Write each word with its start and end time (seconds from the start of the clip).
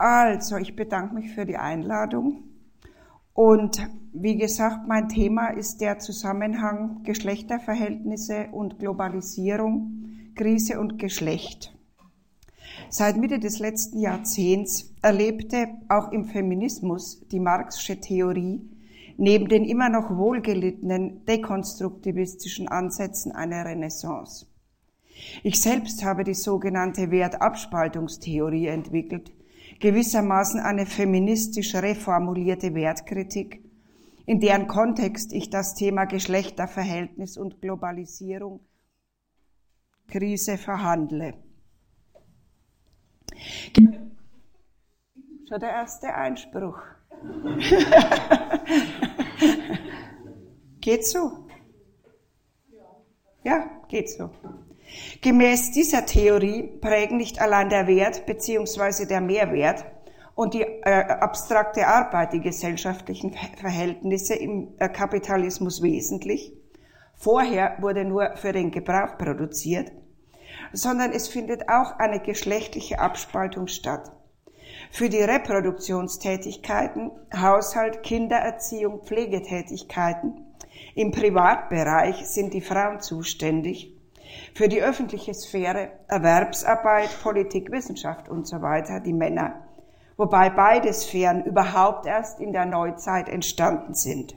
Also, 0.00 0.56
ich 0.56 0.76
bedanke 0.76 1.14
mich 1.14 1.34
für 1.34 1.44
die 1.44 1.58
Einladung. 1.58 2.44
Und 3.34 3.86
wie 4.14 4.38
gesagt, 4.38 4.88
mein 4.88 5.10
Thema 5.10 5.48
ist 5.48 5.82
der 5.82 5.98
Zusammenhang 5.98 7.02
Geschlechterverhältnisse 7.02 8.46
und 8.50 8.78
Globalisierung, 8.78 10.32
Krise 10.34 10.80
und 10.80 10.98
Geschlecht. 10.98 11.76
Seit 12.88 13.18
Mitte 13.18 13.38
des 13.38 13.58
letzten 13.58 14.00
Jahrzehnts 14.00 14.90
erlebte 15.02 15.68
auch 15.90 16.12
im 16.12 16.24
Feminismus 16.24 17.28
die 17.28 17.40
Marxische 17.40 18.00
Theorie 18.00 18.62
neben 19.18 19.48
den 19.48 19.66
immer 19.66 19.90
noch 19.90 20.16
wohlgelittenen 20.16 21.26
dekonstruktivistischen 21.26 22.68
Ansätzen 22.68 23.32
eine 23.32 23.66
Renaissance. 23.66 24.46
Ich 25.42 25.60
selbst 25.60 26.02
habe 26.02 26.24
die 26.24 26.32
sogenannte 26.32 27.10
Wertabspaltungstheorie 27.10 28.68
entwickelt, 28.68 29.30
gewissermaßen 29.80 30.60
eine 30.60 30.86
feministisch 30.86 31.74
reformulierte 31.74 32.72
Wertkritik, 32.74 33.64
in 34.26 34.38
deren 34.38 34.68
Kontext 34.68 35.32
ich 35.32 35.50
das 35.50 35.74
Thema 35.74 36.04
Geschlechterverhältnis 36.04 37.36
und 37.36 37.60
Globalisierung 37.60 38.60
Krise 40.06 40.56
verhandle. 40.58 41.34
Schon 45.48 45.60
der 45.60 45.70
erste 45.70 46.14
Einspruch. 46.14 46.78
geht 50.80 51.06
so? 51.06 51.46
Ja, 53.42 53.70
geht 53.88 54.10
so. 54.10 54.30
Gemäß 55.22 55.72
dieser 55.72 56.06
Theorie 56.06 56.62
prägen 56.62 57.18
nicht 57.18 57.42
allein 57.42 57.68
der 57.68 57.86
Wert 57.86 58.24
bzw. 58.24 59.04
der 59.04 59.20
Mehrwert 59.20 59.84
und 60.34 60.54
die 60.54 60.62
äh, 60.62 60.90
abstrakte 60.90 61.86
Arbeit 61.86 62.32
die 62.32 62.40
gesellschaftlichen 62.40 63.36
Verhältnisse 63.60 64.34
im 64.34 64.68
äh, 64.78 64.88
Kapitalismus 64.88 65.82
wesentlich. 65.82 66.54
Vorher 67.16 67.76
wurde 67.80 68.06
nur 68.06 68.34
für 68.38 68.52
den 68.52 68.70
Gebrauch 68.70 69.18
produziert, 69.18 69.92
sondern 70.72 71.12
es 71.12 71.28
findet 71.28 71.68
auch 71.68 71.98
eine 71.98 72.20
geschlechtliche 72.20 72.98
Abspaltung 72.98 73.66
statt. 73.66 74.10
Für 74.90 75.10
die 75.10 75.20
Reproduktionstätigkeiten, 75.20 77.10
Haushalt, 77.36 78.02
Kindererziehung, 78.02 79.02
Pflegetätigkeiten 79.04 80.46
im 80.94 81.10
Privatbereich 81.10 82.26
sind 82.26 82.54
die 82.54 82.62
Frauen 82.62 83.00
zuständig 83.00 83.99
für 84.54 84.68
die 84.68 84.82
öffentliche 84.82 85.34
Sphäre, 85.34 85.90
Erwerbsarbeit, 86.08 87.10
Politik, 87.22 87.70
Wissenschaft 87.70 88.28
und 88.28 88.46
so 88.46 88.62
weiter, 88.62 89.00
die 89.00 89.12
Männer. 89.12 89.66
Wobei 90.16 90.50
beide 90.50 90.92
Sphären 90.92 91.44
überhaupt 91.44 92.06
erst 92.06 92.40
in 92.40 92.52
der 92.52 92.66
Neuzeit 92.66 93.28
entstanden 93.28 93.94
sind. 93.94 94.36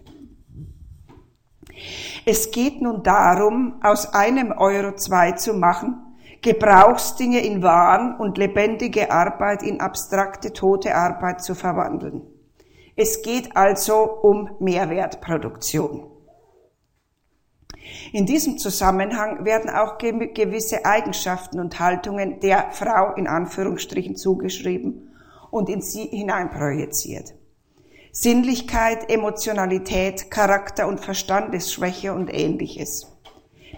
Es 2.26 2.52
geht 2.52 2.81
nun 2.81 3.04
darum, 3.04 3.81
aus 3.84 4.14
einem 4.14 4.52
Euro 4.52 4.96
zwei 4.96 5.34
zu 5.34 5.54
machen, 5.54 6.14
Gebrauchsdinge 6.42 7.40
in 7.40 7.64
Waren 7.64 8.18
und 8.18 8.38
lebendige 8.38 9.12
Arbeit 9.12 9.64
in 9.64 9.80
abstrakte, 9.80 10.54
tote 10.54 10.96
Arbeit 10.96 11.42
zu 11.42 11.56
verwandeln. 11.56 12.22
Es 12.96 13.22
geht 13.22 13.56
also 13.56 14.04
um 14.04 14.52
Mehrwertproduktion. 14.59 16.12
In 18.14 18.25
diesem 18.28 18.59
Zusammenhang 18.59 19.44
werden 19.44 19.72
auch 19.72 19.97
gewisse 19.97 20.86
Eigenschaften 20.86 21.59
und 21.59 21.80
Haltungen 21.80 22.39
der 22.42 22.67
Frau 22.69 23.16
in 23.16 23.25
Anführungsstrichen 23.25 24.16
zugeschrieben 24.16 25.11
und 25.50 25.67
in 25.67 25.81
sie 25.81 26.03
hineinprojiziert. 26.03 27.34
Sinnlichkeit, 28.11 29.09
Emotionalität, 29.09 30.30
Charakter 30.30 30.88
und 30.88 31.00
Verstandesschwäche 31.00 32.14
und 32.14 32.31
ähnliches. 32.31 33.11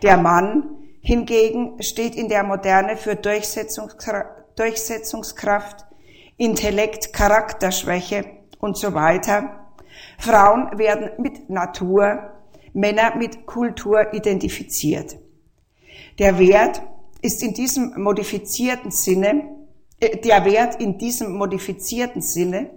Der 0.04 0.18
Mann 0.18 0.80
hingegen 1.00 1.82
steht 1.82 2.16
in 2.16 2.28
der 2.28 2.44
Moderne 2.44 2.98
für 2.98 3.16
Durchsetzungskraft, 3.16 5.86
Intellekt, 6.36 7.14
Charakterschwäche 7.14 8.26
und 8.60 8.76
so 8.76 8.94
weiter. 8.94 9.72
Frauen 10.20 10.78
werden 10.78 11.12
mit 11.20 11.50
Natur, 11.50 12.35
Männer 12.76 13.16
mit 13.16 13.46
Kultur 13.46 14.14
identifiziert. 14.14 15.18
Der 16.20 16.38
Wert 16.38 16.82
ist 17.22 17.42
in 17.42 17.54
diesem 17.54 18.02
modifizierten 18.02 18.92
Sinne, 18.92 19.50
äh, 20.00 20.18
der 20.18 20.44
Wert 20.46 20.82
in 20.82 20.98
diesem 20.98 21.32
modifizierten 21.32 22.22
Sinne 22.22 22.70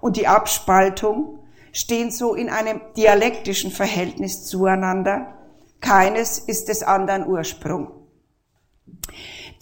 und 0.00 0.18
die 0.18 0.26
Abspaltung 0.26 1.38
stehen 1.72 2.10
so 2.10 2.34
in 2.34 2.50
einem 2.50 2.80
dialektischen 2.96 3.70
Verhältnis 3.70 4.44
zueinander. 4.44 5.34
Keines 5.80 6.38
ist 6.38 6.68
des 6.68 6.82
anderen 6.82 7.26
Ursprung. 7.26 7.90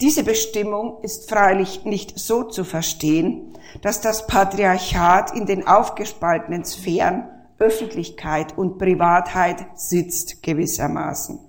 Diese 0.01 0.23
Bestimmung 0.23 1.01
ist 1.01 1.29
freilich 1.29 1.85
nicht 1.85 2.19
so 2.19 2.43
zu 2.43 2.65
verstehen, 2.65 3.53
dass 3.81 4.01
das 4.01 4.27
Patriarchat 4.27 5.33
in 5.33 5.45
den 5.45 5.65
aufgespaltenen 5.65 6.65
Sphären 6.65 7.29
Öffentlichkeit 7.59 8.57
und 8.57 8.77
Privatheit 8.77 9.65
sitzt 9.75 10.43
gewissermaßen. 10.43 11.39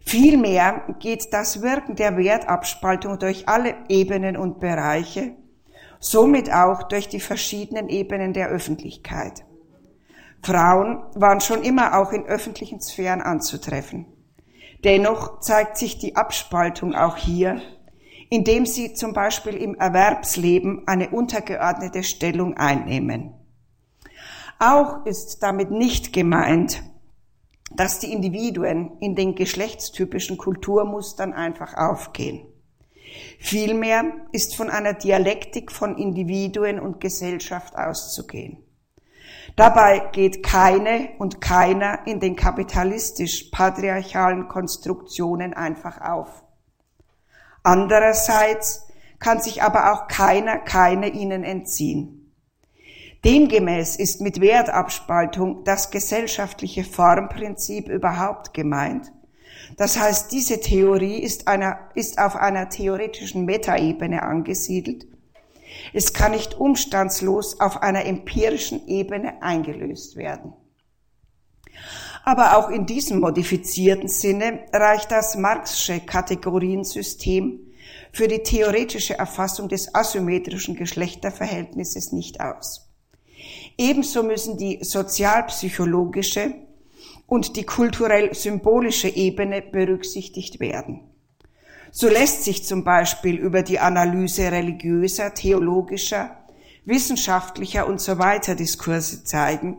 Vielmehr 0.00 0.82
geht 1.00 1.32
das 1.32 1.62
Wirken 1.62 1.96
der 1.96 2.16
Wertabspaltung 2.16 3.18
durch 3.18 3.48
alle 3.48 3.74
Ebenen 3.88 4.36
und 4.36 4.60
Bereiche, 4.60 5.34
somit 5.98 6.52
auch 6.52 6.84
durch 6.84 7.08
die 7.08 7.20
verschiedenen 7.20 7.88
Ebenen 7.88 8.32
der 8.32 8.48
Öffentlichkeit. 8.48 9.44
Frauen 10.42 11.02
waren 11.14 11.40
schon 11.40 11.62
immer 11.62 11.98
auch 11.98 12.12
in 12.12 12.24
öffentlichen 12.24 12.80
Sphären 12.80 13.20
anzutreffen. 13.20 14.06
Dennoch 14.84 15.40
zeigt 15.40 15.76
sich 15.76 15.98
die 15.98 16.14
Abspaltung 16.14 16.94
auch 16.94 17.16
hier, 17.16 17.60
indem 18.30 18.66
sie 18.66 18.94
zum 18.94 19.12
Beispiel 19.12 19.56
im 19.56 19.74
Erwerbsleben 19.74 20.86
eine 20.86 21.10
untergeordnete 21.10 22.04
Stellung 22.04 22.56
einnehmen. 22.56 23.34
Auch 24.58 25.04
ist 25.04 25.42
damit 25.42 25.70
nicht 25.70 26.12
gemeint, 26.12 26.82
dass 27.70 27.98
die 27.98 28.12
Individuen 28.12 28.96
in 29.00 29.14
den 29.14 29.34
geschlechtstypischen 29.34 30.38
Kulturmustern 30.38 31.34
einfach 31.34 31.74
aufgehen. 31.74 32.46
Vielmehr 33.38 34.04
ist 34.32 34.56
von 34.56 34.70
einer 34.70 34.94
Dialektik 34.94 35.70
von 35.70 35.98
Individuen 35.98 36.80
und 36.80 37.00
Gesellschaft 37.00 37.76
auszugehen. 37.76 38.62
Dabei 39.56 40.08
geht 40.12 40.42
keine 40.42 41.10
und 41.18 41.40
keiner 41.40 42.06
in 42.06 42.20
den 42.20 42.36
kapitalistisch-patriarchalen 42.36 44.48
Konstruktionen 44.48 45.54
einfach 45.54 45.98
auf. 46.00 46.44
Andererseits 47.62 48.86
kann 49.18 49.40
sich 49.40 49.62
aber 49.62 49.92
auch 49.92 50.08
keiner, 50.08 50.58
keine 50.58 51.08
ihnen 51.08 51.42
entziehen. 51.42 52.25
Demgemäß 53.24 53.96
ist 53.96 54.20
mit 54.20 54.40
Wertabspaltung 54.40 55.64
das 55.64 55.90
gesellschaftliche 55.90 56.84
Formprinzip 56.84 57.88
überhaupt 57.88 58.54
gemeint. 58.54 59.12
Das 59.76 59.98
heißt, 59.98 60.30
diese 60.32 60.60
Theorie 60.60 61.18
ist, 61.18 61.48
einer, 61.48 61.90
ist 61.94 62.18
auf 62.18 62.36
einer 62.36 62.68
theoretischen 62.68 63.44
Metaebene 63.44 64.22
angesiedelt. 64.22 65.06
Es 65.92 66.12
kann 66.12 66.32
nicht 66.32 66.54
umstandslos 66.54 67.60
auf 67.60 67.82
einer 67.82 68.04
empirischen 68.04 68.86
Ebene 68.86 69.42
eingelöst 69.42 70.16
werden. 70.16 70.52
Aber 72.24 72.56
auch 72.56 72.70
in 72.70 72.86
diesem 72.86 73.20
modifizierten 73.20 74.08
Sinne 74.08 74.60
reicht 74.72 75.10
das 75.12 75.36
Marxische 75.36 76.00
Kategoriensystem 76.00 77.60
für 78.12 78.28
die 78.28 78.42
theoretische 78.42 79.18
Erfassung 79.18 79.68
des 79.68 79.94
asymmetrischen 79.94 80.74
Geschlechterverhältnisses 80.74 82.12
nicht 82.12 82.40
aus. 82.40 82.85
Ebenso 83.78 84.22
müssen 84.22 84.56
die 84.56 84.82
sozialpsychologische 84.82 86.54
und 87.26 87.56
die 87.56 87.64
kulturell-symbolische 87.64 89.08
Ebene 89.08 89.60
berücksichtigt 89.62 90.60
werden. 90.60 91.00
So 91.90 92.08
lässt 92.08 92.44
sich 92.44 92.64
zum 92.64 92.84
Beispiel 92.84 93.36
über 93.36 93.62
die 93.62 93.78
Analyse 93.78 94.50
religiöser, 94.50 95.34
theologischer, 95.34 96.36
wissenschaftlicher 96.84 97.86
und 97.86 98.00
so 98.00 98.18
weiter 98.18 98.54
Diskurse 98.54 99.24
zeigen, 99.24 99.78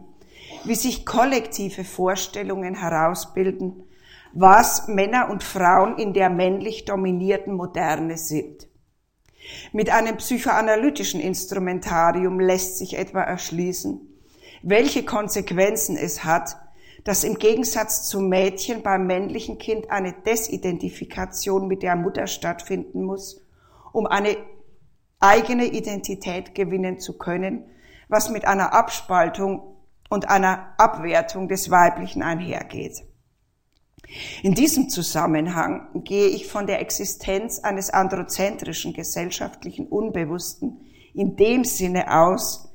wie 0.63 0.75
sich 0.75 1.05
kollektive 1.05 1.83
Vorstellungen 1.83 2.75
herausbilden, 2.75 3.83
was 4.33 4.87
Männer 4.87 5.29
und 5.29 5.43
Frauen 5.43 5.97
in 5.97 6.13
der 6.13 6.29
männlich 6.29 6.85
dominierten 6.85 7.53
Moderne 7.53 8.17
sind. 8.17 8.66
Mit 9.71 9.89
einem 9.89 10.17
psychoanalytischen 10.17 11.19
Instrumentarium 11.19 12.39
lässt 12.39 12.77
sich 12.77 12.97
etwa 12.97 13.21
erschließen, 13.21 14.01
welche 14.61 15.03
Konsequenzen 15.03 15.97
es 15.97 16.23
hat, 16.23 16.57
dass 17.03 17.23
im 17.23 17.35
Gegensatz 17.35 18.09
zum 18.09 18.27
Mädchen 18.27 18.83
beim 18.83 19.07
männlichen 19.07 19.57
Kind 19.57 19.89
eine 19.89 20.13
Desidentifikation 20.25 21.67
mit 21.67 21.83
der 21.83 21.95
Mutter 21.95 22.27
stattfinden 22.27 23.03
muss, 23.03 23.45
um 23.93 24.05
eine 24.07 24.35
eigene 25.19 25.65
Identität 25.65 26.53
gewinnen 26.53 26.99
zu 26.99 27.17
können, 27.17 27.65
was 28.09 28.29
mit 28.29 28.45
einer 28.45 28.73
Abspaltung 28.73 29.77
und 30.09 30.29
einer 30.29 30.73
Abwertung 30.77 31.47
des 31.47 31.69
Weiblichen 31.69 32.21
einhergeht. 32.21 33.03
In 34.41 34.53
diesem 34.53 34.89
Zusammenhang 34.89 35.87
gehe 36.03 36.27
ich 36.27 36.47
von 36.47 36.65
der 36.65 36.81
Existenz 36.81 37.59
eines 37.59 37.89
androzentrischen 37.89 38.93
gesellschaftlichen 38.93 39.87
Unbewussten 39.87 40.81
in 41.13 41.35
dem 41.35 41.63
Sinne 41.63 42.13
aus, 42.13 42.69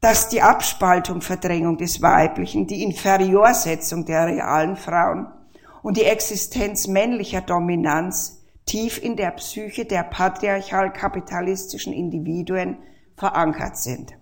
dass 0.00 0.28
die 0.28 0.42
Abspaltung, 0.42 1.20
Verdrängung 1.20 1.76
des 1.76 2.00
Weiblichen, 2.00 2.66
die 2.66 2.82
Inferiorsetzung 2.82 4.06
der 4.06 4.26
realen 4.26 4.76
Frauen 4.76 5.26
und 5.82 5.96
die 5.96 6.04
Existenz 6.04 6.86
männlicher 6.86 7.42
Dominanz 7.42 8.42
tief 8.66 9.02
in 9.02 9.16
der 9.16 9.32
Psyche 9.32 9.84
der 9.84 10.04
patriarchal-kapitalistischen 10.04 11.92
Individuen 11.92 12.78
verankert 13.16 13.76
sind. 13.76 14.12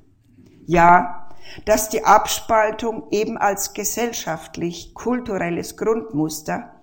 Ja, 0.66 1.27
dass 1.64 1.88
die 1.88 2.05
Abspaltung 2.05 3.08
eben 3.11 3.37
als 3.37 3.75
gesellschaftlich 3.75 4.94
kulturelles 4.94 5.76
Grundmuster 5.76 6.75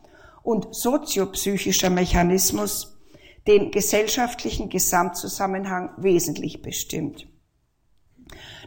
und 0.44 0.76
soziopsychischer 0.76 1.90
Mechanismus 1.90 2.98
den 3.48 3.72
gesellschaftlichen 3.72 4.70
Gesamtzusammenhang 4.70 5.92
wesentlich 5.98 6.62
bestimmt. 6.62 7.28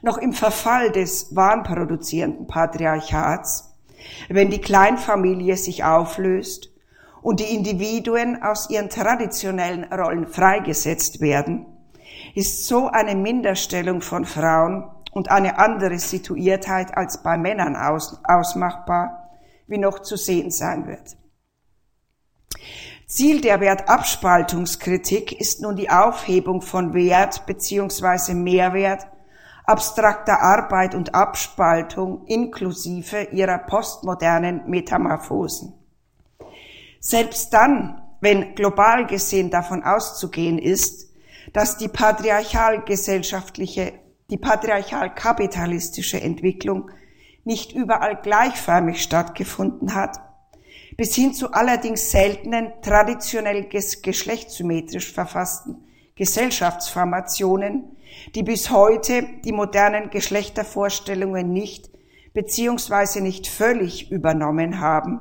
Noch 0.03 0.19
im 0.19 0.33
Verfall 0.33 0.93
des 0.93 1.35
wahnproduzierenden 1.35 2.47
Patriarchats, 2.47 3.75
wenn 4.29 4.51
die 4.51 4.61
Kleinfamilie 4.61 5.57
sich 5.57 5.83
auflöst 5.83 6.73
und 7.23 7.41
die 7.41 7.55
Individuen 7.55 8.43
aus 8.43 8.71
ihren 8.71 8.89
traditionellen 8.89 9.85
Rollen 9.93 10.29
freigesetzt 10.29 11.21
werden, 11.21 11.67
ist 12.35 12.67
so 12.67 12.87
eine 12.87 13.17
Minderstellung 13.17 14.01
von 14.01 14.25
Frauen 14.25 14.89
und 15.19 15.31
eine 15.33 15.59
andere 15.59 15.99
Situiertheit 15.99 16.97
als 16.97 17.25
bei 17.25 17.37
Männern 17.37 17.75
aus, 17.75 18.21
ausmachbar, 18.23 19.33
wie 19.67 19.79
noch 19.79 19.99
zu 19.99 20.17
sehen 20.17 20.53
sein 20.53 20.87
wird. 20.87 21.17
Ziel 23.09 23.41
der 23.41 23.61
Wertabspaltungskritik 23.61 25.33
ist 25.33 25.61
nun 25.61 25.75
die 25.75 25.91
Aufhebung 25.91 26.63
von 26.63 26.95
Wert 26.95 27.47
bzw. 27.47 28.35
Mehrwert 28.35 29.09
abstrakter 29.65 30.41
Arbeit 30.41 30.95
und 30.95 31.17
Abspaltung 31.17 32.25
inklusive 32.27 33.23
ihrer 33.33 33.59
postmodernen 33.59 34.71
Metamorphosen. 34.71 35.75
Selbst 37.01 37.53
dann, 37.53 38.03
wenn 38.21 38.55
global 38.55 39.07
gesehen 39.07 39.51
davon 39.51 39.83
auszugehen 39.83 40.61
ist, 40.61 41.09
dass 41.53 41.77
die 41.77 41.89
patriarchalgesellschaftliche 41.89 43.95
die 44.31 44.37
patriarchal-kapitalistische 44.37 46.21
Entwicklung 46.21 46.91
nicht 47.45 47.73
überall 47.73 48.21
gleichförmig 48.21 49.03
stattgefunden 49.03 49.95
hat, 49.95 50.19
bis 50.99 51.15
hin 51.15 51.33
zu 51.33 51.53
allerdings 51.53 52.11
seltenen, 52.11 52.73
traditionell 52.83 53.69
geschlechtssymmetrisch 53.69 55.13
verfassten 55.13 55.85
Gesellschaftsformationen, 56.17 57.97
die 58.35 58.43
bis 58.43 58.71
heute 58.71 59.23
die 59.45 59.53
modernen 59.53 60.11
Geschlechtervorstellungen 60.11 61.53
nicht 61.53 61.91
beziehungsweise 62.35 63.23
nicht 63.23 63.47
völlig 63.47 64.11
übernommen 64.11 64.81
haben, 64.81 65.21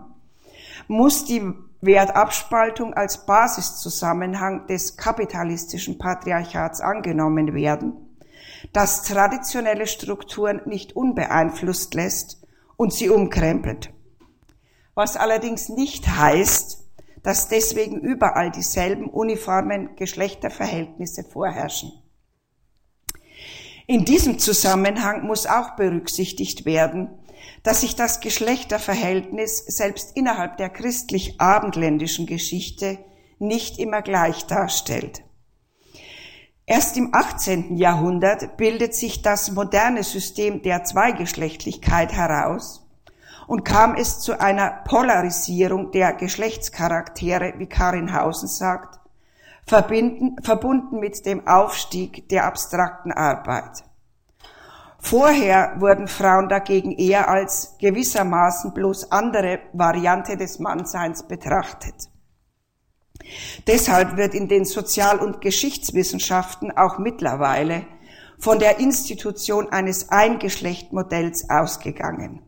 muss 0.88 1.25
die 1.25 1.54
Wertabspaltung 1.80 2.94
als 2.94 3.25
Basiszusammenhang 3.25 4.68
des 4.68 4.98
kapitalistischen 4.98 5.98
Patriarchats 5.98 6.81
angenommen 6.81 7.54
werden 7.54 8.06
das 8.74 9.04
traditionelle 9.04 9.88
Strukturen 9.88 10.62
nicht 10.65 10.95
unbeeinflusst 10.95 11.94
lässt 11.94 12.42
und 12.75 12.94
sie 12.94 13.09
umkrempelt. 13.09 13.94
Was 14.95 15.15
allerdings 15.15 15.69
nicht 15.69 16.07
heißt, 16.07 16.86
dass 17.24 17.50
deswegen 17.50 18.00
überall 18.00 18.51
dieselben 18.51 19.09
uniformen 19.09 19.95
Geschlechterverhältnisse 19.95 21.24
vorherrschen. 21.24 21.92
In 23.86 24.06
diesem 24.06 24.39
Zusammenhang 24.39 25.25
muss 25.25 25.45
auch 25.45 25.75
berücksichtigt 25.75 26.65
werden, 26.65 27.09
dass 27.63 27.81
sich 27.81 27.95
das 27.95 28.19
Geschlechterverhältnis 28.19 29.57
selbst 29.59 30.15
innerhalb 30.15 30.57
der 30.57 30.69
christlich-abendländischen 30.69 32.25
Geschichte 32.25 32.98
nicht 33.39 33.80
immer 33.80 34.01
gleich 34.01 34.45
darstellt. 34.45 35.24
Erst 36.69 36.98
im 36.98 37.16
18. 37.16 37.78
Jahrhundert 37.78 38.58
bildet 38.58 38.94
sich 38.94 39.22
das 39.22 39.52
moderne 39.52 40.04
System 40.04 40.62
der 40.62 40.84
Zweigeschlechtlichkeit 40.84 42.12
heraus 42.12 42.86
und 43.48 43.64
kam 43.64 43.96
es 43.96 44.19
zu 44.19 44.38
einer 44.38 44.81
Polarisierung 44.84 45.92
der 45.92 46.12
Geschlechtscharaktere, 46.12 47.54
wie 47.56 47.68
Karin 47.68 48.14
Hausen 48.14 48.50
sagt, 48.50 49.00
verbunden 49.66 51.00
mit 51.00 51.25
dem 51.25 51.48
Aufstieg 51.48 52.28
der 52.28 52.44
abstrakten 52.44 53.14
Arbeit. 53.14 53.86
Vorher 55.00 55.75
wurden 55.80 56.10
Frauen 56.10 56.50
dagegen 56.50 56.92
eher 56.92 57.30
als 57.30 57.78
gewissermaßen 57.80 58.74
bloß 58.74 59.14
andere 59.14 59.60
Variante 59.72 60.36
des 60.36 60.60
Mannseins 60.60 61.24
betrachtet. 61.24 62.10
Deshalb 63.65 64.18
wird 64.18 64.33
in 64.33 64.47
den 64.47 64.65
Sozial- 64.65 65.19
und 65.19 65.41
Geschichtswissenschaften 65.41 66.71
auch 66.75 67.00
mittlerweile 67.00 67.85
von 68.39 68.59
der 68.59 68.79
Institution 68.79 69.69
eines 69.69 70.09
Eingeschlechtmodells 70.09 71.50
ausgegangen. 71.50 72.41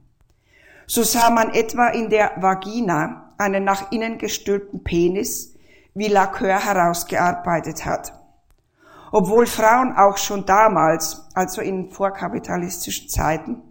So 0.87 1.03
sah 1.03 1.29
man 1.29 1.53
etwa 1.53 1.89
in 1.89 2.09
der 2.09 2.33
Vagina 2.37 3.33
einen 3.37 3.63
nach 3.63 3.91
innen 3.91 4.17
gestülpten 4.17 4.83
Penis, 4.83 5.55
wie 5.93 6.07
Lacoeur 6.07 6.63
herausgearbeitet 6.65 7.85
hat. 7.85 8.13
Obwohl 9.11 9.47
Frauen 9.47 9.95
auch 9.95 10.17
schon 10.17 10.45
damals, 10.45 11.27
also 11.33 11.61
in 11.61 11.89
vorkapitalistischen 11.89 13.09
Zeiten, 13.09 13.63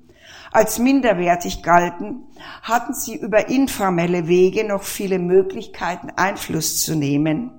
als 0.59 0.81
minderwertig 0.81 1.63
galten, 1.63 2.27
hatten 2.63 2.93
sie 2.93 3.15
über 3.15 3.49
informelle 3.49 4.27
Wege 4.27 4.67
noch 4.67 4.83
viele 4.83 5.21
Möglichkeiten, 5.21 6.11
Einfluss 6.17 6.83
zu 6.83 6.97
nehmen, 6.97 7.53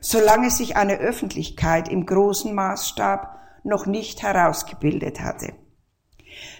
solange 0.00 0.50
sich 0.50 0.76
eine 0.76 0.96
Öffentlichkeit 0.96 1.88
im 1.88 2.06
großen 2.06 2.52
Maßstab 2.52 3.38
noch 3.62 3.86
nicht 3.86 4.24
herausgebildet 4.24 5.20
hatte. 5.20 5.52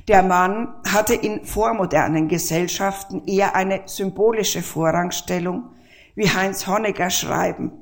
Der 0.06 0.22
Mann 0.22 0.76
hatte 0.86 1.14
in 1.14 1.44
vormodernen 1.44 2.28
Gesellschaften 2.28 3.24
eher 3.26 3.56
eine 3.56 3.82
symbolische 3.86 4.62
Vorrangstellung, 4.62 5.70
wie 6.14 6.30
Heinz 6.30 6.68
Honegger 6.68 7.10
schreiben. 7.10 7.72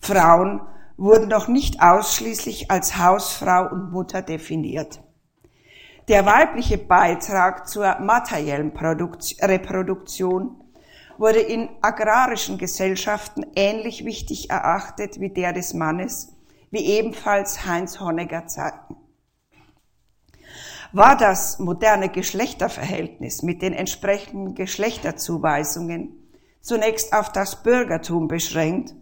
Frauen 0.00 0.62
wurden 0.96 1.28
noch 1.28 1.46
nicht 1.46 1.80
ausschließlich 1.80 2.72
als 2.72 2.98
Hausfrau 2.98 3.68
und 3.70 3.92
Mutter 3.92 4.20
definiert. 4.20 5.00
Der 6.10 6.26
weibliche 6.26 6.76
Beitrag 6.76 7.68
zur 7.68 8.00
materiellen 8.00 8.72
Reproduktion 8.76 10.56
wurde 11.18 11.38
in 11.38 11.68
agrarischen 11.82 12.58
Gesellschaften 12.58 13.46
ähnlich 13.54 14.04
wichtig 14.04 14.50
erachtet 14.50 15.20
wie 15.20 15.28
der 15.28 15.52
des 15.52 15.72
Mannes, 15.72 16.34
wie 16.72 16.84
ebenfalls 16.84 17.64
Heinz 17.64 18.00
Honegger 18.00 18.48
zeigten. 18.48 18.96
War 20.92 21.16
das 21.16 21.60
moderne 21.60 22.08
Geschlechterverhältnis 22.08 23.44
mit 23.44 23.62
den 23.62 23.72
entsprechenden 23.72 24.56
Geschlechterzuweisungen 24.56 26.28
zunächst 26.60 27.12
auf 27.12 27.30
das 27.30 27.62
Bürgertum 27.62 28.26
beschränkt, 28.26 28.96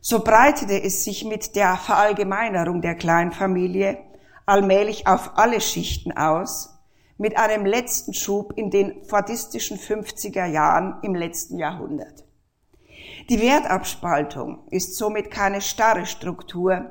so 0.00 0.24
breitete 0.24 0.82
es 0.82 1.04
sich 1.04 1.26
mit 1.26 1.56
der 1.56 1.76
Verallgemeinerung 1.76 2.80
der 2.80 2.94
Kleinfamilie 2.94 4.07
allmählich 4.48 5.06
auf 5.06 5.32
alle 5.36 5.60
Schichten 5.60 6.12
aus, 6.12 6.74
mit 7.18 7.36
einem 7.36 7.66
letzten 7.66 8.14
Schub 8.14 8.52
in 8.56 8.70
den 8.70 9.04
fadistischen 9.04 9.78
50er 9.78 10.46
Jahren 10.46 10.98
im 11.02 11.14
letzten 11.14 11.58
Jahrhundert. 11.58 12.24
Die 13.28 13.40
Wertabspaltung 13.40 14.66
ist 14.70 14.96
somit 14.96 15.30
keine 15.30 15.60
starre 15.60 16.06
Struktur, 16.06 16.90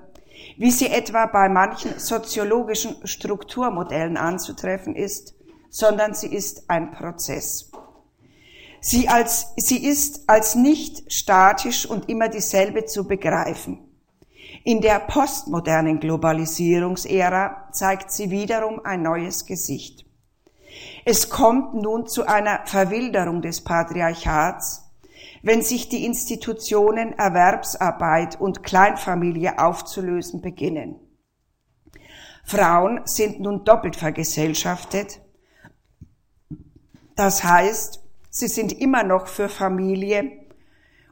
wie 0.57 0.69
sie 0.69 0.89
etwa 0.89 1.25
bei 1.25 1.49
manchen 1.49 1.97
soziologischen 1.97 3.07
Strukturmodellen 3.07 4.17
anzutreffen 4.17 4.95
ist, 4.95 5.33
sondern 5.69 6.13
sie 6.13 6.27
ist 6.27 6.69
ein 6.69 6.91
Prozess. 6.91 7.71
Sie, 8.81 9.09
als, 9.09 9.53
sie 9.57 9.83
ist 9.83 10.29
als 10.29 10.53
nicht 10.53 11.11
statisch 11.11 11.85
und 11.85 12.09
immer 12.09 12.29
dieselbe 12.29 12.85
zu 12.85 13.07
begreifen. 13.07 13.86
In 14.67 14.81
der 14.81 14.99
postmodernen 14.99 16.01
Globalisierungsära 16.01 17.69
zeigt 17.71 18.11
sie 18.11 18.31
wiederum 18.31 18.81
ein 18.83 19.01
neues 19.01 19.45
Gesicht. 19.45 20.05
Es 21.05 21.29
kommt 21.29 21.73
nun 21.73 22.05
zu 22.07 22.27
einer 22.27 22.65
Verwilderung 22.65 23.41
des 23.41 23.63
Patriarchats, 23.63 24.91
wenn 25.41 25.61
sich 25.61 25.87
die 25.87 26.03
Institutionen 26.03 27.13
Erwerbsarbeit 27.13 28.41
und 28.41 28.61
Kleinfamilie 28.61 29.57
aufzulösen 29.57 30.41
beginnen. 30.41 30.99
Frauen 32.43 32.99
sind 33.05 33.39
nun 33.39 33.63
doppelt 33.63 33.95
vergesellschaftet. 33.95 35.21
Das 37.15 37.45
heißt, 37.45 38.03
sie 38.29 38.49
sind 38.49 38.73
immer 38.73 39.03
noch 39.03 39.27
für 39.27 39.47
Familie 39.47 40.29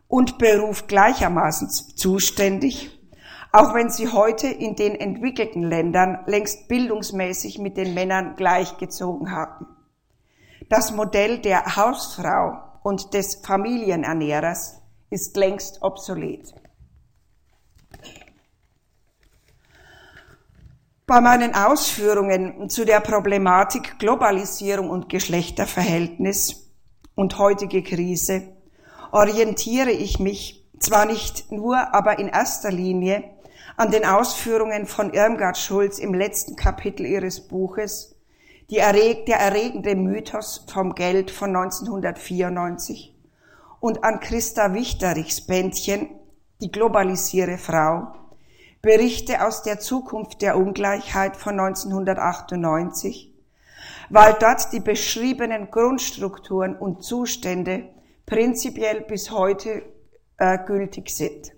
und 0.10 0.40
Beruf 0.40 0.88
gleichermaßen 0.88 1.70
zuständig, 1.70 2.92
auch 3.56 3.74
wenn 3.74 3.90
sie 3.90 4.12
heute 4.12 4.48
in 4.48 4.76
den 4.76 4.96
entwickelten 4.96 5.64
Ländern 5.64 6.20
längst 6.26 6.68
bildungsmäßig 6.68 7.58
mit 7.58 7.78
den 7.78 7.94
Männern 7.94 8.36
gleichgezogen 8.36 9.32
haben. 9.32 9.66
Das 10.68 10.92
Modell 10.92 11.40
der 11.40 11.78
Hausfrau 11.78 12.58
und 12.84 13.14
des 13.14 13.36
Familienernährers 13.36 14.82
ist 15.10 15.38
längst 15.38 15.82
obsolet. 15.84 16.54
Bei 21.08 21.22
meinen 21.22 21.56
Ausführungen 21.56 22.70
zu 22.70 22.84
der 22.84 23.00
Problematik 23.00 24.00
Globalisierung 24.00 24.90
und 24.90 25.08
Geschlechterverhältnis 25.08 26.74
und 27.16 27.38
heutige 27.38 27.84
Krise 27.84 28.50
orientiere 29.14 29.92
ich 29.92 30.20
mich 30.20 30.68
zwar 30.80 31.06
nicht 31.06 31.54
nur, 31.54 31.94
aber 31.94 32.20
in 32.20 32.28
erster 32.28 32.70
Linie 32.70 33.35
an 33.78 33.92
den 33.92 34.06
Ausführungen 34.06 34.86
von 34.86 35.14
Irmgard 35.14 35.58
Schulz 35.58 36.00
im 36.00 36.14
letzten 36.14 36.56
Kapitel 36.56 37.06
ihres 37.06 37.48
Buches 37.48 38.16
die 38.70 38.78
erreg 38.78 39.26
der 39.28 39.40
erregende 39.40 39.96
Mythos 39.96 40.66
vom 40.72 40.96
Geld 40.96 41.30
von 41.30 41.56
1994 41.56 43.16
und 43.80 44.04
an 44.04 44.20
Christa 44.20 44.74
Wichterichs 44.74 45.46
Bändchen 45.46 46.10
Die 46.62 46.72
globalisiere 46.72 47.58
Frau, 47.58 48.08
Berichte 48.82 49.46
aus 49.46 49.62
der 49.62 49.80
Zukunft 49.80 50.42
der 50.42 50.58
Ungleichheit 50.58 51.38
von 51.38 51.60
1998, 51.60 53.34
weil 54.10 54.36
dort 54.40 54.72
die 54.72 54.80
beschriebenen 54.80 55.70
Grundstrukturen 55.70 56.76
und 56.76 57.04
Zustände 57.04 57.90
prinzipiell 58.26 59.02
bis 59.02 59.32
heute 59.32 59.84
äh, 60.38 60.58
gültig 60.66 61.10
sind. 61.10 61.55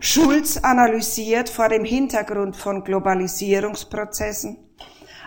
Schulz 0.00 0.58
analysiert 0.58 1.48
vor 1.48 1.68
dem 1.68 1.84
Hintergrund 1.84 2.54
von 2.54 2.84
Globalisierungsprozessen, 2.84 4.58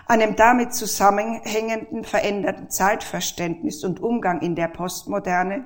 einem 0.06 0.36
damit 0.36 0.74
zusammenhängenden 0.74 2.04
veränderten 2.04 2.70
Zeitverständnis 2.70 3.82
und 3.82 4.00
Umgang 4.00 4.40
in 4.42 4.54
der 4.54 4.68
Postmoderne 4.68 5.64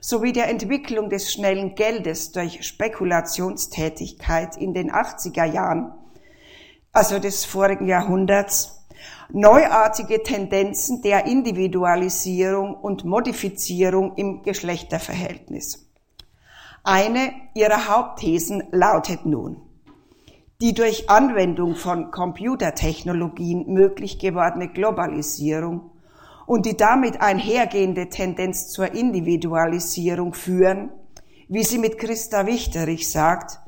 sowie 0.00 0.32
der 0.32 0.48
Entwicklung 0.48 1.10
des 1.10 1.32
schnellen 1.32 1.74
Geldes 1.74 2.30
durch 2.32 2.64
Spekulationstätigkeit 2.64 4.56
in 4.56 4.72
den 4.72 4.92
80er 4.92 5.44
Jahren, 5.44 5.92
also 6.92 7.18
des 7.18 7.44
vorigen 7.44 7.88
Jahrhunderts, 7.88 8.86
neuartige 9.30 10.22
Tendenzen 10.22 11.02
der 11.02 11.26
Individualisierung 11.26 12.74
und 12.74 13.04
Modifizierung 13.04 14.14
im 14.16 14.42
Geschlechterverhältnis. 14.42 15.91
Eine 16.84 17.32
ihrer 17.54 17.88
Hauptthesen 17.88 18.64
lautet 18.72 19.24
nun, 19.24 19.60
die 20.60 20.74
durch 20.74 21.08
Anwendung 21.08 21.76
von 21.76 22.10
Computertechnologien 22.10 23.72
möglich 23.72 24.18
gewordene 24.18 24.66
Globalisierung 24.68 25.92
und 26.44 26.66
die 26.66 26.76
damit 26.76 27.20
einhergehende 27.20 28.08
Tendenz 28.08 28.70
zur 28.70 28.92
Individualisierung 28.94 30.34
führen, 30.34 30.90
wie 31.48 31.62
sie 31.62 31.78
mit 31.78 31.98
Christa 31.98 32.46
Wichterich 32.46 33.12
sagt, 33.12 33.60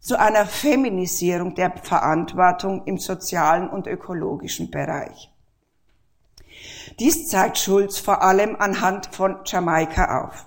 zu 0.00 0.18
einer 0.18 0.44
Feminisierung 0.44 1.54
der 1.54 1.72
Verantwortung 1.82 2.82
im 2.86 2.98
sozialen 2.98 3.70
und 3.70 3.86
ökologischen 3.86 4.72
Bereich. 4.72 5.32
Dies 6.98 7.28
zeigt 7.28 7.58
Schulz 7.58 7.98
vor 7.98 8.22
allem 8.22 8.56
anhand 8.56 9.14
von 9.14 9.36
Jamaika 9.44 10.24
auf. 10.24 10.46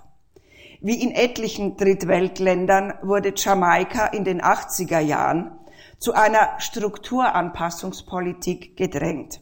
Wie 0.81 1.01
in 1.01 1.11
etlichen 1.11 1.75
Drittweltländern 1.75 2.93
wurde 3.01 3.33
Jamaika 3.35 4.05
in 4.07 4.23
den 4.23 4.41
80er 4.41 4.99
Jahren 4.99 5.51
zu 5.97 6.13
einer 6.13 6.57
Strukturanpassungspolitik 6.59 8.77
gedrängt. 8.77 9.41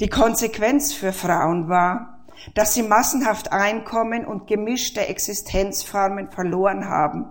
Die 0.00 0.08
Konsequenz 0.08 0.92
für 0.92 1.12
Frauen 1.12 1.68
war, 1.68 2.24
dass 2.54 2.74
sie 2.74 2.82
massenhaft 2.82 3.52
Einkommen 3.52 4.26
und 4.26 4.48
gemischte 4.48 5.06
Existenzformen 5.06 6.32
verloren 6.32 6.88
haben, 6.88 7.26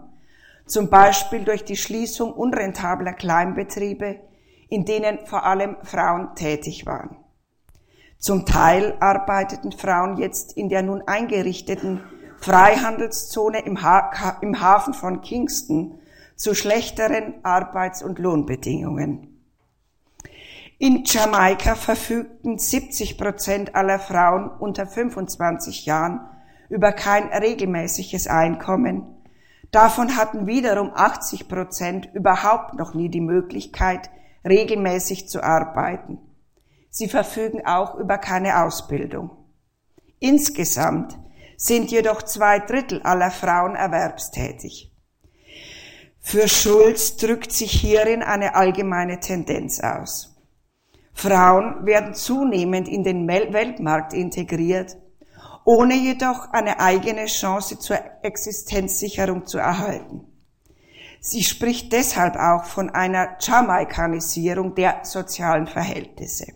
zum 0.65 0.89
Beispiel 0.89 1.43
durch 1.43 1.65
die 1.65 1.75
Schließung 1.75 2.31
unrentabler 2.31 3.11
Kleinbetriebe, 3.11 4.21
in 4.69 4.85
denen 4.85 5.25
vor 5.25 5.45
allem 5.45 5.75
Frauen 5.83 6.33
tätig 6.35 6.85
waren. 6.85 7.17
Zum 8.19 8.45
Teil 8.45 8.95
arbeiteten 9.01 9.73
Frauen 9.73 10.15
jetzt 10.17 10.55
in 10.55 10.69
der 10.69 10.81
nun 10.81 11.01
eingerichteten 11.05 11.99
Freihandelszone 12.41 13.59
im, 13.59 13.83
ha 13.83 14.37
im 14.41 14.59
Hafen 14.59 14.93
von 14.93 15.21
Kingston 15.21 15.99
zu 16.35 16.55
schlechteren 16.55 17.35
Arbeits- 17.43 18.01
und 18.01 18.17
Lohnbedingungen. 18.17 19.27
In 20.79 21.03
Jamaika 21.05 21.75
verfügten 21.75 22.57
70 22.57 23.19
Prozent 23.19 23.75
aller 23.75 23.99
Frauen 23.99 24.49
unter 24.49 24.87
25 24.87 25.85
Jahren 25.85 26.21
über 26.69 26.91
kein 26.91 27.27
regelmäßiges 27.27 28.25
Einkommen. 28.25 29.03
Davon 29.69 30.17
hatten 30.17 30.47
wiederum 30.47 30.91
80 30.95 31.47
Prozent 31.47 32.09
überhaupt 32.15 32.73
noch 32.73 32.95
nie 32.95 33.09
die 33.09 33.21
Möglichkeit, 33.21 34.09
regelmäßig 34.43 35.29
zu 35.29 35.43
arbeiten. 35.43 36.17
Sie 36.89 37.07
verfügen 37.07 37.67
auch 37.67 37.93
über 37.95 38.17
keine 38.17 38.63
Ausbildung. 38.63 39.29
Insgesamt 40.19 41.19
sind 41.61 41.91
jedoch 41.91 42.23
zwei 42.23 42.57
Drittel 42.57 43.03
aller 43.03 43.29
Frauen 43.29 43.75
erwerbstätig. 43.75 44.91
Für 46.19 46.47
Schulz 46.47 47.17
drückt 47.17 47.51
sich 47.51 47.71
hierin 47.71 48.23
eine 48.23 48.55
allgemeine 48.55 49.19
Tendenz 49.19 49.79
aus. 49.79 50.35
Frauen 51.13 51.85
werden 51.85 52.15
zunehmend 52.15 52.87
in 52.87 53.03
den 53.03 53.27
Weltmarkt 53.27 54.13
integriert, 54.13 54.97
ohne 55.63 55.93
jedoch 55.93 56.51
eine 56.51 56.79
eigene 56.79 57.27
Chance 57.27 57.77
zur 57.77 57.99
Existenzsicherung 58.23 59.45
zu 59.45 59.59
erhalten. 59.59 60.25
Sie 61.19 61.43
spricht 61.43 61.93
deshalb 61.93 62.37
auch 62.37 62.65
von 62.65 62.89
einer 62.89 63.37
Jamaikanisierung 63.39 64.73
der 64.73 65.01
sozialen 65.03 65.67
Verhältnisse. 65.67 66.53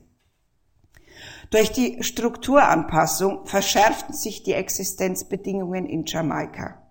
Durch 1.55 1.71
die 1.71 2.03
Strukturanpassung 2.03 3.45
verschärften 3.45 4.13
sich 4.13 4.43
die 4.43 4.51
Existenzbedingungen 4.51 5.85
in 5.85 6.03
Jamaika. 6.05 6.81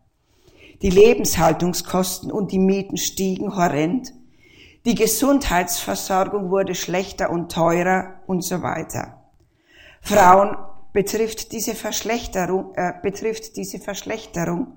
Die 0.80 0.88
Lebenshaltungskosten 0.88 2.32
und 2.32 2.50
die 2.50 2.58
Mieten 2.58 2.96
stiegen 2.96 3.56
horrend. 3.56 4.14
Die 4.86 4.94
Gesundheitsversorgung 4.94 6.48
wurde 6.48 6.74
schlechter 6.74 7.28
und 7.28 7.52
teurer 7.52 8.22
und 8.26 8.42
so 8.42 8.62
weiter. 8.62 9.22
Frauen 10.00 10.56
betrifft 10.94 11.52
diese 11.52 11.74
Verschlechterung, 11.74 12.72
äh, 12.74 12.94
betrifft 13.02 13.58
diese 13.58 13.78
Verschlechterung 13.78 14.68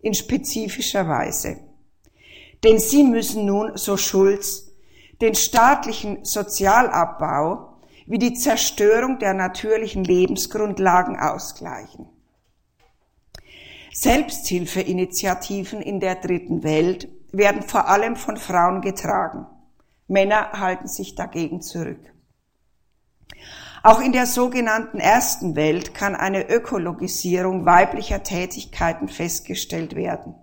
in 0.00 0.14
spezifischer 0.14 1.08
Weise. 1.08 1.56
Denn 2.62 2.78
sie 2.78 3.02
müssen 3.02 3.46
nun, 3.46 3.72
so 3.74 3.96
Schulz, 3.96 4.70
den 5.20 5.34
staatlichen 5.34 6.24
Sozialabbau 6.24 7.73
wie 8.06 8.18
die 8.18 8.34
Zerstörung 8.34 9.18
der 9.18 9.34
natürlichen 9.34 10.04
Lebensgrundlagen 10.04 11.18
ausgleichen. 11.18 12.08
Selbsthilfeinitiativen 13.92 15.80
in 15.80 16.00
der 16.00 16.16
dritten 16.16 16.62
Welt 16.64 17.08
werden 17.32 17.62
vor 17.62 17.88
allem 17.88 18.16
von 18.16 18.36
Frauen 18.36 18.80
getragen. 18.82 19.46
Männer 20.08 20.52
halten 20.52 20.88
sich 20.88 21.14
dagegen 21.14 21.62
zurück. 21.62 22.00
Auch 23.82 24.00
in 24.00 24.12
der 24.12 24.26
sogenannten 24.26 24.98
ersten 24.98 25.56
Welt 25.56 25.94
kann 25.94 26.14
eine 26.14 26.48
Ökologisierung 26.48 27.66
weiblicher 27.66 28.22
Tätigkeiten 28.22 29.08
festgestellt 29.08 29.94
werden. 29.94 30.34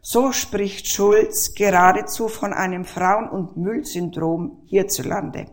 So 0.00 0.32
spricht 0.32 0.88
Schulz 0.88 1.54
geradezu 1.54 2.28
von 2.28 2.52
einem 2.52 2.84
Frauen- 2.84 3.30
und 3.30 3.56
Müllsyndrom 3.56 4.62
hierzulande 4.66 5.46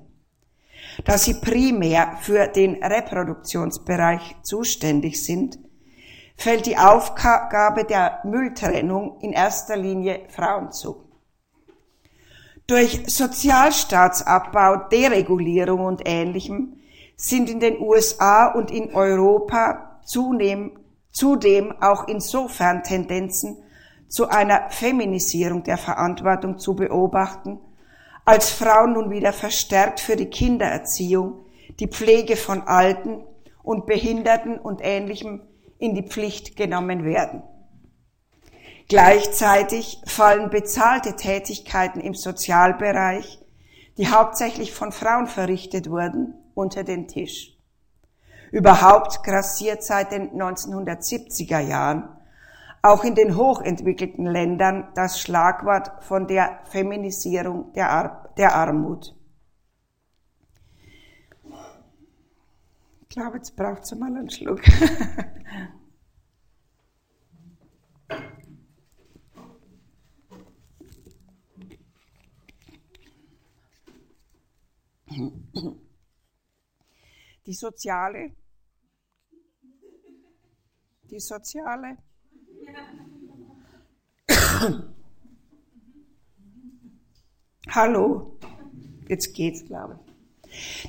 da 1.03 1.17
sie 1.17 1.35
primär 1.35 2.17
für 2.21 2.47
den 2.47 2.83
Reproduktionsbereich 2.83 4.37
zuständig 4.43 5.23
sind, 5.23 5.59
fällt 6.37 6.65
die 6.65 6.77
Aufgabe 6.77 7.85
der 7.85 8.19
Mülltrennung 8.23 9.19
in 9.21 9.31
erster 9.33 9.75
Linie 9.75 10.27
Frauen 10.29 10.71
zu. 10.71 11.05
Durch 12.67 13.03
Sozialstaatsabbau, 13.07 14.87
Deregulierung 14.89 15.85
und 15.85 16.01
Ähnlichem 16.05 16.81
sind 17.15 17.49
in 17.49 17.59
den 17.59 17.79
USA 17.79 18.51
und 18.53 18.71
in 18.71 18.93
Europa 18.93 20.01
zudem, 20.03 20.71
auch 21.79 22.07
insofern 22.07 22.83
Tendenzen 22.83 23.57
zu 24.07 24.27
einer 24.29 24.69
Feminisierung 24.71 25.63
der 25.63 25.77
Verantwortung 25.77 26.57
zu 26.57 26.75
beobachten, 26.75 27.59
als 28.25 28.50
Frauen 28.50 28.94
nun 28.94 29.12
wieder 29.12 29.32
verstärkt 29.32 30.00
für 30.00 30.15
die 30.15 30.29
Kindererziehung, 30.29 31.46
die 31.79 31.88
Pflege 31.88 32.36
von 32.36 32.63
Alten 32.63 33.24
und 33.62 33.86
Behinderten 33.86 34.58
und 34.58 34.82
Ähnlichem 34.84 35.41
in 35.77 35.94
die 35.94 36.03
Pflicht 36.03 36.55
genommen 36.55 37.05
werden. 37.05 37.44
Gleichzeitig 38.88 40.01
fallen 40.05 40.50
bezahlte 40.50 41.15
Tätigkeiten 41.15 42.00
im 42.00 42.13
Sozialbereich, 42.13 43.39
die 43.98 44.10
hauptsächlich 44.10 44.74
von 44.74 44.91
Frauen 44.91 45.27
verrichtet 45.27 45.89
wurden, 45.89 46.36
unter 46.53 46.84
den 46.84 47.08
Tisch. 47.08 47.58
Überhaupt 48.51 49.24
grassiert 49.24 49.84
seit 49.84 50.12
den 50.12 50.32
1970er 50.32 51.60
Jahren 51.60 52.14
auch 52.85 53.03
in 53.03 53.15
den 53.15 53.35
hochentwickelten 53.35 54.27
Ländern 54.27 54.91
das 54.93 55.19
Schlagwort 55.19 56.03
von 56.03 56.27
der 56.27 56.63
Feminisierung 56.65 57.73
der, 57.73 57.89
Ar 57.89 58.33
der 58.37 58.53
Armut. 58.55 59.15
Ich 63.01 63.09
glaube, 63.09 63.37
jetzt 63.37 63.55
braucht 63.55 63.81
es 63.83 63.95
mal 63.95 64.15
einen 64.15 64.29
Schluck. 64.29 64.61
Die 77.47 77.53
soziale, 77.53 78.35
die 81.09 81.19
soziale 81.19 81.97
Hallo, 87.69 88.38
jetzt 89.07 89.34
geht's, 89.34 89.65
glaube 89.65 90.00
ich. 90.00 90.05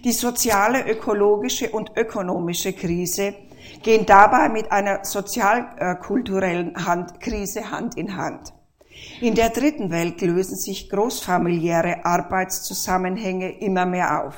Die 0.02 0.12
soziale, 0.12 0.88
ökologische 0.88 1.70
und 1.70 1.96
ökonomische 1.96 2.72
Krise 2.72 3.34
gehen 3.82 4.06
dabei 4.06 4.48
mit 4.48 4.70
einer 4.70 5.04
sozialkulturellen 5.04 6.86
Hand, 6.86 7.20
Krise 7.20 7.68
Hand 7.70 7.96
in 7.96 8.16
Hand. 8.16 8.52
In 9.20 9.34
der 9.34 9.50
dritten 9.50 9.90
Welt 9.90 10.22
lösen 10.22 10.56
sich 10.56 10.88
großfamiliäre 10.88 12.04
Arbeitszusammenhänge 12.04 13.58
immer 13.58 13.84
mehr 13.84 14.24
auf. 14.24 14.36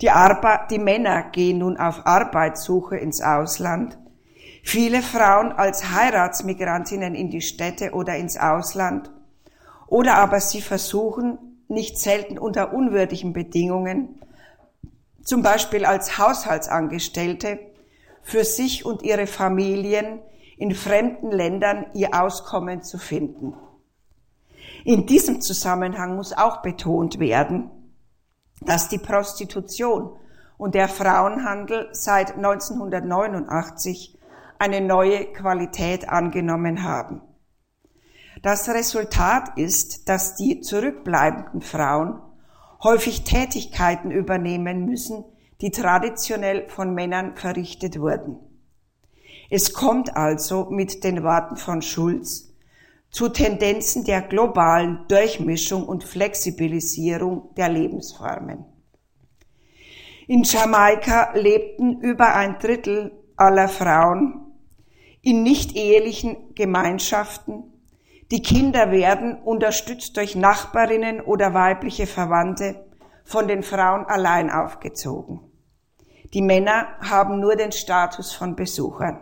Die, 0.00 0.10
Arbe 0.10 0.60
die 0.70 0.78
Männer 0.78 1.24
gehen 1.30 1.58
nun 1.58 1.76
auf 1.76 2.06
Arbeitssuche 2.06 2.96
ins 2.96 3.20
Ausland 3.20 3.98
Viele 4.62 5.02
Frauen 5.02 5.52
als 5.52 5.90
Heiratsmigrantinnen 5.90 7.14
in 7.14 7.30
die 7.30 7.42
Städte 7.42 7.92
oder 7.92 8.16
ins 8.16 8.36
Ausland. 8.36 9.10
Oder 9.88 10.14
aber 10.14 10.40
sie 10.40 10.62
versuchen, 10.62 11.38
nicht 11.68 11.98
selten 11.98 12.38
unter 12.38 12.72
unwürdigen 12.72 13.32
Bedingungen, 13.32 14.20
zum 15.22 15.42
Beispiel 15.42 15.84
als 15.84 16.16
Haushaltsangestellte, 16.18 17.58
für 18.22 18.44
sich 18.44 18.86
und 18.86 19.02
ihre 19.02 19.26
Familien 19.26 20.20
in 20.56 20.74
fremden 20.74 21.32
Ländern 21.32 21.86
ihr 21.92 22.14
Auskommen 22.14 22.82
zu 22.82 22.98
finden. 22.98 23.54
In 24.84 25.06
diesem 25.06 25.40
Zusammenhang 25.40 26.16
muss 26.16 26.32
auch 26.32 26.62
betont 26.62 27.18
werden, 27.18 27.70
dass 28.60 28.88
die 28.88 28.98
Prostitution 28.98 30.16
und 30.56 30.74
der 30.74 30.88
Frauenhandel 30.88 31.88
seit 31.92 32.36
1989 32.36 34.18
eine 34.62 34.80
neue 34.80 35.24
Qualität 35.32 36.08
angenommen 36.08 36.84
haben. 36.84 37.20
Das 38.42 38.68
Resultat 38.68 39.58
ist, 39.58 40.08
dass 40.08 40.36
die 40.36 40.60
zurückbleibenden 40.60 41.62
Frauen 41.62 42.22
häufig 42.80 43.24
Tätigkeiten 43.24 44.12
übernehmen 44.12 44.84
müssen, 44.84 45.24
die 45.60 45.72
traditionell 45.72 46.68
von 46.68 46.94
Männern 46.94 47.36
verrichtet 47.36 47.98
wurden. 47.98 48.38
Es 49.50 49.72
kommt 49.72 50.16
also 50.16 50.70
mit 50.70 51.02
den 51.02 51.24
Worten 51.24 51.56
von 51.56 51.82
Schulz 51.82 52.54
zu 53.10 53.30
Tendenzen 53.30 54.04
der 54.04 54.22
globalen 54.22 55.06
Durchmischung 55.08 55.86
und 55.86 56.04
Flexibilisierung 56.04 57.52
der 57.56 57.68
Lebensformen. 57.68 58.64
In 60.28 60.44
Jamaika 60.44 61.32
lebten 61.34 62.00
über 62.00 62.34
ein 62.36 62.60
Drittel 62.60 63.10
aller 63.36 63.68
Frauen 63.68 64.41
in 65.22 65.42
nicht-ehelichen 65.42 66.54
Gemeinschaften. 66.54 67.64
Die 68.30 68.42
Kinder 68.42 68.90
werden, 68.90 69.40
unterstützt 69.40 70.16
durch 70.16 70.34
Nachbarinnen 70.34 71.20
oder 71.20 71.54
weibliche 71.54 72.06
Verwandte, 72.06 72.84
von 73.24 73.46
den 73.46 73.62
Frauen 73.62 74.04
allein 74.04 74.50
aufgezogen. 74.50 75.40
Die 76.34 76.42
Männer 76.42 76.88
haben 77.00 77.40
nur 77.40 77.56
den 77.56 77.72
Status 77.72 78.32
von 78.32 78.56
Besuchern. 78.56 79.20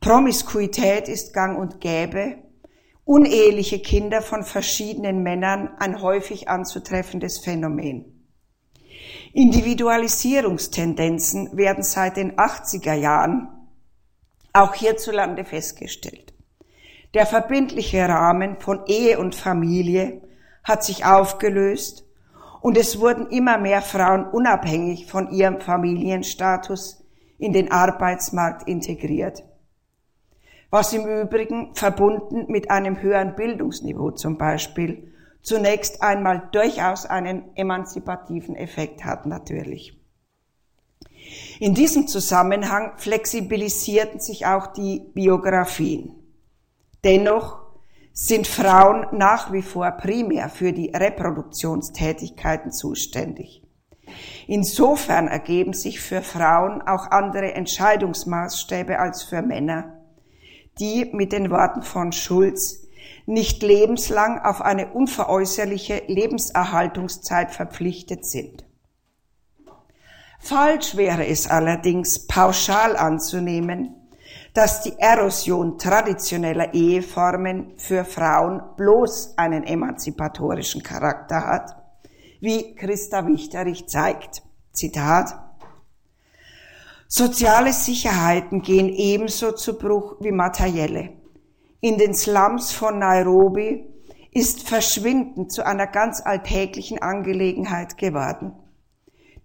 Promiskuität 0.00 1.08
ist 1.08 1.34
gang 1.34 1.58
und 1.58 1.80
gäbe. 1.80 2.36
Uneheliche 3.04 3.80
Kinder 3.80 4.22
von 4.22 4.44
verschiedenen 4.44 5.22
Männern 5.22 5.70
ein 5.78 6.02
häufig 6.02 6.48
anzutreffendes 6.48 7.38
Phänomen. 7.38 8.14
Individualisierungstendenzen 9.32 11.56
werden 11.56 11.82
seit 11.82 12.16
den 12.16 12.36
80er 12.36 12.94
Jahren 12.94 13.57
auch 14.52 14.74
hierzulande 14.74 15.44
festgestellt. 15.44 16.34
Der 17.14 17.26
verbindliche 17.26 18.08
Rahmen 18.08 18.58
von 18.60 18.84
Ehe 18.86 19.18
und 19.18 19.34
Familie 19.34 20.20
hat 20.64 20.84
sich 20.84 21.04
aufgelöst 21.04 22.04
und 22.60 22.76
es 22.76 23.00
wurden 23.00 23.28
immer 23.30 23.58
mehr 23.58 23.82
Frauen 23.82 24.26
unabhängig 24.26 25.06
von 25.06 25.30
ihrem 25.30 25.60
Familienstatus 25.60 27.04
in 27.38 27.52
den 27.52 27.70
Arbeitsmarkt 27.70 28.68
integriert. 28.68 29.44
Was 30.70 30.92
im 30.92 31.06
Übrigen 31.06 31.74
verbunden 31.74 32.44
mit 32.48 32.70
einem 32.70 33.00
höheren 33.00 33.34
Bildungsniveau 33.36 34.10
zum 34.10 34.36
Beispiel 34.36 35.14
zunächst 35.40 36.02
einmal 36.02 36.48
durchaus 36.52 37.06
einen 37.06 37.56
emanzipativen 37.56 38.54
Effekt 38.54 39.04
hat 39.04 39.24
natürlich. 39.24 39.97
In 41.60 41.74
diesem 41.74 42.06
Zusammenhang 42.06 42.92
flexibilisierten 42.96 44.20
sich 44.20 44.46
auch 44.46 44.68
die 44.68 45.00
Biografien. 45.14 46.14
Dennoch 47.04 47.60
sind 48.12 48.46
Frauen 48.46 49.06
nach 49.12 49.52
wie 49.52 49.62
vor 49.62 49.90
primär 49.92 50.48
für 50.48 50.72
die 50.72 50.90
Reproduktionstätigkeiten 50.90 52.72
zuständig. 52.72 53.62
Insofern 54.46 55.28
ergeben 55.28 55.72
sich 55.72 56.00
für 56.00 56.22
Frauen 56.22 56.82
auch 56.82 57.10
andere 57.10 57.54
Entscheidungsmaßstäbe 57.54 58.98
als 58.98 59.22
für 59.22 59.42
Männer, 59.42 60.02
die 60.80 61.10
mit 61.12 61.32
den 61.32 61.50
Worten 61.50 61.82
von 61.82 62.12
Schulz 62.12 62.86
nicht 63.26 63.62
lebenslang 63.62 64.40
auf 64.40 64.62
eine 64.62 64.88
unveräußerliche 64.92 66.02
Lebenserhaltungszeit 66.06 67.52
verpflichtet 67.52 68.24
sind. 68.24 68.64
Falsch 70.38 70.96
wäre 70.96 71.26
es 71.26 71.48
allerdings, 71.48 72.26
pauschal 72.26 72.96
anzunehmen, 72.96 73.94
dass 74.54 74.82
die 74.82 74.98
Erosion 74.98 75.78
traditioneller 75.78 76.72
Eheformen 76.74 77.74
für 77.76 78.04
Frauen 78.04 78.62
bloß 78.76 79.36
einen 79.36 79.64
emanzipatorischen 79.64 80.82
Charakter 80.82 81.46
hat, 81.46 81.76
wie 82.40 82.74
Christa 82.74 83.26
Wichterich 83.26 83.86
zeigt. 83.88 84.42
Zitat. 84.72 85.34
Soziale 87.08 87.72
Sicherheiten 87.72 88.62
gehen 88.62 88.88
ebenso 88.88 89.52
zu 89.52 89.78
Bruch 89.78 90.16
wie 90.20 90.32
materielle. 90.32 91.10
In 91.80 91.96
den 91.96 92.14
Slums 92.14 92.72
von 92.72 92.98
Nairobi 92.98 93.86
ist 94.32 94.68
Verschwinden 94.68 95.48
zu 95.48 95.64
einer 95.64 95.86
ganz 95.86 96.20
alltäglichen 96.20 97.00
Angelegenheit 97.00 97.96
geworden. 97.96 98.52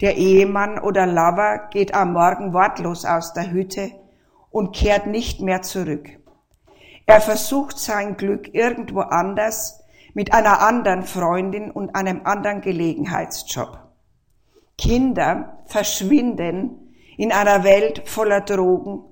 Der 0.03 0.17
Ehemann 0.17 0.79
oder 0.79 1.05
Lover 1.05 1.69
geht 1.71 1.93
am 1.93 2.11
Morgen 2.11 2.51
wortlos 2.51 3.05
aus 3.05 3.31
der 3.31 3.51
Hütte 3.51 3.89
und 4.51 4.75
kehrt 4.75 5.07
nicht 5.07 5.39
mehr 5.39 5.61
zurück. 5.61 6.09
Er 7.05 7.21
versucht 7.21 7.79
sein 7.79 8.17
Glück 8.17 8.53
irgendwo 8.53 8.99
anders 8.99 9.81
mit 10.13 10.33
einer 10.33 10.59
anderen 10.59 11.03
Freundin 11.03 11.71
und 11.71 11.95
einem 11.95 12.25
anderen 12.25 12.59
Gelegenheitsjob. 12.59 13.79
Kinder 14.77 15.59
verschwinden 15.67 16.93
in 17.15 17.31
einer 17.31 17.63
Welt 17.63 18.01
voller 18.03 18.41
Drogen, 18.41 19.05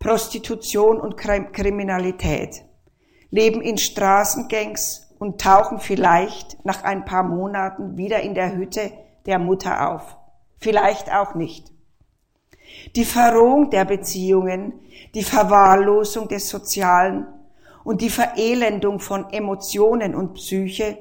Prostitution 0.00 1.00
und 1.00 1.16
Kriminalität, 1.16 2.64
leben 3.30 3.60
in 3.60 3.78
Straßengangs 3.78 5.14
und 5.20 5.40
tauchen 5.40 5.78
vielleicht 5.78 6.64
nach 6.64 6.82
ein 6.82 7.04
paar 7.04 7.22
Monaten 7.22 7.96
wieder 7.96 8.22
in 8.22 8.34
der 8.34 8.56
Hütte 8.56 8.90
der 9.24 9.38
Mutter 9.38 9.88
auf 9.88 10.18
vielleicht 10.62 11.12
auch 11.12 11.34
nicht. 11.34 11.72
Die 12.96 13.04
Verrohung 13.04 13.70
der 13.70 13.84
Beziehungen, 13.84 14.72
die 15.14 15.22
Verwahrlosung 15.22 16.28
des 16.28 16.48
Sozialen 16.48 17.26
und 17.84 18.00
die 18.00 18.10
Verelendung 18.10 19.00
von 19.00 19.30
Emotionen 19.30 20.14
und 20.14 20.34
Psyche 20.34 20.98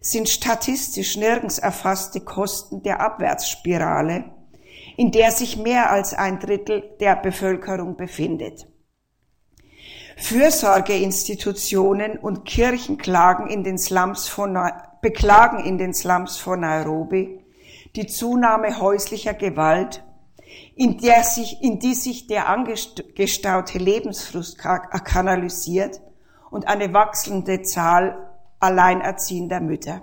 sind 0.00 0.28
statistisch 0.28 1.16
nirgends 1.16 1.58
erfasste 1.58 2.20
Kosten 2.20 2.82
der 2.82 3.00
Abwärtsspirale, 3.00 4.24
in 4.96 5.10
der 5.10 5.32
sich 5.32 5.56
mehr 5.56 5.90
als 5.90 6.14
ein 6.14 6.38
Drittel 6.38 6.96
der 7.00 7.16
Bevölkerung 7.16 7.96
befindet. 7.96 8.66
Fürsorgeinstitutionen 10.16 12.18
und 12.18 12.44
Kirchen 12.44 12.98
klagen 12.98 13.48
in 13.48 13.62
den 13.62 13.78
Slums 13.78 14.28
von, 14.28 14.58
beklagen 15.00 15.64
in 15.64 15.78
den 15.78 15.94
Slums 15.94 16.38
von 16.38 16.60
Nairobi 16.60 17.44
die 17.96 18.06
Zunahme 18.06 18.80
häuslicher 18.80 19.34
Gewalt, 19.34 20.04
in, 20.74 20.98
der 20.98 21.24
sich, 21.24 21.62
in 21.62 21.78
die 21.78 21.94
sich 21.94 22.26
der 22.26 22.48
angestaute 22.48 23.78
Lebensfrust 23.78 24.58
kanalisiert 24.58 26.00
und 26.50 26.68
eine 26.68 26.92
wachsende 26.94 27.62
Zahl 27.62 28.30
alleinerziehender 28.60 29.60
Mütter. 29.60 30.02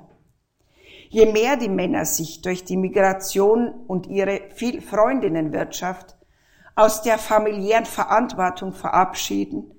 Je 1.10 1.32
mehr 1.32 1.56
die 1.56 1.70
Männer 1.70 2.06
sich 2.06 2.42
durch 2.42 2.64
die 2.64 2.78
Migration 2.78 3.74
und 3.88 4.08
ihre 4.08 4.42
viel 4.54 4.82
Freundinnenwirtschaft 4.82 6.16
aus 6.76 7.02
der 7.02 7.18
familiären 7.18 7.86
Verantwortung 7.86 8.74
verabschieden, 8.74 9.72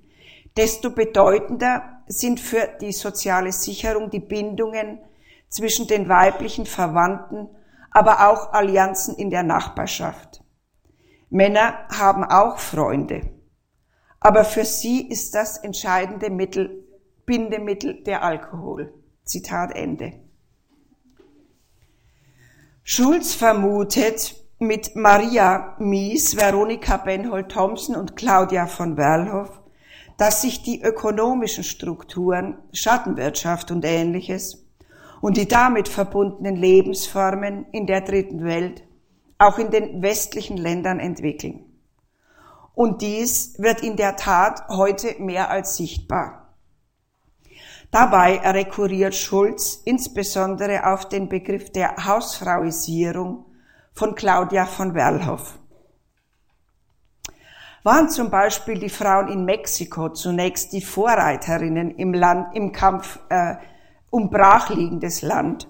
desto 0.55 0.89
bedeutender 0.89 2.01
sind 2.07 2.39
für 2.39 2.67
die 2.81 2.91
soziale 2.91 3.51
Sicherung 3.51 4.09
die 4.09 4.19
Bindungen 4.19 4.99
zwischen 5.49 5.87
den 5.87 6.09
weiblichen 6.09 6.65
Verwandten, 6.65 7.49
aber 7.97 8.29
auch 8.29 8.53
Allianzen 8.53 9.15
in 9.15 9.31
der 9.31 9.41
Nachbarschaft. 9.41 10.43
Männer 11.31 11.87
haben 11.89 12.23
auch 12.23 12.59
Freunde, 12.59 13.21
aber 14.19 14.43
für 14.43 14.65
sie 14.65 15.07
ist 15.09 15.33
das 15.33 15.57
entscheidende 15.57 16.29
Mittel, 16.29 16.85
Bindemittel 17.25 18.03
der 18.03 18.21
Alkohol. 18.21 18.93
Zitat 19.23 19.75
Ende. 19.75 20.13
Schulz 22.83 23.33
vermutet 23.33 24.35
mit 24.59 24.95
Maria 24.95 25.75
Mies, 25.79 26.37
Veronika 26.37 26.97
Benhold-Thompson 26.97 27.95
und 27.95 28.15
Claudia 28.15 28.67
von 28.67 28.95
Werlhoff 28.95 29.63
dass 30.17 30.41
sich 30.41 30.63
die 30.63 30.81
ökonomischen 30.81 31.63
Strukturen, 31.63 32.57
Schattenwirtschaft 32.73 33.69
und 33.69 33.85
ähnliches 33.85 34.66
und 35.21 35.37
die 35.37 35.47
damit 35.47 35.87
verbundenen 35.87 36.55
Lebensformen 36.55 37.65
in 37.71 37.87
der 37.87 38.01
dritten 38.01 38.43
Welt 38.43 38.83
auch 39.37 39.59
in 39.59 39.69
den 39.69 40.01
westlichen 40.01 40.57
Ländern 40.57 40.99
entwickeln. 40.99 41.65
Und 42.73 43.01
dies 43.01 43.59
wird 43.59 43.81
in 43.81 43.95
der 43.95 44.15
Tat 44.15 44.67
heute 44.69 45.15
mehr 45.21 45.49
als 45.49 45.77
sichtbar. 45.77 46.55
Dabei 47.91 48.37
rekurriert 48.39 49.15
Schulz 49.15 49.81
insbesondere 49.85 50.85
auf 50.91 51.07
den 51.07 51.29
Begriff 51.29 51.71
der 51.71 52.05
Hausfrauisierung 52.05 53.45
von 53.93 54.13
Claudia 54.15 54.65
von 54.65 54.93
Werlhoff 54.93 55.57
waren 57.87 58.09
zum 58.09 58.29
Beispiel 58.29 58.79
die 58.79 58.89
Frauen 58.89 59.29
in 59.29 59.45
Mexiko 59.45 60.09
zunächst 60.09 60.73
die 60.73 60.81
Vorreiterinnen 60.81 61.91
im 61.91 62.13
Land, 62.13 62.53
im 62.53 62.73
Kampf 62.73 63.17
äh, 63.29 63.55
um 64.09 64.29
brachliegendes 64.29 65.21
Land. 65.21 65.67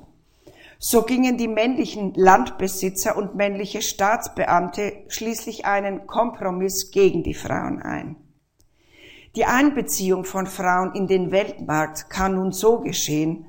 So 0.80 1.02
gingen 1.02 1.38
die 1.38 1.48
männlichen 1.48 2.14
Landbesitzer 2.14 3.18
und 3.18 3.36
männliche 3.36 3.82
Staatsbeamte 3.82 5.06
schließlich 5.08 5.66
einen 5.66 6.06
Kompromiss 6.06 6.92
gegen 6.92 7.24
die 7.24 7.34
Frauen 7.34 7.82
ein. 7.82 8.16
Die 9.36 9.46
Einbeziehung 9.46 10.24
von 10.24 10.46
Frauen 10.46 10.94
in 10.94 11.08
den 11.08 11.32
Weltmarkt 11.32 12.10
kann 12.10 12.36
nun 12.36 12.52
so 12.52 12.80
geschehen, 12.80 13.46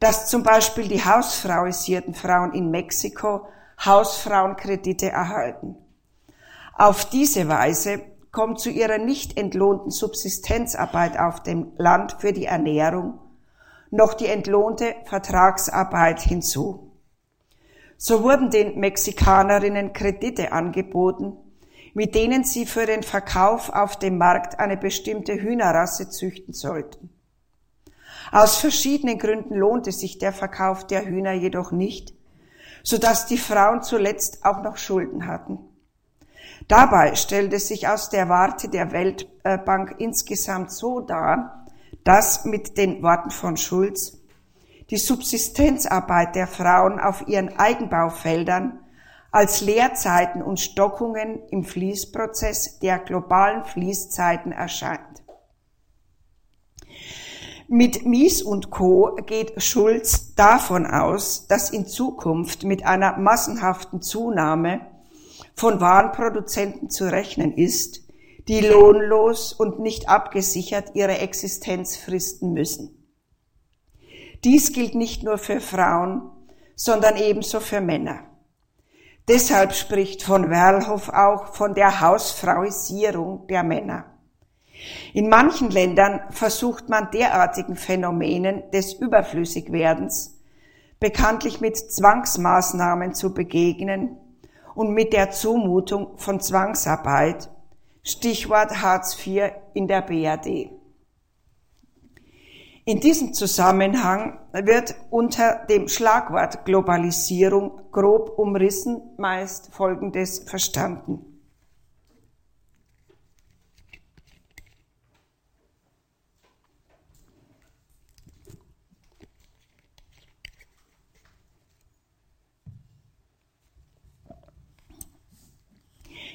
dass 0.00 0.28
zum 0.28 0.44
Beispiel 0.44 0.86
die 0.86 1.04
hausfrauisierten 1.04 2.14
Frauen 2.14 2.52
in 2.52 2.70
Mexiko 2.70 3.48
Hausfrauenkredite 3.84 5.10
erhalten. 5.10 5.76
Auf 6.74 7.04
diese 7.10 7.48
Weise 7.48 8.02
kommt 8.30 8.60
zu 8.60 8.70
ihrer 8.70 8.98
nicht 8.98 9.36
entlohnten 9.38 9.90
Subsistenzarbeit 9.90 11.18
auf 11.18 11.42
dem 11.42 11.72
Land 11.76 12.16
für 12.20 12.32
die 12.32 12.44
Ernährung 12.44 13.18
noch 13.90 14.14
die 14.14 14.26
entlohnte 14.26 14.94
Vertragsarbeit 15.04 16.20
hinzu. 16.20 16.92
So 17.96 18.22
wurden 18.22 18.50
den 18.50 18.78
Mexikanerinnen 18.78 19.92
Kredite 19.92 20.52
angeboten, 20.52 21.36
mit 21.94 22.14
denen 22.14 22.44
sie 22.44 22.66
für 22.66 22.86
den 22.86 23.02
Verkauf 23.02 23.70
auf 23.70 23.98
dem 23.98 24.18
Markt 24.18 24.58
eine 24.60 24.76
bestimmte 24.76 25.34
Hühnerrasse 25.34 26.08
züchten 26.08 26.54
sollten. 26.54 27.10
Aus 28.30 28.56
verschiedenen 28.56 29.18
Gründen 29.18 29.54
lohnte 29.54 29.90
sich 29.90 30.18
der 30.18 30.32
Verkauf 30.32 30.86
der 30.86 31.06
Hühner 31.06 31.32
jedoch 31.32 31.72
nicht, 31.72 32.14
so 32.82 32.98
dass 32.98 33.26
die 33.26 33.38
Frauen 33.38 33.82
zuletzt 33.82 34.44
auch 34.44 34.62
noch 34.62 34.76
Schulden 34.76 35.26
hatten. 35.26 35.58
Dabei 36.68 37.14
stellt 37.14 37.52
es 37.52 37.68
sich 37.68 37.88
aus 37.88 38.10
der 38.10 38.28
Warte 38.28 38.68
der 38.68 38.92
Weltbank 38.92 39.96
insgesamt 39.98 40.70
so 40.70 41.00
dar, 41.00 41.66
dass 42.08 42.46
mit 42.46 42.78
den 42.78 43.02
Worten 43.02 43.30
von 43.30 43.58
Schulz 43.58 44.16
die 44.88 44.96
Subsistenzarbeit 44.96 46.34
der 46.36 46.46
Frauen 46.46 46.98
auf 46.98 47.28
ihren 47.28 47.58
Eigenbaufeldern 47.58 48.80
als 49.30 49.60
Leerzeiten 49.60 50.40
und 50.42 50.58
Stockungen 50.58 51.42
im 51.50 51.64
Fließprozess 51.64 52.78
der 52.78 52.98
globalen 52.98 53.66
Fließzeiten 53.66 54.52
erscheint. 54.52 55.22
Mit 57.68 58.06
Mies 58.06 58.40
und 58.40 58.70
Co. 58.70 59.14
geht 59.26 59.62
Schulz 59.62 60.34
davon 60.34 60.86
aus, 60.86 61.46
dass 61.46 61.68
in 61.68 61.84
Zukunft 61.84 62.64
mit 62.64 62.86
einer 62.86 63.18
massenhaften 63.18 64.00
Zunahme 64.00 64.80
von 65.54 65.82
Warenproduzenten 65.82 66.88
zu 66.88 67.12
rechnen 67.12 67.52
ist, 67.52 68.07
die 68.48 68.60
lohnlos 68.60 69.52
und 69.52 69.78
nicht 69.78 70.08
abgesichert 70.08 70.94
ihre 70.94 71.18
Existenz 71.18 71.96
fristen 71.96 72.52
müssen. 72.52 72.94
Dies 74.44 74.72
gilt 74.72 74.94
nicht 74.94 75.22
nur 75.22 75.38
für 75.38 75.60
Frauen, 75.60 76.30
sondern 76.74 77.16
ebenso 77.16 77.60
für 77.60 77.80
Männer. 77.80 78.20
Deshalb 79.28 79.74
spricht 79.74 80.22
von 80.22 80.48
Werlhoff 80.48 81.10
auch 81.10 81.54
von 81.54 81.74
der 81.74 82.00
Hausfrauisierung 82.00 83.46
der 83.48 83.62
Männer. 83.62 84.06
In 85.12 85.28
manchen 85.28 85.70
Ländern 85.70 86.20
versucht 86.30 86.88
man 86.88 87.10
derartigen 87.10 87.76
Phänomenen 87.76 88.70
des 88.70 88.94
Überflüssigwerdens 88.94 90.36
bekanntlich 91.00 91.60
mit 91.60 91.76
Zwangsmaßnahmen 91.76 93.14
zu 93.14 93.34
begegnen, 93.34 94.18
und 94.78 94.94
mit 94.94 95.12
der 95.12 95.32
Zumutung 95.32 96.16
von 96.18 96.38
Zwangsarbeit, 96.38 97.50
Stichwort 98.08 98.80
Hartz 98.80 99.18
IV 99.26 99.52
in 99.74 99.86
der 99.86 100.00
BRD. 100.00 100.70
In 102.86 103.00
diesem 103.00 103.34
Zusammenhang 103.34 104.38
wird 104.52 104.94
unter 105.10 105.66
dem 105.68 105.88
Schlagwort 105.88 106.64
Globalisierung 106.64 107.82
grob 107.92 108.38
umrissen 108.38 109.02
meist 109.18 109.74
Folgendes 109.74 110.38
verstanden. 110.48 111.27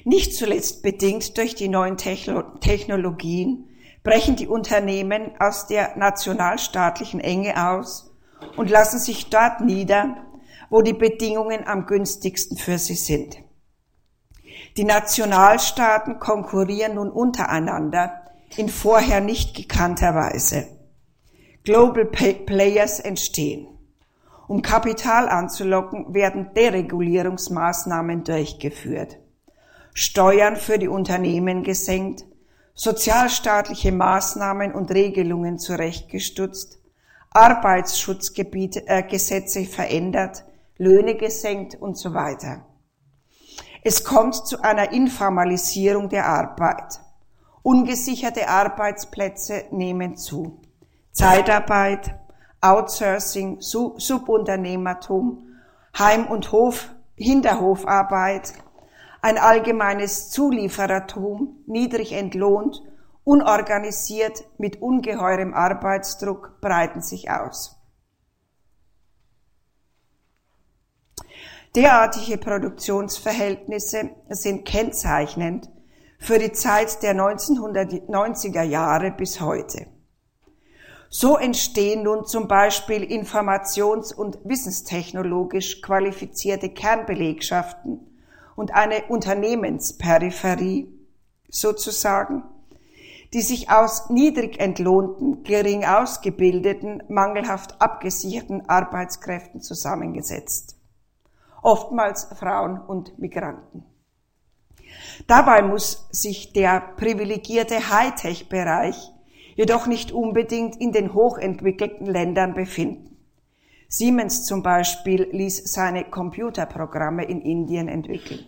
Nicht 0.04 0.34
zuletzt 0.34 0.82
bedingt 0.82 1.38
durch 1.38 1.54
die 1.54 1.68
neuen 1.68 1.96
Technologien 1.96 3.70
brechen 4.02 4.36
die 4.36 4.46
Unternehmen 4.46 5.32
aus 5.38 5.66
der 5.66 5.96
nationalstaatlichen 5.96 7.20
Enge 7.20 7.70
aus 7.70 8.14
und 8.56 8.68
lassen 8.68 8.98
sich 8.98 9.30
dort 9.30 9.62
nieder, 9.62 10.16
wo 10.68 10.82
die 10.82 10.92
Bedingungen 10.92 11.66
am 11.66 11.86
günstigsten 11.86 12.58
für 12.58 12.78
sie 12.78 12.96
sind. 12.96 13.38
Die 14.76 14.84
Nationalstaaten 14.84 16.20
konkurrieren 16.20 16.96
nun 16.96 17.10
untereinander 17.10 18.24
in 18.56 18.68
vorher 18.68 19.20
nicht 19.20 19.56
gekannter 19.56 20.14
Weise. 20.14 20.66
Global 21.64 22.04
Players 22.04 23.00
entstehen. 23.00 23.68
Um 24.48 24.60
Kapital 24.60 25.30
anzulocken, 25.30 26.12
werden 26.12 26.50
Deregulierungsmaßnahmen 26.54 28.24
durchgeführt. 28.24 29.18
Steuern 29.96 30.56
für 30.56 30.78
die 30.78 30.88
Unternehmen 30.88 31.62
gesenkt, 31.62 32.24
sozialstaatliche 32.74 33.92
Maßnahmen 33.92 34.74
und 34.74 34.90
Regelungen 34.90 35.60
zurechtgestutzt, 35.60 36.80
Arbeitsschutzgesetze 37.30 39.60
äh, 39.60 39.66
verändert, 39.66 40.44
Löhne 40.78 41.14
gesenkt 41.14 41.76
und 41.76 41.96
so 41.96 42.12
weiter. 42.12 42.66
Es 43.84 44.02
kommt 44.02 44.34
zu 44.34 44.60
einer 44.62 44.92
Informalisierung 44.92 46.08
der 46.08 46.26
Arbeit. 46.26 46.98
Ungesicherte 47.62 48.48
Arbeitsplätze 48.48 49.66
nehmen 49.70 50.16
zu. 50.16 50.60
Zeitarbeit, 51.12 52.16
Outsourcing, 52.60 53.60
Subunternehmertum, 53.60 55.46
Heim- 55.96 56.26
und 56.26 56.50
Hof, 56.50 56.90
Hinterhofarbeit, 57.14 58.54
ein 59.24 59.38
allgemeines 59.38 60.28
Zulieferertum, 60.28 61.64
niedrig 61.66 62.12
entlohnt, 62.12 62.82
unorganisiert, 63.24 64.44
mit 64.58 64.82
ungeheurem 64.82 65.54
Arbeitsdruck 65.54 66.60
breiten 66.60 67.00
sich 67.00 67.30
aus. 67.30 67.80
Derartige 71.74 72.36
Produktionsverhältnisse 72.36 74.10
sind 74.28 74.66
kennzeichnend 74.66 75.70
für 76.18 76.38
die 76.38 76.52
Zeit 76.52 77.02
der 77.02 77.16
1990er 77.16 78.62
Jahre 78.62 79.10
bis 79.10 79.40
heute. 79.40 79.86
So 81.08 81.38
entstehen 81.38 82.02
nun 82.02 82.26
zum 82.26 82.46
Beispiel 82.46 83.02
informations- 83.02 84.14
und 84.14 84.38
wissenstechnologisch 84.44 85.80
qualifizierte 85.80 86.68
Kernbelegschaften 86.68 88.10
und 88.56 88.74
eine 88.74 89.04
Unternehmensperipherie 89.08 90.88
sozusagen, 91.48 92.44
die 93.32 93.42
sich 93.42 93.70
aus 93.70 94.10
niedrig 94.10 94.60
entlohnten, 94.60 95.42
gering 95.42 95.84
ausgebildeten, 95.84 97.02
mangelhaft 97.08 97.80
abgesicherten 97.80 98.68
Arbeitskräften 98.68 99.60
zusammengesetzt. 99.60 100.76
Oftmals 101.62 102.28
Frauen 102.38 102.80
und 102.80 103.18
Migranten. 103.18 103.84
Dabei 105.26 105.62
muss 105.62 106.06
sich 106.10 106.52
der 106.52 106.80
privilegierte 106.96 107.90
Hightech-Bereich 107.90 109.12
jedoch 109.56 109.86
nicht 109.86 110.12
unbedingt 110.12 110.76
in 110.80 110.92
den 110.92 111.14
hochentwickelten 111.14 112.06
Ländern 112.06 112.54
befinden. 112.54 113.13
Siemens 113.96 114.44
zum 114.44 114.64
Beispiel 114.64 115.28
ließ 115.30 115.72
seine 115.72 116.02
Computerprogramme 116.02 117.24
in 117.26 117.40
Indien 117.40 117.86
entwickeln. 117.86 118.44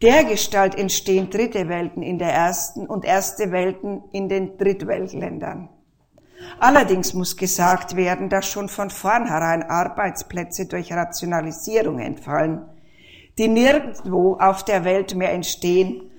Dergestalt 0.00 0.74
entstehen 0.74 1.28
dritte 1.28 1.68
Welten 1.68 2.02
in 2.02 2.18
der 2.18 2.32
ersten 2.32 2.86
und 2.86 3.04
erste 3.04 3.52
Welten 3.52 4.04
in 4.10 4.30
den 4.30 4.56
Drittweltländern. 4.56 5.68
Allerdings 6.58 7.12
muss 7.12 7.36
gesagt 7.36 7.94
werden, 7.94 8.30
dass 8.30 8.46
schon 8.46 8.70
von 8.70 8.88
vornherein 8.88 9.64
Arbeitsplätze 9.64 10.64
durch 10.64 10.90
Rationalisierung 10.92 11.98
entfallen, 11.98 12.62
die 13.36 13.48
nirgendwo 13.48 14.38
auf 14.38 14.64
der 14.64 14.84
Welt 14.84 15.14
mehr 15.14 15.32
entstehen 15.32 16.10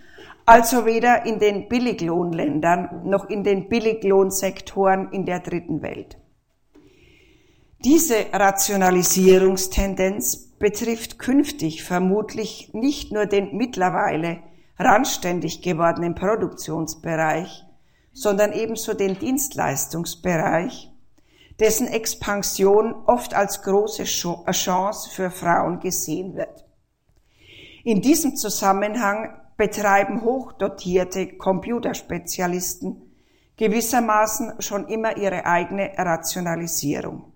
also 0.45 0.85
weder 0.85 1.25
in 1.25 1.39
den 1.39 1.69
Billiglohnländern 1.69 3.03
noch 3.05 3.29
in 3.29 3.45
den 3.45 3.69
Billiglohnsektoren 3.69 5.09
in 5.13 5.25
der 5.25 5.39
dritten 5.39 5.81
Welt. 5.81 6.17
Diese 7.85 8.27
Rationalisierungstendenz 8.31 10.53
betrifft 10.57 11.19
künftig 11.19 11.83
vermutlich 11.83 12.73
nicht 12.73 13.11
nur 13.11 13.25
den 13.25 13.57
mittlerweile 13.57 14.39
randständig 14.79 15.61
gewordenen 15.61 16.15
Produktionsbereich, 16.15 17.65
sondern 18.13 18.53
ebenso 18.53 18.93
den 18.93 19.19
Dienstleistungsbereich, 19.19 20.93
dessen 21.59 21.87
Expansion 21.87 22.95
oft 23.05 23.33
als 23.33 23.63
große 23.63 24.05
Chance 24.05 25.09
für 25.09 25.29
Frauen 25.29 25.81
gesehen 25.81 26.37
wird. 26.37 26.63
In 27.83 27.99
diesem 27.99 28.37
Zusammenhang 28.37 29.41
betreiben 29.57 30.21
hochdotierte 30.21 31.35
Computerspezialisten 31.35 33.01
gewissermaßen 33.57 34.61
schon 34.61 34.87
immer 34.87 35.17
ihre 35.17 35.45
eigene 35.45 35.91
Rationalisierung. 35.97 37.32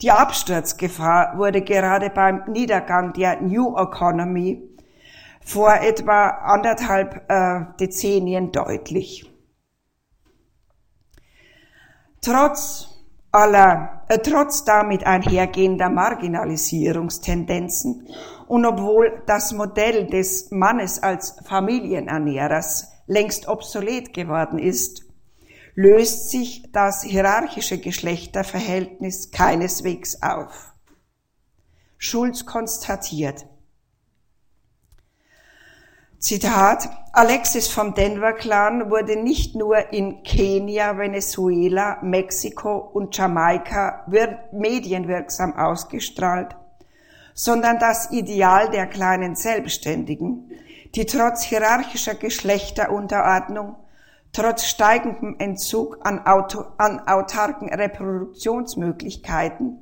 Die 0.00 0.12
Absturzgefahr 0.12 1.36
wurde 1.38 1.62
gerade 1.62 2.10
beim 2.10 2.44
Niedergang 2.46 3.12
der 3.14 3.40
New 3.40 3.76
Economy 3.76 4.62
vor 5.44 5.74
etwa 5.74 6.28
anderthalb 6.28 7.28
äh, 7.28 7.62
Dezennien 7.80 8.52
deutlich. 8.52 9.28
Trotz 12.20 12.90
aller, 13.32 14.04
äh, 14.08 14.18
trotz 14.18 14.64
damit 14.64 15.04
einhergehender 15.04 15.90
Marginalisierungstendenzen 15.90 18.06
und 18.46 18.64
obwohl 18.66 19.24
das 19.26 19.52
Modell 19.52 20.06
des 20.06 20.52
Mannes 20.52 21.02
als 21.02 21.40
Familienernährers 21.44 22.92
längst 23.08 23.48
obsolet 23.48 24.14
geworden 24.14 24.60
ist, 24.60 25.07
löst 25.78 26.30
sich 26.30 26.64
das 26.72 27.04
hierarchische 27.04 27.78
Geschlechterverhältnis 27.78 29.30
keineswegs 29.30 30.20
auf. 30.24 30.72
Schulz 31.98 32.46
konstatiert, 32.46 33.46
Zitat, 36.18 36.88
Alexis 37.12 37.68
vom 37.68 37.94
Denver 37.94 38.32
Clan 38.32 38.90
wurde 38.90 39.22
nicht 39.22 39.54
nur 39.54 39.92
in 39.92 40.24
Kenia, 40.24 40.98
Venezuela, 40.98 41.98
Mexiko 42.02 42.76
und 42.76 43.16
Jamaika 43.16 44.04
medienwirksam 44.50 45.54
ausgestrahlt, 45.54 46.56
sondern 47.34 47.78
das 47.78 48.10
Ideal 48.10 48.68
der 48.70 48.88
kleinen 48.88 49.36
Selbstständigen, 49.36 50.50
die 50.96 51.06
trotz 51.06 51.44
hierarchischer 51.44 52.16
Geschlechterunterordnung, 52.16 53.76
trotz 54.38 54.64
steigendem 54.66 55.34
Entzug 55.40 55.98
an, 56.02 56.24
Auto, 56.24 56.64
an 56.76 57.00
autarken 57.08 57.74
Reproduktionsmöglichkeiten, 57.74 59.80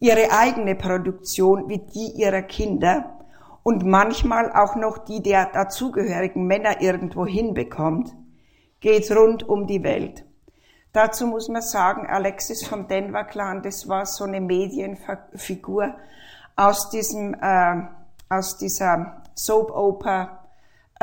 ihre 0.00 0.32
eigene 0.32 0.74
Produktion 0.74 1.68
wie 1.68 1.78
die 1.78 2.12
ihrer 2.16 2.40
Kinder 2.40 3.18
und 3.62 3.84
manchmal 3.84 4.50
auch 4.52 4.76
noch 4.76 4.96
die 4.96 5.22
der 5.22 5.50
dazugehörigen 5.52 6.46
Männer 6.46 6.80
irgendwo 6.80 7.26
hinbekommt, 7.26 8.16
geht 8.80 9.14
rund 9.14 9.46
um 9.46 9.66
die 9.66 9.82
Welt. 9.82 10.24
Dazu 10.94 11.26
muss 11.26 11.50
man 11.50 11.60
sagen, 11.60 12.06
Alexis 12.06 12.66
vom 12.66 12.88
Denver 12.88 13.24
Clan, 13.24 13.62
das 13.62 13.86
war 13.86 14.06
so 14.06 14.24
eine 14.24 14.40
Medienfigur, 14.40 15.94
aus 16.56 16.88
diesem, 16.88 17.34
äh, 17.34 17.82
aus 18.30 18.56
dieser 18.56 19.22
Soap 19.34 19.76
Oper 19.76 20.43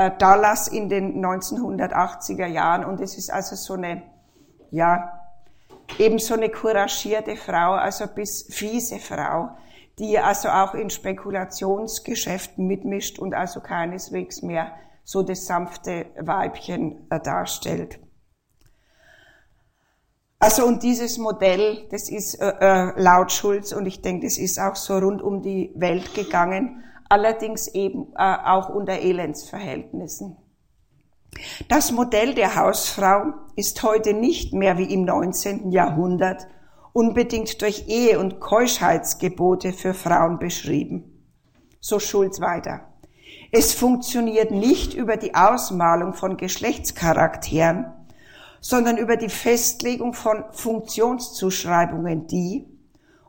Dallas 0.09 0.67
in 0.67 0.89
den 0.89 1.23
1980er 1.23 2.47
Jahren 2.47 2.85
und 2.85 2.99
es 2.99 3.17
ist 3.17 3.31
also 3.31 3.55
so 3.55 3.73
eine, 3.73 4.03
ja, 4.71 5.21
eben 5.99 6.19
so 6.19 6.33
eine 6.33 6.49
couragierte 6.49 7.35
Frau, 7.35 7.73
also 7.73 8.07
bis 8.07 8.47
fiese 8.49 8.99
Frau, 8.99 9.49
die 9.99 10.17
also 10.17 10.49
auch 10.49 10.73
in 10.73 10.89
Spekulationsgeschäften 10.89 12.65
mitmischt 12.65 13.19
und 13.19 13.33
also 13.33 13.59
keineswegs 13.59 14.41
mehr 14.41 14.71
so 15.03 15.23
das 15.23 15.45
sanfte 15.45 16.07
Weibchen 16.19 17.07
äh, 17.09 17.19
darstellt. 17.19 17.99
Also 20.39 20.65
und 20.65 20.81
dieses 20.81 21.19
Modell, 21.19 21.87
das 21.91 22.09
ist 22.09 22.35
äh, 22.41 22.53
äh, 22.59 22.99
laut 22.99 23.31
Schulz 23.31 23.73
und 23.73 23.85
ich 23.85 24.01
denke, 24.01 24.25
das 24.25 24.39
ist 24.39 24.59
auch 24.59 24.75
so 24.75 24.97
rund 24.97 25.21
um 25.21 25.43
die 25.43 25.71
Welt 25.75 26.15
gegangen, 26.15 26.83
allerdings 27.11 27.67
eben 27.67 28.13
äh, 28.17 28.37
auch 28.45 28.69
unter 28.69 28.99
Elendsverhältnissen. 28.99 30.37
Das 31.67 31.91
Modell 31.91 32.33
der 32.33 32.55
Hausfrau 32.55 33.33
ist 33.55 33.83
heute 33.83 34.13
nicht 34.13 34.53
mehr 34.53 34.77
wie 34.77 34.93
im 34.93 35.03
19. 35.05 35.71
Jahrhundert 35.71 36.47
unbedingt 36.93 37.61
durch 37.61 37.87
Ehe- 37.87 38.19
und 38.19 38.39
Keuschheitsgebote 38.39 39.73
für 39.73 39.93
Frauen 39.93 40.39
beschrieben. 40.39 41.25
So 41.79 41.99
Schulz 41.99 42.41
weiter. 42.41 42.87
Es 43.51 43.73
funktioniert 43.73 44.51
nicht 44.51 44.93
über 44.93 45.17
die 45.17 45.35
Ausmalung 45.35 46.13
von 46.13 46.37
Geschlechtscharakteren, 46.37 47.91
sondern 48.61 48.97
über 48.97 49.17
die 49.17 49.29
Festlegung 49.29 50.13
von 50.13 50.45
Funktionszuschreibungen, 50.51 52.27
die, 52.27 52.67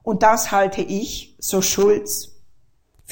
und 0.03 0.23
das 0.23 0.53
halte 0.53 0.83
ich, 0.83 1.37
so 1.39 1.63
Schulz, 1.63 2.32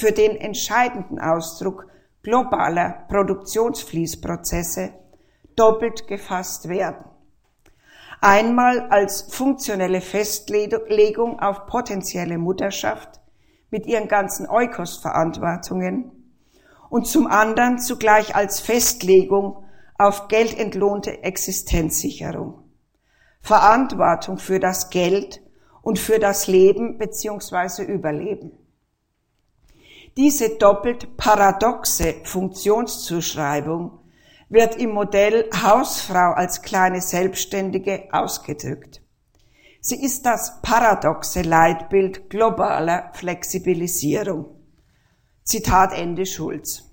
für 0.01 0.11
den 0.11 0.35
entscheidenden 0.35 1.19
Ausdruck 1.19 1.85
globaler 2.23 3.05
Produktionsfließprozesse 3.07 4.93
doppelt 5.55 6.07
gefasst 6.07 6.67
werden. 6.67 7.05
Einmal 8.19 8.89
als 8.89 9.21
funktionelle 9.31 10.01
Festlegung 10.01 11.39
auf 11.39 11.67
potenzielle 11.67 12.39
Mutterschaft 12.39 13.21
mit 13.69 13.85
ihren 13.85 14.07
ganzen 14.07 14.49
Eukos-Verantwortungen 14.49 16.11
und 16.89 17.05
zum 17.05 17.27
anderen 17.27 17.77
zugleich 17.77 18.35
als 18.35 18.59
Festlegung 18.59 19.63
auf 19.99 20.29
geldentlohnte 20.29 21.21
Existenzsicherung, 21.21 22.63
Verantwortung 23.39 24.39
für 24.39 24.59
das 24.59 24.89
Geld 24.89 25.43
und 25.83 25.99
für 25.99 26.17
das 26.17 26.47
Leben 26.47 26.97
bzw. 26.97 27.83
Überleben. 27.83 28.60
Diese 30.17 30.57
doppelt 30.57 31.15
paradoxe 31.15 32.15
Funktionszuschreibung 32.25 33.99
wird 34.49 34.75
im 34.75 34.89
Modell 34.89 35.49
Hausfrau 35.63 36.33
als 36.33 36.61
kleine 36.61 36.99
Selbstständige 36.99 38.09
ausgedrückt. 38.11 39.01
Sie 39.79 40.03
ist 40.03 40.25
das 40.25 40.61
paradoxe 40.61 41.43
Leitbild 41.43 42.29
globaler 42.29 43.11
Flexibilisierung. 43.13 44.47
Zitat 45.43 45.97
Ende 45.97 46.25
Schulz. 46.25 46.83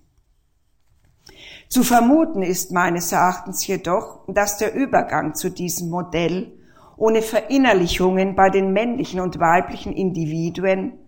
Zu 1.69 1.83
vermuten 1.83 2.43
ist 2.43 2.71
meines 2.71 3.11
Erachtens 3.11 3.67
jedoch, 3.67 4.25
dass 4.29 4.59
der 4.59 4.75
Übergang 4.75 5.35
zu 5.35 5.51
diesem 5.51 5.91
Modell 5.91 6.57
ohne 6.97 7.21
Verinnerlichungen 7.21 8.37
bei 8.37 8.49
den 8.49 8.73
männlichen 8.73 9.21
und 9.21 9.41
weiblichen 9.41 9.93
Individuen 9.93 10.99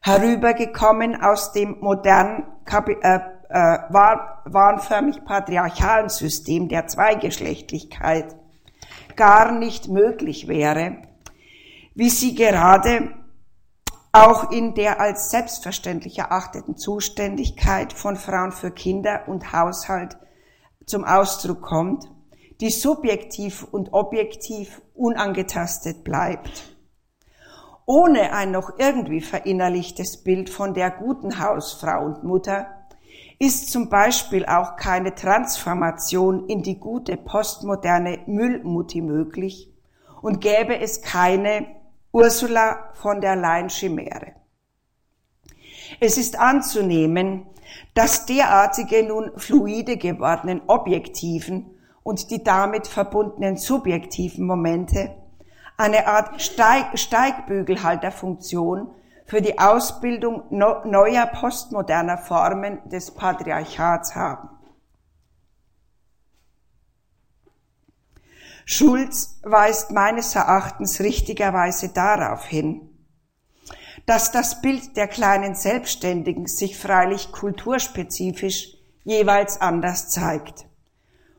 herübergekommen 0.00 1.20
aus 1.20 1.52
dem 1.52 1.78
modernen 1.80 2.44
äh, 2.66 3.20
äh, 3.50 3.78
wahnförmig 3.90 5.24
patriarchalen 5.24 6.08
System 6.08 6.68
der 6.68 6.86
Zweigeschlechtlichkeit 6.86 8.36
gar 9.16 9.52
nicht 9.52 9.88
möglich 9.88 10.46
wäre, 10.48 10.98
wie 11.94 12.10
sie 12.10 12.34
gerade 12.34 13.14
auch 14.12 14.50
in 14.50 14.74
der 14.74 15.00
als 15.00 15.30
selbstverständlich 15.30 16.18
erachteten 16.18 16.76
Zuständigkeit 16.76 17.92
von 17.92 18.16
Frauen 18.16 18.52
für 18.52 18.70
Kinder 18.70 19.24
und 19.26 19.52
Haushalt 19.52 20.16
zum 20.86 21.04
Ausdruck 21.04 21.60
kommt, 21.60 22.04
die 22.60 22.70
subjektiv 22.70 23.64
und 23.64 23.92
objektiv 23.92 24.80
unangetastet 24.94 26.04
bleibt. 26.04 26.77
Ohne 27.90 28.34
ein 28.34 28.50
noch 28.50 28.72
irgendwie 28.76 29.22
verinnerlichtes 29.22 30.18
Bild 30.18 30.50
von 30.50 30.74
der 30.74 30.90
guten 30.90 31.42
Hausfrau 31.42 32.04
und 32.04 32.22
Mutter 32.22 32.66
ist 33.38 33.72
zum 33.72 33.88
Beispiel 33.88 34.44
auch 34.44 34.76
keine 34.76 35.14
Transformation 35.14 36.48
in 36.48 36.62
die 36.62 36.78
gute 36.78 37.16
postmoderne 37.16 38.18
Müllmutti 38.26 39.00
möglich 39.00 39.72
und 40.20 40.42
gäbe 40.42 40.78
es 40.78 41.00
keine 41.00 41.66
Ursula 42.12 42.90
von 42.92 43.22
der 43.22 43.36
Leyen 43.36 43.70
Chimäre. 43.70 44.34
Es 45.98 46.18
ist 46.18 46.38
anzunehmen, 46.38 47.46
dass 47.94 48.26
derartige 48.26 49.02
nun 49.02 49.32
fluide 49.36 49.96
gewordenen 49.96 50.60
objektiven 50.66 51.70
und 52.02 52.30
die 52.30 52.44
damit 52.44 52.86
verbundenen 52.86 53.56
subjektiven 53.56 54.44
Momente 54.44 55.14
eine 55.78 56.06
Art 56.08 56.42
Steig 56.42 56.98
Steigbügelhalterfunktion 56.98 58.90
für 59.24 59.40
die 59.40 59.58
Ausbildung 59.58 60.44
neuer 60.50 61.26
postmoderner 61.26 62.18
Formen 62.18 62.86
des 62.88 63.12
Patriarchats 63.14 64.16
haben. 64.16 64.50
Schulz 68.64 69.40
weist 69.44 69.92
meines 69.92 70.34
Erachtens 70.34 71.00
richtigerweise 71.00 71.90
darauf 71.90 72.44
hin, 72.44 72.90
dass 74.04 74.32
das 74.32 74.60
Bild 74.60 74.96
der 74.96 75.06
kleinen 75.06 75.54
Selbstständigen 75.54 76.46
sich 76.46 76.76
freilich 76.76 77.30
kulturspezifisch 77.30 78.76
jeweils 79.04 79.60
anders 79.60 80.08
zeigt. 80.10 80.66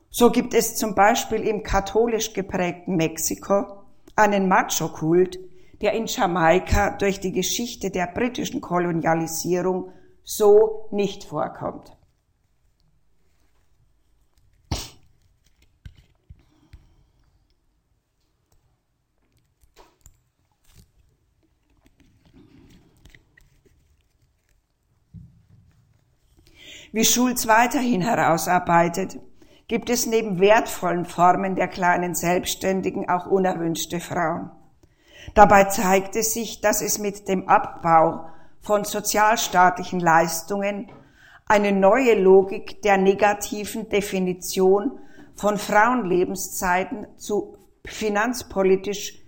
So 0.09 0.31
gibt 0.31 0.53
es 0.53 0.75
zum 0.75 0.95
Beispiel 0.95 1.45
im 1.45 1.61
katholisch 1.61 2.33
geprägten 2.33 2.95
Mexiko 2.95 3.78
einen 4.19 4.49
Macho-Kult, 4.49 5.39
der 5.81 5.93
in 5.93 6.05
Jamaika 6.05 6.97
durch 6.97 7.21
die 7.21 7.31
Geschichte 7.31 7.89
der 7.89 8.07
britischen 8.07 8.59
Kolonialisierung 8.59 9.93
so 10.23 10.89
nicht 10.91 11.23
vorkommt. 11.23 11.95
Wie 26.91 27.05
Schulz 27.05 27.47
weiterhin 27.47 28.01
herausarbeitet, 28.01 29.19
gibt 29.69 29.89
es 29.91 30.07
neben 30.07 30.39
wertvollen 30.39 31.05
Formen 31.05 31.55
der 31.55 31.67
kleinen 31.67 32.15
Selbstständigen 32.15 33.07
auch 33.07 33.27
unerwünschte 33.27 33.99
Frauen. 33.99 34.49
Dabei 35.35 35.65
zeigte 35.65 36.23
sich, 36.23 36.59
dass 36.59 36.81
es 36.81 36.97
mit 36.97 37.27
dem 37.27 37.47
Abbau 37.47 38.25
von 38.61 38.83
sozialstaatlichen 38.83 39.99
Leistungen 39.99 40.91
eine 41.45 41.71
neue 41.71 42.19
Logik 42.19 42.81
der 42.81 42.97
negativen 42.97 43.89
Definition 43.89 44.99
von 45.35 45.57
Frauenlebenszeiten 45.57 47.07
zu 47.17 47.55
finanzpolitisch 47.85 49.19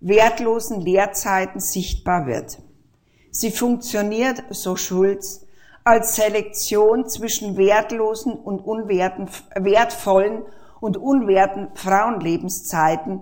wertlosen 0.00 0.80
Lehrzeiten 0.80 1.60
sichtbar 1.60 2.26
wird. 2.26 2.58
Sie 3.32 3.50
funktioniert, 3.50 4.44
so 4.50 4.76
Schulz, 4.76 5.44
als 5.88 6.16
Selektion 6.16 7.08
zwischen 7.08 7.56
wertlosen 7.56 8.34
und 8.34 8.60
unwerten, 8.60 9.28
wertvollen 9.54 10.42
und 10.80 10.96
unwerten 10.96 11.68
Frauenlebenszeiten 11.74 13.20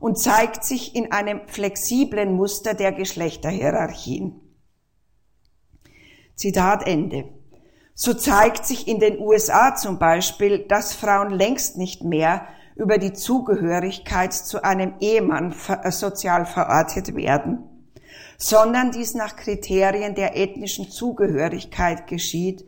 und 0.00 0.18
zeigt 0.18 0.64
sich 0.64 0.94
in 0.94 1.12
einem 1.12 1.40
flexiblen 1.46 2.34
Muster 2.34 2.74
der 2.74 2.92
Geschlechterhierarchien. 2.92 4.40
Zitat 6.36 6.86
Ende. 6.86 7.30
So 7.94 8.12
zeigt 8.12 8.66
sich 8.66 8.86
in 8.86 9.00
den 9.00 9.18
USA 9.18 9.74
zum 9.74 9.98
Beispiel, 9.98 10.66
dass 10.66 10.94
Frauen 10.94 11.30
längst 11.30 11.78
nicht 11.78 12.04
mehr 12.04 12.46
über 12.76 12.98
die 12.98 13.12
Zugehörigkeit 13.12 14.32
zu 14.32 14.62
einem 14.62 14.94
Ehemann 15.00 15.54
sozial 15.90 16.44
verortet 16.44 17.14
werden, 17.14 17.73
sondern 18.38 18.90
dies 18.90 19.14
nach 19.14 19.36
Kriterien 19.36 20.14
der 20.14 20.36
ethnischen 20.36 20.90
Zugehörigkeit 20.90 22.06
geschieht 22.06 22.64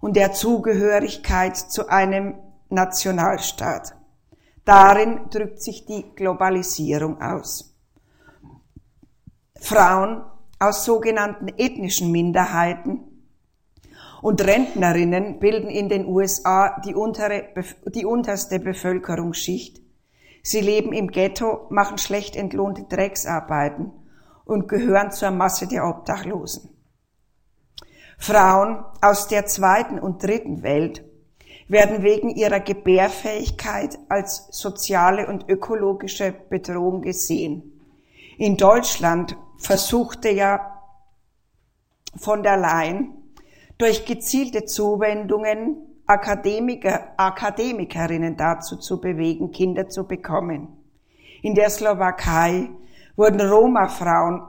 und 0.00 0.16
der 0.16 0.32
Zugehörigkeit 0.32 1.56
zu 1.56 1.88
einem 1.88 2.34
Nationalstaat. 2.68 3.94
Darin 4.64 5.28
drückt 5.30 5.62
sich 5.62 5.86
die 5.86 6.04
Globalisierung 6.14 7.20
aus. 7.20 7.74
Frauen 9.60 10.22
aus 10.58 10.84
sogenannten 10.84 11.48
ethnischen 11.56 12.10
Minderheiten 12.10 13.00
und 14.22 14.42
Rentnerinnen 14.42 15.38
bilden 15.38 15.68
in 15.68 15.88
den 15.88 16.06
USA 16.06 16.80
die, 16.80 16.94
untere, 16.94 17.44
die 17.86 18.06
unterste 18.06 18.58
Bevölkerungsschicht. 18.58 19.82
Sie 20.42 20.60
leben 20.60 20.92
im 20.92 21.08
Ghetto, 21.08 21.66
machen 21.70 21.98
schlecht 21.98 22.36
entlohnte 22.36 22.84
Drecksarbeiten 22.84 23.92
und 24.44 24.68
gehören 24.68 25.10
zur 25.10 25.30
Masse 25.30 25.66
der 25.66 25.86
Obdachlosen. 25.86 26.70
Frauen 28.18 28.84
aus 29.00 29.28
der 29.28 29.46
zweiten 29.46 29.98
und 29.98 30.22
dritten 30.22 30.62
Welt 30.62 31.04
werden 31.68 32.02
wegen 32.02 32.30
ihrer 32.30 32.60
Gebärfähigkeit 32.60 33.98
als 34.08 34.48
soziale 34.50 35.26
und 35.26 35.48
ökologische 35.48 36.34
Bedrohung 36.50 37.02
gesehen. 37.02 37.80
In 38.38 38.56
Deutschland 38.56 39.36
versuchte 39.58 40.28
ja 40.30 40.80
von 42.16 42.42
der 42.42 42.56
Leyen 42.56 43.14
durch 43.78 44.04
gezielte 44.04 44.64
Zuwendungen 44.64 45.78
Akademiker, 46.06 47.14
Akademikerinnen 47.16 48.36
dazu 48.36 48.76
zu 48.76 49.00
bewegen, 49.00 49.50
Kinder 49.52 49.88
zu 49.88 50.06
bekommen. 50.06 50.68
In 51.42 51.54
der 51.54 51.70
Slowakei 51.70 52.68
wurden 53.16 53.40
Roma-Frauen 53.40 54.42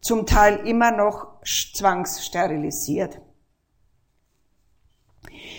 zum 0.00 0.26
Teil 0.26 0.66
immer 0.66 0.90
noch 0.90 1.42
zwangssterilisiert. 1.44 3.20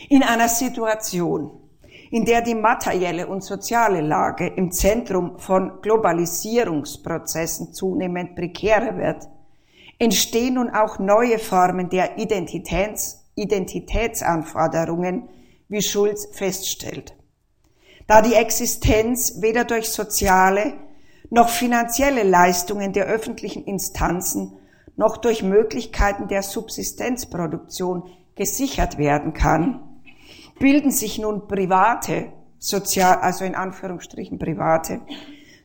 In 0.10 0.24
einer 0.24 0.48
Situation, 0.48 1.70
in 2.12 2.26
der 2.26 2.42
die 2.42 2.56
materielle 2.56 3.28
und 3.28 3.44
soziale 3.44 4.02
Lage 4.02 4.48
im 4.48 4.72
Zentrum 4.72 5.38
von 5.40 5.82
Globalisierungsprozessen 5.82 7.74
zunehmend 7.74 8.36
prekärer 8.36 8.98
wird, 8.98 9.28
entstehen 10.00 10.54
nun 10.56 10.70
auch 10.70 11.00
neue 11.00 11.40
Formen 11.40 11.90
der 11.90 12.18
Identitäts 12.18 13.26
Identitätsanforderungen, 13.36 15.30
wie 15.70 15.82
Schulz 15.82 16.28
feststellt. 16.32 17.16
Da 18.08 18.22
die 18.22 18.34
Existenz 18.34 19.42
weder 19.42 19.64
durch 19.64 19.90
soziale 19.90 20.74
noch 21.30 21.50
finanzielle 21.50 22.24
Leistungen 22.24 22.94
der 22.94 23.06
öffentlichen 23.06 23.64
Instanzen 23.64 24.58
noch 24.96 25.18
durch 25.18 25.44
Möglichkeiten 25.44 26.28
der 26.28 26.42
Subsistenzproduktion 26.42 28.04
gesichert 28.36 28.98
werden 28.98 29.34
kann, 29.34 30.02
bilden 30.60 30.92
sich 30.92 31.20
nun 31.20 31.48
private, 31.48 32.34
sozial, 32.58 33.18
also 33.20 33.46
in 33.46 33.56
Anführungsstrichen 33.56 34.40
private, 34.40 35.02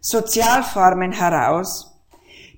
Sozialformen 0.00 1.12
heraus, 1.12 1.98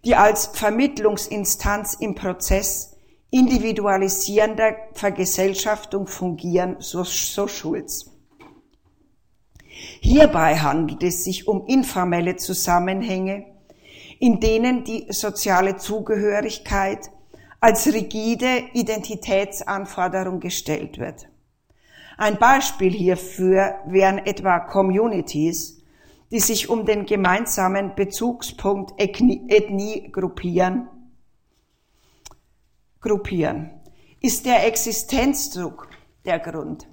die 0.05 0.17
als 0.17 0.47
Vermittlungsinstanz 0.47 1.95
im 1.95 2.15
Prozess 2.15 2.97
individualisierender 3.31 4.77
Vergesellschaftung 4.93 6.07
fungieren, 6.07 6.77
so, 6.79 7.05
so 7.05 7.49
Schulz. 7.49 8.14
Hierbei 10.07 10.59
handelt 10.59 11.03
es 11.03 11.25
sich 11.25 11.49
um 11.49 11.65
informelle 11.67 12.37
Zusammenhänge, 12.37 13.47
in 14.19 14.39
denen 14.39 14.85
die 14.85 15.07
soziale 15.09 15.79
Zugehörigkeit 15.79 17.11
als 17.59 17.87
rigide 17.87 18.65
Identitätsanforderung 18.75 20.41
gestellt 20.41 20.99
wird. 20.99 21.27
Ein 22.19 22.39
Beispiel 22.39 22.93
hierfür 22.93 23.77
wären 23.87 24.19
etwa 24.19 24.61
Communities, 24.61 25.83
die 26.31 26.41
sich 26.41 26.69
um 26.69 26.85
den 26.85 27.07
gemeinsamen 27.07 27.95
Bezugspunkt 27.95 28.93
Ethnie 28.99 30.13
gruppieren, 30.13 30.87
gruppieren. 33.01 33.71
Ist 34.21 34.45
der 34.45 34.67
Existenzdruck 34.67 35.89
der 36.27 36.41
Grund, 36.41 36.87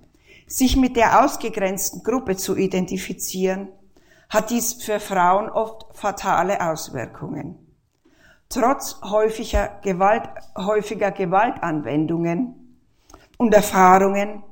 sich 0.52 0.76
mit 0.76 0.96
der 0.96 1.24
ausgegrenzten 1.24 2.04
Gruppe 2.04 2.36
zu 2.36 2.56
identifizieren, 2.56 3.70
hat 4.30 4.50
dies 4.50 4.74
für 4.74 5.00
Frauen 5.00 5.50
oft 5.50 5.86
fatale 5.94 6.62
Auswirkungen. 6.70 7.58
Trotz 8.50 9.00
häufiger, 9.02 9.80
Gewalt, 9.82 10.24
häufiger 10.58 11.12
Gewaltanwendungen 11.12 12.78
und 13.38 13.54
Erfahrungen 13.54 14.44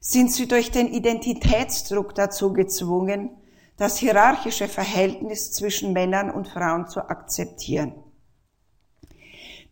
sind 0.00 0.32
sie 0.32 0.46
durch 0.46 0.70
den 0.70 0.88
Identitätsdruck 0.88 2.14
dazu 2.14 2.52
gezwungen, 2.52 3.30
das 3.78 3.96
hierarchische 3.96 4.68
Verhältnis 4.68 5.52
zwischen 5.52 5.92
Männern 5.92 6.30
und 6.30 6.48
Frauen 6.48 6.88
zu 6.88 7.08
akzeptieren. 7.08 7.94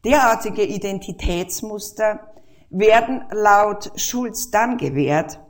Derartige 0.05 0.65
Identitätsmuster 0.65 2.33
werden 2.71 3.25
laut 3.31 3.93
Schulz 3.97 4.51
dann 4.51 4.79
gewährt, 4.79 5.41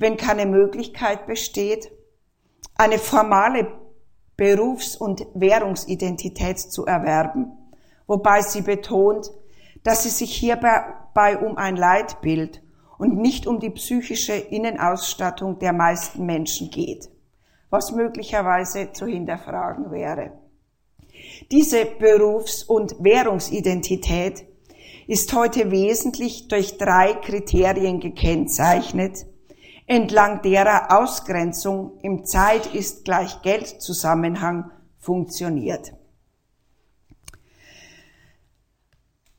wenn 0.00 0.16
keine 0.16 0.46
Möglichkeit 0.46 1.26
besteht, 1.26 1.92
eine 2.74 2.98
formale 2.98 3.70
Berufs- 4.34 4.96
und 4.96 5.26
Währungsidentität 5.34 6.58
zu 6.58 6.86
erwerben, 6.86 7.52
wobei 8.06 8.40
sie 8.40 8.62
betont, 8.62 9.30
dass 9.82 10.06
es 10.06 10.16
sich 10.16 10.34
hierbei 10.34 11.36
um 11.36 11.58
ein 11.58 11.76
Leitbild 11.76 12.62
und 12.96 13.18
nicht 13.18 13.46
um 13.46 13.60
die 13.60 13.68
psychische 13.68 14.32
Innenausstattung 14.32 15.58
der 15.58 15.74
meisten 15.74 16.24
Menschen 16.24 16.70
geht, 16.70 17.10
was 17.68 17.92
möglicherweise 17.92 18.92
zu 18.92 19.06
hinterfragen 19.06 19.90
wäre. 19.90 20.32
Diese 21.50 21.84
Berufs- 21.84 22.62
und 22.62 22.96
Währungsidentität 23.00 24.46
ist 25.06 25.34
heute 25.34 25.70
wesentlich 25.70 26.48
durch 26.48 26.78
drei 26.78 27.12
Kriterien 27.12 28.00
gekennzeichnet, 28.00 29.26
entlang 29.90 30.40
derer 30.42 30.96
Ausgrenzung 30.96 31.98
im 32.02 32.24
Zeit 32.24 32.72
ist 32.74 33.04
gleich 33.04 33.42
Geld 33.42 33.82
Zusammenhang 33.82 34.70
funktioniert. 35.00 35.92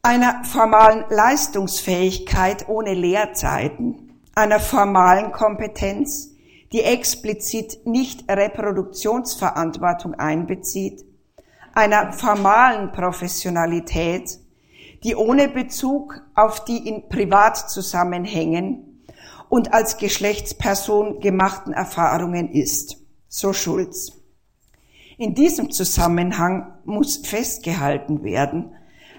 Einer 0.01 0.43
formalen 0.43 1.05
Leistungsfähigkeit 1.09 2.67
ohne 2.67 2.93
Lehrzeiten, 2.93 4.21
einer 4.35 4.59
formalen 4.59 5.31
Kompetenz, 5.31 6.31
die 6.73 6.81
explizit 6.81 7.85
nicht 7.85 8.29
Reproduktionsverantwortung 8.29 10.15
einbezieht, 10.15 11.05
einer 11.73 12.11
formalen 12.11 12.91
Professionalität, 12.91 14.37
die 15.05 15.15
ohne 15.15 15.47
Bezug 15.47 16.21
auf 16.35 16.65
die 16.65 16.89
in 16.89 17.07
Privatzusammenhängen 17.07 18.90
und 19.51 19.73
als 19.73 19.97
Geschlechtsperson 19.97 21.19
gemachten 21.19 21.73
Erfahrungen 21.73 22.49
ist. 22.53 22.95
So 23.27 23.51
Schulz. 23.51 24.13
In 25.17 25.35
diesem 25.35 25.71
Zusammenhang 25.71 26.75
muss 26.85 27.17
festgehalten 27.17 28.23
werden, 28.23 28.71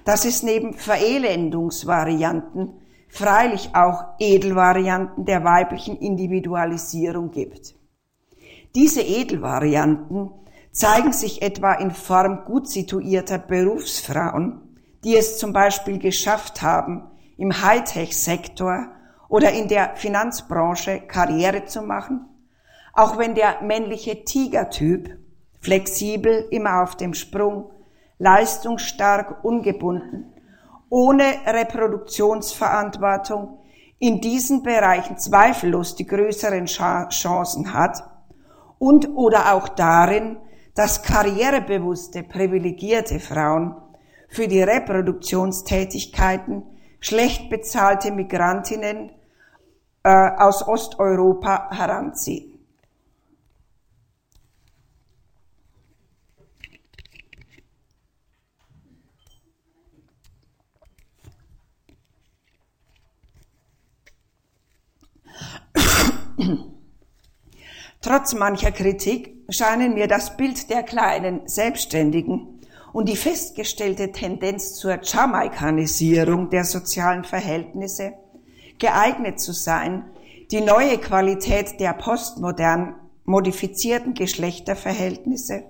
dass 0.07 0.24
es 0.24 0.43
neben 0.43 0.72
Verelendungsvarianten 0.72 2.70
freilich 3.09 3.74
auch 3.74 4.05
Edelvarianten 4.18 5.26
der 5.26 5.45
weiblichen 5.45 5.99
Individualisierung 5.99 7.30
gibt. 7.30 7.74
Diese 8.74 9.03
Edelvarianten 9.03 10.30
zeigen 10.70 11.12
sich 11.12 11.43
etwa 11.43 11.74
in 11.74 11.91
Form 11.91 12.47
gut 12.47 12.68
situierter 12.68 13.37
Berufsfrauen, 13.37 14.78
die 15.05 15.14
es 15.14 15.37
zum 15.37 15.53
Beispiel 15.53 15.99
geschafft 15.99 16.62
haben, 16.62 17.03
im 17.37 17.62
Hightech-Sektor 17.62 18.89
oder 19.33 19.51
in 19.51 19.66
der 19.66 19.97
Finanzbranche 19.97 21.01
Karriere 21.09 21.64
zu 21.64 21.80
machen, 21.80 22.28
auch 22.93 23.16
wenn 23.16 23.35
der 23.35 23.62
männliche 23.62 24.24
Tigertyp, 24.24 25.16
flexibel, 25.59 26.47
immer 26.51 26.83
auf 26.83 26.97
dem 26.97 27.14
Sprung, 27.14 27.70
leistungsstark, 28.18 29.43
ungebunden, 29.43 30.35
ohne 30.91 31.24
Reproduktionsverantwortung 31.47 33.61
in 33.99 34.20
diesen 34.20 34.62
Bereichen 34.62 35.16
zweifellos 35.16 35.97
die 35.97 36.07
größeren 36.07 36.66
Chancen 36.66 37.72
hat 37.72 38.05
und 38.78 39.16
oder 39.16 39.55
auch 39.55 39.70
darin, 39.70 40.37
dass 40.74 41.03
karrierebewusste, 41.03 42.22
privilegierte 42.22 43.18
Frauen 43.18 43.76
für 44.28 44.47
die 44.47 44.62
Reproduktionstätigkeiten 44.62 46.64
schlecht 47.01 47.49
bezahlte 47.49 48.12
Migrantinnen 48.12 49.11
äh, 50.05 50.30
aus 50.36 50.66
Osteuropa 50.66 51.70
heranziehen. 51.70 52.53
Trotz 68.00 68.34
mancher 68.34 68.72
Kritik 68.72 69.44
scheinen 69.48 69.94
mir 69.94 70.09
das 70.09 70.36
Bild 70.36 70.70
der 70.70 70.82
kleinen 70.82 71.46
Selbstständigen 71.46 72.61
und 72.92 73.09
die 73.09 73.16
festgestellte 73.16 74.11
Tendenz 74.11 74.74
zur 74.74 75.00
Jamaikanisierung 75.03 76.50
der 76.50 76.64
sozialen 76.64 77.22
Verhältnisse 77.22 78.14
geeignet 78.79 79.41
zu 79.41 79.53
sein, 79.53 80.11
die 80.51 80.61
neue 80.61 80.99
Qualität 80.99 81.81
der 81.81 81.95
postmodern 81.95 82.97
modifizierten 83.25 84.14
Geschlechterverhältnisse 84.14 85.64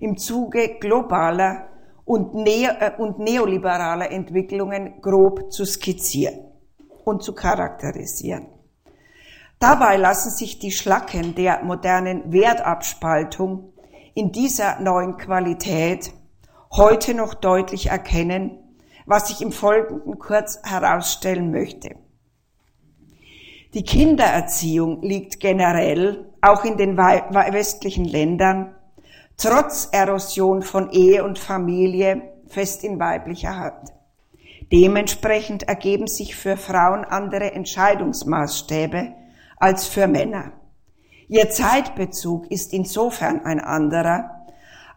im 0.00 0.16
Zuge 0.16 0.78
globaler 0.78 1.68
und, 2.04 2.34
äh, 2.46 2.92
und 2.98 3.18
neoliberaler 3.18 4.10
Entwicklungen 4.10 5.00
grob 5.00 5.52
zu 5.52 5.64
skizzieren 5.64 6.40
und 7.04 7.22
zu 7.22 7.34
charakterisieren. 7.34 8.46
Dabei 9.58 9.96
lassen 9.96 10.30
sich 10.30 10.58
die 10.58 10.72
Schlacken 10.72 11.34
der 11.34 11.62
modernen 11.62 12.32
Wertabspaltung 12.32 13.72
in 14.14 14.32
dieser 14.32 14.80
neuen 14.80 15.18
Qualität 15.18 16.12
heute 16.72 17.14
noch 17.14 17.34
deutlich 17.34 17.88
erkennen, 17.88 18.58
was 19.06 19.30
ich 19.30 19.42
im 19.42 19.52
Folgenden 19.52 20.18
kurz 20.18 20.60
herausstellen 20.62 21.50
möchte. 21.50 21.96
Die 23.72 23.84
Kindererziehung 23.84 25.00
liegt 25.02 25.38
generell, 25.38 26.26
auch 26.40 26.64
in 26.64 26.76
den 26.76 26.96
westlichen 26.96 28.04
Ländern, 28.04 28.74
trotz 29.36 29.88
Erosion 29.92 30.62
von 30.62 30.90
Ehe 30.90 31.22
und 31.22 31.38
Familie 31.38 32.22
fest 32.48 32.82
in 32.82 32.98
weiblicher 32.98 33.56
Hand. 33.56 33.92
Dementsprechend 34.72 35.68
ergeben 35.68 36.08
sich 36.08 36.34
für 36.34 36.56
Frauen 36.56 37.04
andere 37.04 37.52
Entscheidungsmaßstäbe 37.52 39.12
als 39.56 39.86
für 39.86 40.08
Männer. 40.08 40.52
Ihr 41.28 41.48
Zeitbezug 41.50 42.50
ist 42.50 42.72
insofern 42.72 43.44
ein 43.44 43.60
anderer, 43.60 44.46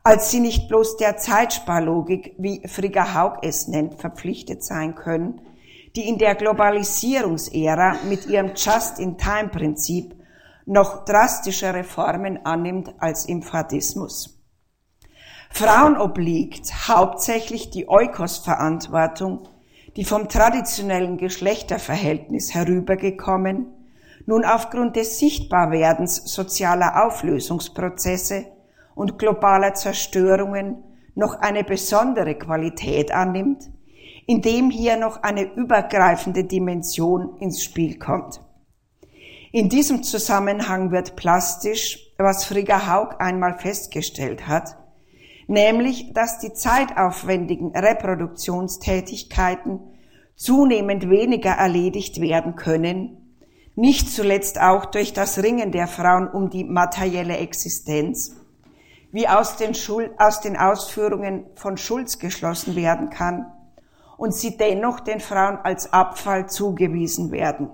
als 0.04 0.32
sie 0.32 0.40
nicht 0.40 0.68
bloß 0.68 0.98
der 0.98 1.18
Zeitsparlogik, 1.18 2.34
wie 2.40 2.68
Frigga 2.68 3.14
Haug 3.14 3.38
es 3.44 3.68
nennt, 3.68 4.02
verpflichtet 4.02 4.64
sein 4.64 4.96
können, 4.96 5.42
die 5.96 6.08
in 6.08 6.18
der 6.18 6.36
Globalisierungsära 6.36 7.98
mit 8.10 8.26
ihrem 8.26 8.54
Just-in-Time-Prinzip 8.56 10.16
noch 10.66 11.06
drastischere 11.06 11.84
Formen 11.84 12.46
annimmt 12.46 12.94
als 13.00 13.26
im 13.26 13.42
Fadismus. 13.42 14.40
Frauen 15.52 15.98
obliegt 15.98 16.88
hauptsächlich 16.88 17.70
die 17.70 17.88
Eukos-Verantwortung, 17.88 19.48
die 19.96 20.06
vom 20.06 20.28
traditionellen 20.28 21.18
Geschlechterverhältnis 21.18 22.56
herübergekommen, 22.56 23.68
nun 24.26 24.46
aufgrund 24.46 24.96
des 24.96 25.20
Sichtbarwerdens 25.20 26.16
sozialer 26.26 27.06
Auflösungsprozesse 27.06 28.46
und 28.96 29.20
globaler 29.20 29.76
Zerstörungen 29.76 30.84
noch 31.14 31.36
eine 31.36 31.64
besondere 31.64 32.36
Qualität 32.36 33.12
annimmt, 33.12 33.70
indem 34.26 34.70
hier 34.70 34.98
noch 34.98 35.24
eine 35.24 35.54
übergreifende 35.54 36.44
Dimension 36.44 37.38
ins 37.40 37.64
Spiel 37.64 37.98
kommt. 37.98 38.42
In 39.52 39.70
diesem 39.70 40.04
Zusammenhang 40.04 40.92
wird 40.92 41.16
plastisch, 41.16 42.12
was 42.18 42.44
Frigga 42.46 42.92
Haug 42.92 43.16
einmal 43.20 43.58
festgestellt 43.60 44.48
hat, 44.48 44.78
nämlich, 45.48 46.14
dass 46.14 46.40
die 46.40 46.54
zeitaufwendigen 46.54 47.76
Reproduktionstätigkeiten 47.76 49.80
zunehmend 50.36 51.10
weniger 51.10 51.52
erledigt 51.52 52.20
werden 52.20 52.56
können, 52.56 53.38
nicht 53.76 54.10
zuletzt 54.10 54.60
auch 54.60 54.86
durch 54.86 55.14
das 55.14 55.44
Ringen 55.44 55.72
der 55.72 55.88
Frauen 55.88 56.28
um 56.28 56.50
die 56.50 56.64
materielle 56.64 57.38
Existenz, 57.38 58.36
wie 59.12 59.28
aus 59.28 59.58
den, 59.58 59.76
Schul 59.76 60.16
aus 60.18 60.42
den 60.42 60.58
Ausführungen 60.58 61.46
von 61.56 61.78
Schulz 61.78 62.18
geschlossen 62.18 62.76
werden 62.76 63.12
kann, 63.12 63.53
und 64.24 64.34
sie 64.34 64.56
dennoch 64.56 65.02
den 65.02 65.20
Frauen 65.20 65.58
als 65.64 65.92
Abfall 65.92 66.48
zugewiesen 66.48 67.34
werden. 67.34 67.70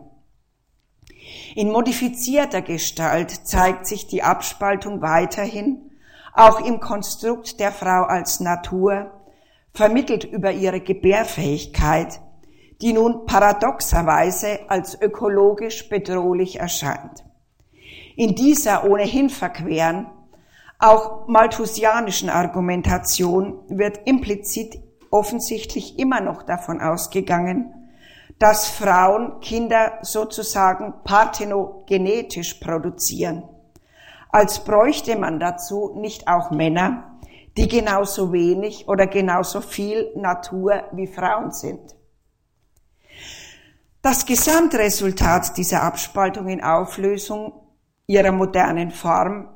In 1.53 1.69
modifizierter 1.69 2.63
Gestalt 2.63 3.29
zeigt 3.45 3.85
sich 3.85 4.07
die 4.07 4.23
Abspaltung 4.23 4.99
weiterhin, 5.03 5.91
auch 6.33 6.59
im 6.65 6.79
Konstrukt 6.79 7.59
der 7.59 7.71
Frau 7.71 8.01
als 8.01 8.39
Natur, 8.39 9.11
vermittelt 9.75 10.23
über 10.23 10.51
ihre 10.51 10.81
Gebärfähigkeit, 10.81 12.19
die 12.81 12.93
nun 12.93 13.27
paradoxerweise 13.27 14.61
als 14.69 14.99
ökologisch 14.99 15.87
bedrohlich 15.87 16.59
erscheint. 16.59 17.23
In 18.15 18.33
dieser 18.33 18.89
ohnehin 18.89 19.29
verqueren, 19.29 20.07
auch 20.79 21.27
malthusianischen 21.27 22.31
Argumentation 22.31 23.59
wird 23.67 23.99
implizit 24.07 24.88
offensichtlich 25.11 25.99
immer 25.99 26.21
noch 26.21 26.43
davon 26.43 26.81
ausgegangen, 26.81 27.73
dass 28.39 28.67
Frauen 28.67 29.39
Kinder 29.41 29.99
sozusagen 30.01 30.93
parthenogenetisch 31.03 32.55
produzieren, 32.55 33.43
als 34.29 34.63
bräuchte 34.63 35.17
man 35.17 35.39
dazu 35.39 35.93
nicht 35.95 36.27
auch 36.27 36.51
Männer, 36.51 37.19
die 37.57 37.67
genauso 37.67 38.31
wenig 38.31 38.87
oder 38.87 39.07
genauso 39.07 39.59
viel 39.59 40.11
Natur 40.15 40.83
wie 40.93 41.07
Frauen 41.07 41.51
sind. 41.51 41.95
Das 44.01 44.25
Gesamtresultat 44.25 45.57
dieser 45.57 45.83
Abspaltung 45.83 46.47
in 46.47 46.63
Auflösung 46.63 47.51
ihrer 48.07 48.31
modernen 48.31 48.91
Form 48.91 49.49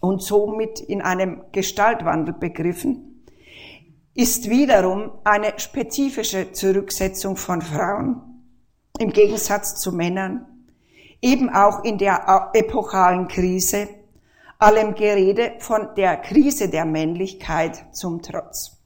und 0.00 0.22
somit 0.22 0.80
in 0.80 1.02
einem 1.02 1.42
Gestaltwandel 1.50 2.34
begriffen, 2.34 3.03
ist 4.14 4.48
wiederum 4.48 5.10
eine 5.24 5.58
spezifische 5.58 6.52
Zurücksetzung 6.52 7.36
von 7.36 7.60
Frauen 7.60 8.20
im 8.98 9.12
Gegensatz 9.12 9.80
zu 9.80 9.90
Männern, 9.90 10.46
eben 11.20 11.50
auch 11.50 11.82
in 11.82 11.98
der 11.98 12.50
epochalen 12.54 13.26
Krise, 13.26 13.88
allem 14.58 14.94
Gerede 14.94 15.54
von 15.58 15.88
der 15.96 16.16
Krise 16.18 16.68
der 16.68 16.84
Männlichkeit 16.84 17.86
zum 17.92 18.22
Trotz. 18.22 18.76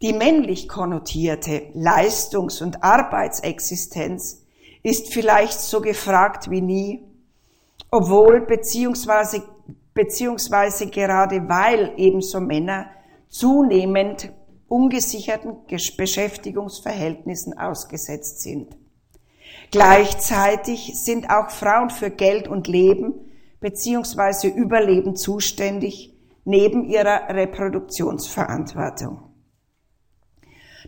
Die 0.00 0.12
männlich 0.12 0.68
konnotierte 0.68 1.70
Leistungs- 1.74 2.62
und 2.62 2.84
Arbeitsexistenz 2.84 4.44
ist 4.84 5.12
vielleicht 5.12 5.58
so 5.58 5.80
gefragt 5.80 6.48
wie 6.50 6.60
nie, 6.60 7.04
obwohl 7.90 8.42
beziehungsweise, 8.42 9.42
beziehungsweise 9.92 10.86
gerade 10.86 11.48
weil 11.48 11.94
ebenso 11.96 12.38
Männer 12.38 12.86
zunehmend 13.28 14.32
ungesicherten 14.68 15.56
Beschäftigungsverhältnissen 15.96 17.58
ausgesetzt 17.58 18.40
sind. 18.40 18.76
Gleichzeitig 19.70 20.92
sind 20.94 21.30
auch 21.30 21.50
Frauen 21.50 21.90
für 21.90 22.10
Geld 22.10 22.48
und 22.48 22.68
Leben 22.68 23.14
beziehungsweise 23.60 24.48
Überleben 24.48 25.16
zuständig, 25.16 26.14
neben 26.44 26.84
ihrer 26.84 27.28
Reproduktionsverantwortung. 27.28 29.20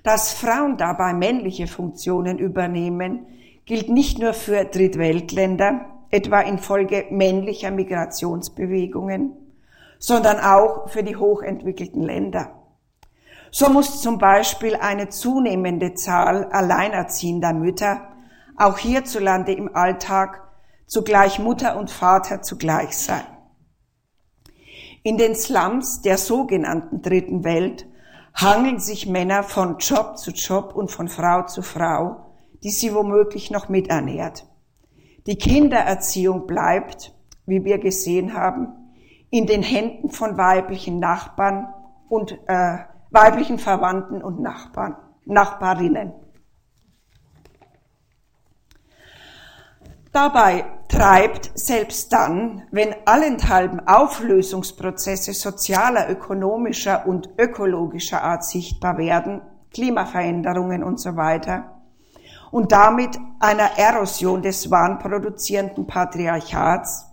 Dass 0.03 0.33
Frauen 0.33 0.79
dabei 0.79 1.13
männliche 1.13 1.67
Funktionen 1.67 2.39
übernehmen, 2.39 3.27
gilt 3.67 3.91
nicht 3.91 4.19
nur 4.19 4.33
für 4.33 4.65
Drittweltländer, 4.65 5.85
etwa 6.11 6.41
infolge 6.41 7.07
männlicher 7.11 7.71
Migrationsbewegungen, 7.71 9.33
sondern 10.01 10.41
auch 10.41 10.89
für 10.89 11.05
die 11.05 11.15
hochentwickelten 11.15 12.03
Länder. 12.03 12.57
So 13.53 13.69
muss 13.69 14.01
zum 14.01 14.19
Beispiel 14.19 14.75
eine 14.75 15.11
zunehmende 15.11 15.95
Zahl 15.95 16.47
alleinerziehender 16.47 17.53
Mütter 17.53 18.09
auch 18.57 18.79
hierzulande 18.79 19.53
im 19.53 19.75
Alltag 19.75 20.43
zugleich 20.87 21.39
Mutter 21.39 21.77
und 21.79 21.91
Vater 21.91 22.43
zugleich 22.43 22.97
sein. 22.97 23.25
In 25.03 25.17
den 25.17 25.35
Slums 25.35 26.03
der 26.03 26.19
sogenannten 26.19 27.01
Dritten 27.01 27.45
Welt 27.45 27.87
hangeln 28.35 28.79
sich 28.79 29.07
Männer 29.07 29.43
von 29.43 29.79
Job 29.79 30.19
zu 30.19 30.31
Job 30.31 30.75
und 30.75 30.91
von 30.91 31.09
Frau 31.09 31.47
zu 31.47 31.63
Frau, 31.63 32.35
die 32.63 32.71
sie 32.71 32.95
womöglich 32.95 33.51
noch 33.51 33.69
miternährt. 33.69 34.47
Die 35.27 35.37
Kindererziehung 35.37 36.47
bleibt, 36.47 37.15
wie 37.47 37.65
wir 37.65 37.79
gesehen 37.79 38.35
haben, 38.35 38.80
in 39.31 39.47
den 39.47 39.63
Händen 39.63 40.11
von 40.11 40.37
weiblichen 40.37 40.99
Nachbarn 40.99 41.73
und 42.09 42.33
äh, 42.47 42.79
weiblichen 43.11 43.59
Verwandten 43.59 44.23
und 44.23 44.41
Nachbarn, 44.41 44.97
Nachbarinnen. 45.25 46.13
Dabei 50.13 50.65
treibt 50.89 51.53
selbst 51.55 52.13
dann, 52.13 52.65
wenn 52.73 52.95
allenthalben 53.05 53.87
Auflösungsprozesse 53.87 55.33
sozialer, 55.33 56.11
ökonomischer 56.11 57.07
und 57.07 57.31
ökologischer 57.39 58.23
Art 58.23 58.45
sichtbar 58.45 58.99
werden, 58.99 59.41
Klimaveränderungen 59.73 60.83
und 60.83 60.99
so 60.99 61.15
weiter, 61.15 61.81
und 62.51 62.73
damit 62.73 63.17
einer 63.39 63.79
Erosion 63.79 64.43
des 64.43 64.69
wahnproduzierenden 64.69 65.87
Patriarchats, 65.87 67.10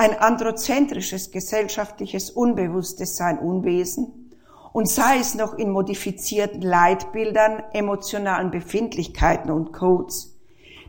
ein 0.00 0.18
androzentrisches 0.18 1.30
gesellschaftliches 1.30 2.30
Unbewusstes 2.30 3.18
sein 3.18 3.38
Unwesen 3.38 4.30
und 4.72 4.88
sei 4.88 5.18
es 5.18 5.34
noch 5.34 5.52
in 5.52 5.70
modifizierten 5.70 6.62
Leitbildern, 6.62 7.62
emotionalen 7.74 8.50
Befindlichkeiten 8.50 9.50
und 9.50 9.74
Codes, 9.74 10.40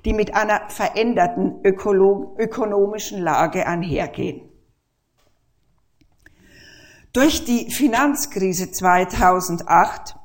die 0.05 0.13
mit 0.13 0.33
einer 0.33 0.61
veränderten 0.69 1.59
ökonomischen 1.65 3.21
Lage 3.21 3.67
einhergehen. 3.67 4.49
Durch 7.11 7.43
die 7.43 7.69
Finanzkrise 7.69 8.71
2008, 8.71 10.15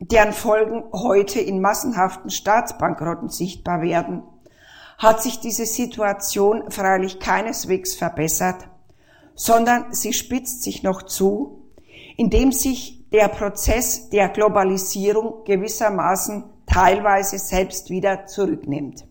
deren 0.00 0.34
Folgen 0.34 0.84
heute 0.92 1.40
in 1.40 1.62
massenhaften 1.62 2.28
Staatsbankrotten 2.28 3.30
sichtbar 3.30 3.80
werden, 3.80 4.22
hat 4.98 5.22
sich 5.22 5.38
diese 5.38 5.64
Situation 5.64 6.70
freilich 6.70 7.20
keineswegs 7.20 7.94
verbessert, 7.94 8.68
sondern 9.34 9.94
sie 9.94 10.12
spitzt 10.12 10.64
sich 10.64 10.82
noch 10.82 11.04
zu, 11.04 11.70
indem 12.16 12.50
sich 12.50 13.08
der 13.10 13.28
Prozess 13.28 14.10
der 14.10 14.28
Globalisierung 14.28 15.44
gewissermaßen 15.44 16.44
teilweise 16.66 17.38
selbst 17.38 17.90
wieder 17.90 18.26
zurücknimmt. 18.26 19.06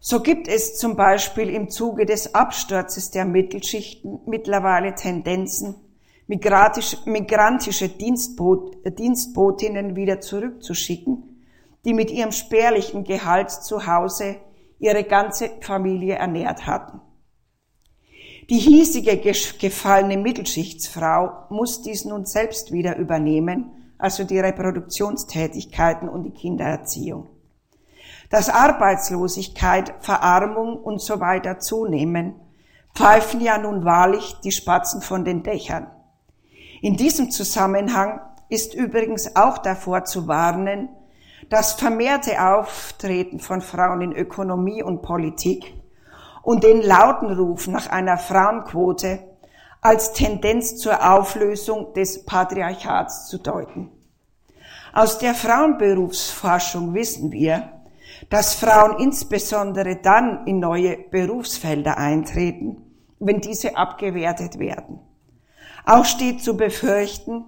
So 0.00 0.20
gibt 0.20 0.48
es 0.48 0.76
zum 0.76 0.96
Beispiel 0.96 1.48
im 1.48 1.70
Zuge 1.70 2.04
des 2.04 2.34
Absturzes 2.34 3.10
der 3.12 3.24
Mittelschichten 3.24 4.20
mittlerweile 4.26 4.94
Tendenzen, 4.94 5.76
migrantische 6.26 7.88
Dienstbot, 7.88 8.76
Dienstbotinnen 8.98 9.94
wieder 9.96 10.20
zurückzuschicken, 10.20 11.44
die 11.84 11.94
mit 11.94 12.10
ihrem 12.10 12.32
spärlichen 12.32 13.04
Gehalt 13.04 13.50
zu 13.50 13.86
Hause 13.86 14.36
ihre 14.78 15.04
ganze 15.04 15.50
Familie 15.60 16.14
ernährt 16.14 16.66
hatten. 16.66 17.00
Die 18.48 18.58
hiesige 18.58 19.16
gefallene 19.16 20.16
Mittelschichtsfrau 20.16 21.46
muss 21.50 21.82
dies 21.82 22.04
nun 22.04 22.26
selbst 22.26 22.72
wieder 22.72 22.96
übernehmen, 22.96 23.94
also 23.98 24.24
die 24.24 24.38
Reproduktionstätigkeiten 24.38 26.08
und 26.08 26.24
die 26.24 26.30
Kindererziehung 26.30 27.28
dass 28.30 28.48
Arbeitslosigkeit, 28.48 29.94
Verarmung 30.00 30.76
und 30.76 31.00
so 31.00 31.20
weiter 31.20 31.58
zunehmen, 31.58 32.34
pfeifen 32.94 33.40
ja 33.40 33.58
nun 33.58 33.84
wahrlich 33.84 34.36
die 34.42 34.52
Spatzen 34.52 35.02
von 35.02 35.24
den 35.24 35.42
Dächern. 35.42 35.86
In 36.80 36.96
diesem 36.96 37.30
Zusammenhang 37.30 38.20
ist 38.48 38.74
übrigens 38.74 39.36
auch 39.36 39.58
davor 39.58 40.04
zu 40.04 40.28
warnen, 40.28 40.88
das 41.48 41.74
vermehrte 41.74 42.40
Auftreten 42.42 43.38
von 43.38 43.60
Frauen 43.60 44.00
in 44.00 44.12
Ökonomie 44.12 44.82
und 44.82 45.02
Politik 45.02 45.74
und 46.42 46.64
den 46.64 46.82
lauten 46.82 47.32
Ruf 47.32 47.66
nach 47.68 47.88
einer 47.88 48.18
Frauenquote 48.18 49.20
als 49.80 50.12
Tendenz 50.12 50.76
zur 50.76 51.12
Auflösung 51.12 51.92
des 51.94 52.24
Patriarchats 52.24 53.28
zu 53.28 53.38
deuten. 53.38 53.90
Aus 54.92 55.18
der 55.18 55.34
Frauenberufsforschung 55.34 56.94
wissen 56.94 57.30
wir, 57.30 57.70
dass 58.30 58.54
Frauen 58.54 58.98
insbesondere 58.98 59.96
dann 59.96 60.46
in 60.46 60.58
neue 60.58 60.96
Berufsfelder 61.10 61.98
eintreten, 61.98 62.82
wenn 63.18 63.40
diese 63.40 63.76
abgewertet 63.76 64.58
werden. 64.58 65.00
Auch 65.84 66.04
steht 66.04 66.42
zu 66.42 66.56
befürchten, 66.56 67.44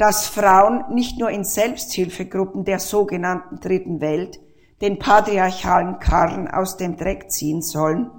dass 0.00 0.26
Frauen 0.26 0.82
nicht 0.94 1.18
nur 1.18 1.28
in 1.28 1.44
Selbsthilfegruppen 1.44 2.64
der 2.64 2.78
sogenannten 2.78 3.60
Dritten 3.60 4.00
Welt 4.00 4.40
den 4.80 4.98
patriarchalen 4.98 5.98
Karren 5.98 6.48
aus 6.48 6.78
dem 6.78 6.96
Dreck 6.96 7.30
ziehen 7.30 7.60
sollen, 7.60 8.10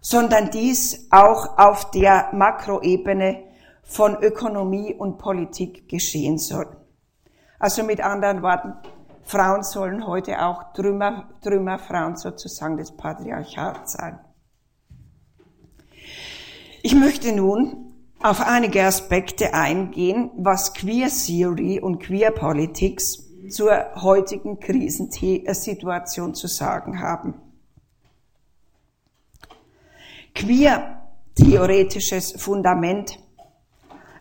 sondern 0.00 0.50
dies 0.50 1.08
auch 1.10 1.58
auf 1.58 1.90
der 1.90 2.30
Makroebene 2.32 3.42
von 3.82 4.16
Ökonomie 4.22 4.94
und 4.94 5.18
Politik 5.18 5.90
geschehen 5.90 6.38
soll. 6.38 6.74
Also 7.58 7.82
mit 7.82 8.00
anderen 8.00 8.40
Worten, 8.40 8.72
Frauen 9.22 9.62
sollen 9.62 10.06
heute 10.06 10.42
auch 10.42 10.72
Trümmer, 10.72 11.28
Trümmerfrauen 11.42 12.16
sozusagen 12.16 12.78
des 12.78 12.92
Patriarchats 12.96 13.92
sein. 13.92 14.18
Ich 16.82 16.94
möchte 16.94 17.32
nun 17.32 17.89
auf 18.22 18.40
einige 18.40 18.84
Aspekte 18.84 19.54
eingehen, 19.54 20.30
was 20.36 20.74
Queer 20.74 21.08
Theory 21.08 21.80
und 21.80 22.00
Queer 22.00 22.30
Politics 22.30 23.26
zur 23.48 23.94
heutigen 23.96 24.60
Krisensituation 24.60 26.34
zu 26.34 26.46
sagen 26.46 27.00
haben. 27.00 27.34
Queer 30.34 31.02
theoretisches 31.34 32.32
Fundament 32.32 33.18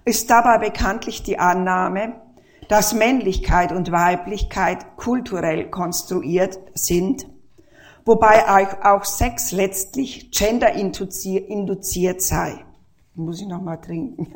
ist 0.06 0.30
dabei 0.30 0.58
bekanntlich 0.58 1.24
die 1.24 1.38
Annahme, 1.38 2.22
dass 2.70 2.94
Männlichkeit 2.94 3.74
und 3.74 3.92
Weiblichkeit 3.92 4.96
kulturell 4.96 5.70
konstruiert 5.70 6.58
sind, 6.74 7.28
wobei 8.06 8.46
auch 8.84 9.04
Sex 9.04 9.52
letztlich 9.52 10.32
genderinduziert 10.32 12.22
sei. 12.22 12.66
Muss 13.20 13.42
ich 13.42 13.48
noch 13.48 13.62
mal 13.62 13.76
trinken. 13.76 14.34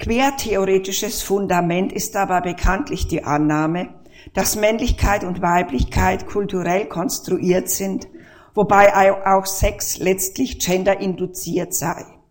Quertheoretisches 0.00 1.22
Fundament 1.22 1.92
ist 1.92 2.16
aber 2.16 2.40
bekanntlich 2.40 3.06
die 3.06 3.22
Annahme, 3.22 4.02
dass 4.34 4.56
Männlichkeit 4.56 5.22
und 5.22 5.42
Weiblichkeit 5.42 6.26
kulturell 6.26 6.88
konstruiert 6.88 7.70
sind, 7.70 8.08
wobei 8.52 9.12
auch 9.24 9.46
Sex 9.46 9.98
letztlich 9.98 10.58
genderinduziert 10.58 11.72
sei. 11.72 12.21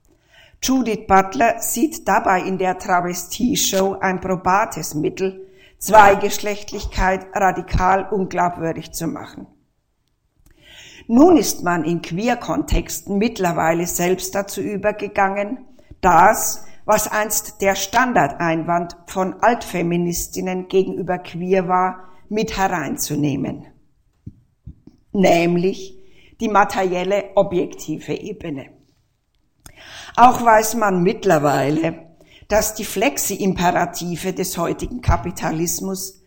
Judith 0.64 1.08
Butler 1.08 1.60
sieht 1.60 2.08
dabei 2.08 2.42
in 2.42 2.60
der 2.60 2.78
Travestie-Show 2.78 3.98
ein 4.00 4.22
probates 4.22 4.94
Mittel, 4.94 5.48
Zweigeschlechtlichkeit 5.80 7.26
radikal 7.34 8.08
unglaubwürdig 8.12 8.92
zu 8.92 9.08
machen. 9.08 9.48
Nun 11.08 11.36
ist 11.36 11.64
man 11.64 11.84
in 11.84 12.04
Queer-Kontexten 12.04 13.18
mittlerweile 13.18 13.88
selbst 13.88 14.36
dazu 14.36 14.62
übergegangen, 14.62 15.66
das, 16.00 16.64
was 16.86 17.08
einst 17.08 17.62
der 17.64 17.74
Standardeinwand 17.74 18.96
von 19.08 19.42
Altfeministinnen 19.42 20.68
gegenüber 20.68 21.18
queer 21.18 21.68
war, 21.68 22.08
mit 22.30 22.56
hereinzunehmen. 22.56 23.66
Nämlich 25.12 25.98
die 26.40 26.50
materielle 26.50 27.32
objektive 27.34 28.14
Ebene. 28.14 28.81
Auch 30.16 30.44
weiß 30.44 30.76
man 30.76 31.04
mittlerweile, 31.04 32.08
dass 32.48 32.74
die 32.74 32.86
Flexi-Imperative 32.86 34.34
des 34.34 34.58
heutigen 34.58 35.02
Kapitalismus 35.02 36.22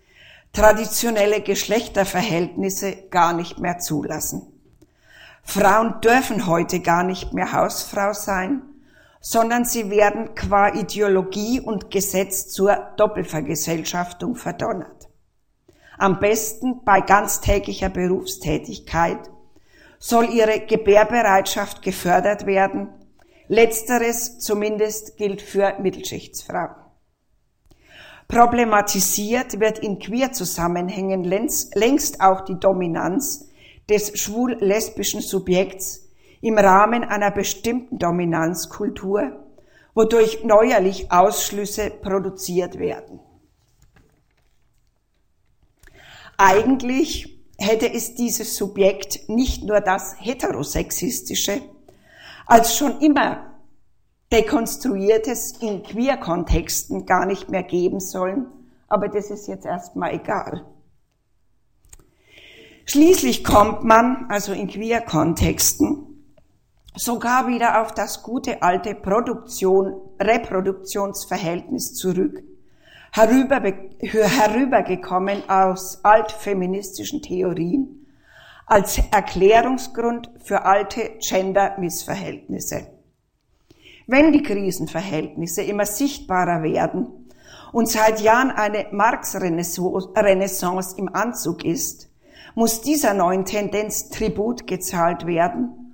traditionelle 0.53 1.43
Geschlechterverhältnisse 1.43 3.09
gar 3.11 3.35
nicht 3.35 3.59
mehr 3.59 3.79
zulassen. 3.79 4.43
Frauen 5.43 6.01
dürfen 6.01 6.47
heute 6.47 6.81
gar 6.81 7.03
nicht 7.03 7.35
mehr 7.35 7.53
Hausfrau 7.53 8.15
sein, 8.15 8.63
sondern 9.21 9.65
sie 9.65 9.91
werden 9.91 10.35
qua 10.35 10.69
Ideologie 10.69 11.61
und 11.61 11.91
Gesetz 11.91 12.49
zur 12.49 12.77
Doppelvergesellschaftung 12.97 14.37
verdonnert. 14.37 15.09
Am 15.99 16.19
besten 16.19 16.85
bei 16.85 17.01
ganztägiger 17.01 17.89
Berufstätigkeit 17.89 19.31
soll 19.99 20.31
ihre 20.31 20.61
Gebärbereitschaft 20.61 21.83
gefördert 21.83 22.47
werden. 22.47 22.89
Letzteres 23.49 24.39
zumindest 24.39 25.17
gilt 25.17 25.43
für 25.43 25.79
Mittelschichtsfrauen. 25.81 26.77
Problematisiert 28.27 29.61
wird 29.61 29.79
in 29.79 29.99
Queer-Zusammenhängen 29.99 31.25
längst 31.25 32.21
auch 32.21 32.41
die 32.43 32.59
Dominanz 32.59 33.51
des 33.89 34.19
schwul-lesbischen 34.19 35.21
Subjekts 35.21 36.09
im 36.41 36.57
Rahmen 36.57 37.05
einer 37.05 37.31
bestimmten 37.31 37.99
Dominanzkultur, 37.99 39.45
wodurch 39.95 40.43
neuerlich 40.43 41.13
Ausschlüsse 41.13 41.91
produziert 41.91 42.79
werden. 42.79 43.21
Eigentlich 46.39 47.39
hätte 47.59 47.93
es 47.93 48.15
dieses 48.15 48.57
Subjekt 48.57 49.29
nicht 49.29 49.65
nur 49.65 49.81
das 49.81 50.17
heterosexistische, 50.19 51.63
als 52.47 52.77
schon 52.77 53.01
immer 53.01 53.55
dekonstruiertes 54.33 55.53
in 55.61 55.83
Queer-Kontexten 55.83 57.07
gar 57.07 57.27
nicht 57.27 57.49
mehr 57.51 57.63
geben 57.63 58.01
sollen, 58.01 58.47
aber 58.89 59.09
das 59.09 59.31
ist 59.31 59.47
jetzt 59.47 59.65
erstmal 59.67 60.15
egal. 60.15 60.65
Schließlich 62.87 63.45
kommt 63.45 63.85
man, 63.85 64.27
also 64.29 64.53
in 64.53 64.69
Queer-Kontexten, 64.69 66.07
sogar 66.97 67.47
wieder 67.49 67.81
auf 67.81 67.93
das 67.93 68.23
gute 68.23 68.63
alte 68.63 68.95
Produktion, 68.95 69.95
Reproduktionsverhältnis 70.21 71.95
zurück, 71.95 72.43
herüber, 73.13 73.63
herübergekommen 74.01 75.49
aus 75.49 76.05
altfeministischen 76.05 77.23
Theorien 77.23 78.04
als 78.67 78.99
Erklärungsgrund 79.11 80.31
für 80.43 80.65
alte 80.65 81.19
Gender-Missverhältnisse. 81.21 82.89
Wenn 84.07 84.33
die 84.33 84.43
Krisenverhältnisse 84.43 85.63
immer 85.63 85.87
sichtbarer 85.87 86.63
werden 86.63 87.31
und 87.73 87.89
seit 87.89 88.21
Jahren 88.21 88.51
eine 88.51 88.87
Marx-Renaissance 88.91 90.99
im 90.99 91.15
Anzug 91.15 91.65
ist, 91.65 92.11
muss 92.55 92.83
dieser 92.83 93.15
neuen 93.15 93.45
Tendenz 93.45 94.11
Tribut 94.11 94.67
gezahlt 94.67 95.27
werden 95.27 95.85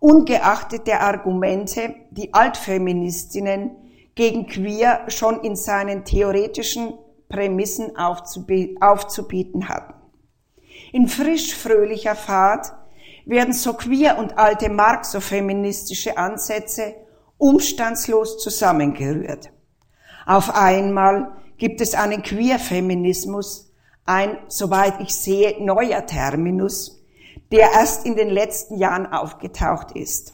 ungeachtet 0.00 0.86
der 0.86 1.02
Argumente, 1.02 1.94
die 2.10 2.32
Altfeministinnen 2.32 3.70
gegen 4.14 4.46
Queer 4.46 5.04
schon 5.08 5.40
in 5.40 5.56
seinen 5.56 6.04
theoretischen 6.04 6.94
Prämissen 7.28 7.96
aufzubieten 7.96 9.68
hatten. 9.68 9.94
In 10.92 11.06
frisch-fröhlicher 11.06 12.16
Fahrt 12.16 12.72
werden 13.26 13.52
so 13.52 13.74
queer 13.74 14.18
und 14.18 14.38
alte 14.38 14.70
marxofeministische 14.70 16.16
Ansätze 16.16 16.94
umstandslos 17.36 18.38
zusammengerührt. 18.38 19.50
Auf 20.26 20.54
einmal 20.54 21.32
gibt 21.58 21.80
es 21.80 21.94
einen 21.94 22.22
Queer-Feminismus, 22.22 23.72
ein, 24.06 24.38
soweit 24.48 25.00
ich 25.00 25.14
sehe, 25.14 25.62
neuer 25.62 26.06
Terminus, 26.06 27.02
der 27.52 27.72
erst 27.72 28.06
in 28.06 28.16
den 28.16 28.30
letzten 28.30 28.78
Jahren 28.78 29.06
aufgetaucht 29.06 29.92
ist. 29.92 30.32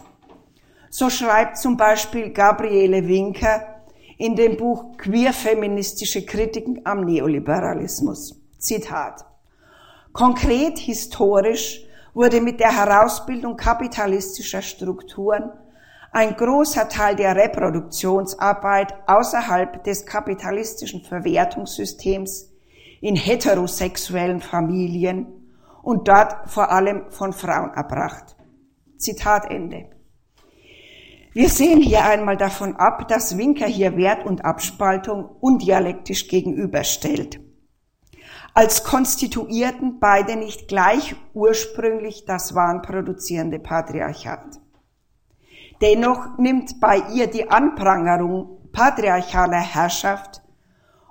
So 0.91 1.11
schreibt 1.11 1.59
zum 1.59 1.77
Beispiel 1.77 2.31
Gabriele 2.31 3.09
Winker 3.09 3.83
in 4.17 4.37
dem 4.37 4.57
Buch 4.57 4.97
Queer-feministische 4.99 6.25
Kritiken 6.25 6.81
am 6.85 7.05
Neoliberalismus. 7.05 8.41
Zitat. 8.59 9.25
Konkret 10.15 10.79
historisch 10.79 11.85
wurde 12.15 12.41
mit 12.41 12.61
der 12.61 12.71
Herausbildung 12.71 13.57
kapitalistischer 13.57 14.63
Strukturen 14.63 15.51
ein 16.13 16.37
großer 16.37 16.89
Teil 16.89 17.17
der 17.17 17.35
Reproduktionsarbeit 17.35 18.95
außerhalb 19.09 19.83
des 19.83 20.07
kapitalistischen 20.07 21.03
Verwertungssystems 21.03 22.53
in 23.01 23.17
heterosexuellen 23.17 24.41
Familien 24.41 25.27
und 25.83 26.07
dort 26.07 26.49
vor 26.49 26.71
allem 26.71 27.11
von 27.11 27.33
Frauen 27.33 27.75
erbracht. 27.75 28.37
Zitat 28.97 29.51
Ende. 29.51 29.87
Wir 31.33 31.49
sehen 31.49 31.83
hier 31.83 32.05
einmal 32.05 32.37
davon 32.37 32.77
ab, 32.77 33.09
dass 33.09 33.37
Winker 33.37 33.67
hier 33.67 33.97
Wert 33.97 34.25
und 34.25 34.45
Abspaltung 34.45 35.25
undialektisch 35.41 36.29
gegenüberstellt. 36.29 37.41
Als 38.55 38.85
konstituierten 38.85 39.99
beide 39.99 40.37
nicht 40.37 40.69
gleich 40.69 41.17
ursprünglich 41.35 42.25
das 42.25 42.55
wahnproduzierende 42.55 43.59
Patriarchat. 43.59 44.61
Dennoch 45.81 46.39
nimmt 46.39 46.81
bei 46.81 47.03
ihr 47.13 47.27
die 47.27 47.51
Anprangerung 47.51 48.71
patriarchaler 48.73 49.59
Herrschaft 49.59 50.43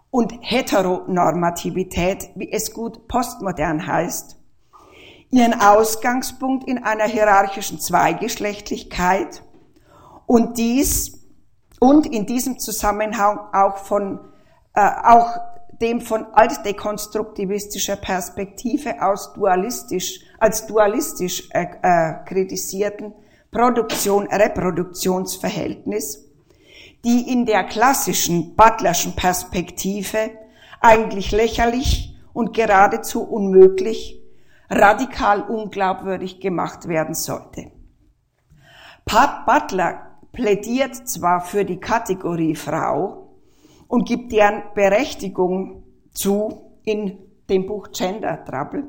und 0.10 0.34
Heteronormativität, 0.40 2.30
wie 2.36 2.52
es 2.52 2.74
gut 2.74 3.08
postmodern 3.08 3.86
heißt, 3.86 4.38
ihren 5.32 5.60
Ausgangspunkt 5.60 6.68
in 6.68 6.84
einer 6.84 7.06
hierarchischen 7.06 7.80
Zweigeschlechtlichkeit 7.80 9.44
und 10.28 10.58
dies 10.58 11.20
und 11.80 12.06
in 12.06 12.26
diesem 12.26 12.58
Zusammenhang 12.60 13.40
auch 13.52 13.78
von 13.78 14.20
äh, 14.76 14.90
auch 15.04 15.53
dem 15.84 16.02
von 16.02 16.26
altdekonstruktivistischer 16.34 17.98
Perspektive 17.98 19.02
aus 19.02 19.34
dualistisch 19.34 20.22
als 20.40 20.66
dualistisch 20.66 21.50
äh, 21.52 21.68
äh, 21.82 22.24
kritisierten 22.26 23.14
Produktion-Reproduktionsverhältnis, 23.52 26.26
die 27.04 27.30
in 27.32 27.46
der 27.46 27.66
klassischen 27.66 28.56
Butlerschen 28.56 29.16
Perspektive 29.16 30.32
eigentlich 30.80 31.32
lächerlich 31.32 32.16
und 32.34 32.54
geradezu 32.54 33.24
unmöglich, 33.24 34.22
radikal 34.70 35.42
unglaubwürdig 35.42 36.40
gemacht 36.40 36.88
werden 36.88 37.14
sollte. 37.14 37.72
Pat 39.06 39.46
Butler 39.46 40.18
plädiert 40.32 40.96
zwar 41.08 41.42
für 41.42 41.66
die 41.66 41.82
Kategorie 41.82 42.56
Frau 42.56 43.23
und 43.94 44.08
gibt 44.08 44.32
deren 44.32 44.64
Berechtigung 44.74 45.84
zu 46.16 46.80
in 46.84 47.20
dem 47.48 47.68
Buch 47.68 47.92
Gender 47.92 48.44
Trouble, 48.44 48.86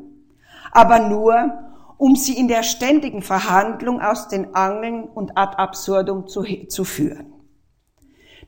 aber 0.72 0.98
nur, 0.98 1.52
um 1.98 2.16
sie 2.16 2.38
in 2.38 2.48
der 2.48 2.62
ständigen 2.62 3.20
Verhandlung 3.20 4.00
aus 4.00 4.28
den 4.28 4.54
Angeln 4.54 5.04
und 5.04 5.36
ad 5.36 5.58
absurdum 5.58 6.26
zu, 6.26 6.42
zu 6.68 6.84
führen. 6.84 7.34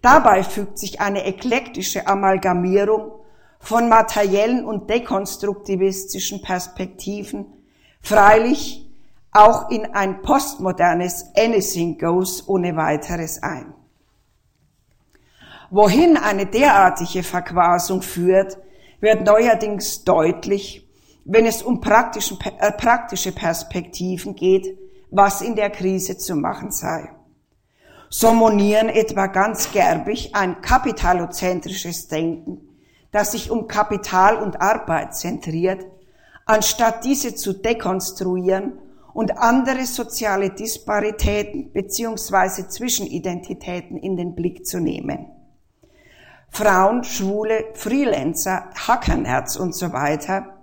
Dabei 0.01 0.43
fügt 0.43 0.79
sich 0.79 0.99
eine 0.99 1.27
eklektische 1.27 2.07
Amalgamierung 2.07 3.13
von 3.59 3.91
materiellen 3.91 4.65
und 4.65 4.89
dekonstruktivistischen 4.89 6.41
Perspektiven 6.41 7.53
freilich 8.01 8.91
auch 9.31 9.71
in 9.71 9.85
ein 9.95 10.23
postmodernes 10.23 11.33
Anything 11.37 11.99
Goes 11.99 12.49
ohne 12.49 12.77
weiteres 12.77 13.43
ein. 13.43 13.76
Wohin 15.71 16.17
eine 16.17 16.47
derartige 16.47 17.23
Verquasung 17.23 18.03
führt, 18.03 18.59
wird 19.01 19.25
neuerdings 19.25 20.05
deutlich, 20.05 20.89
wenn 21.25 21.45
es 21.45 21.63
um 21.63 21.81
äh, 21.83 22.73
praktische 22.73 23.33
Perspektiven 23.33 24.37
geht, 24.37 24.79
was 25.11 25.43
in 25.43 25.57
der 25.57 25.71
Krise 25.71 26.17
zu 26.19 26.37
machen 26.37 26.71
sei. 26.71 27.11
So 28.09 28.33
monieren 28.33 28.89
etwa 28.89 29.27
ganz 29.27 29.73
gerbig 29.73 30.35
ein 30.35 30.61
kapitalozentrisches 30.61 32.07
Denken, 32.07 32.61
das 33.11 33.33
sich 33.33 33.51
um 33.51 33.67
Kapital 33.67 34.37
und 34.37 34.61
Arbeit 34.61 35.17
zentriert, 35.17 35.85
anstatt 36.45 37.05
diese 37.05 37.35
zu 37.35 37.53
dekonstruieren 37.53 38.79
und 39.13 39.39
andere 39.39 39.85
soziale 39.87 40.51
Disparitäten 40.51 41.73
beziehungsweise 41.73 42.69
Zwischenidentitäten 42.69 43.97
in 43.97 44.17
den 44.17 44.37
Blick 44.37 44.65
zu 44.65 44.79
nehmen. 44.79 45.36
Frauen, 46.57 47.05
Schwule, 47.05 47.67
Freelancer, 47.75 48.71
Hackernerz 48.89 49.57
und 49.57 49.75
so 49.75 49.93
weiter 49.93 50.57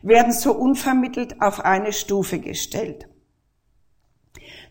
werden 0.00 0.32
so 0.32 0.54
unvermittelt 0.54 1.42
auf 1.42 1.62
eine 1.62 1.92
Stufe 1.92 2.38
gestellt. 2.38 3.06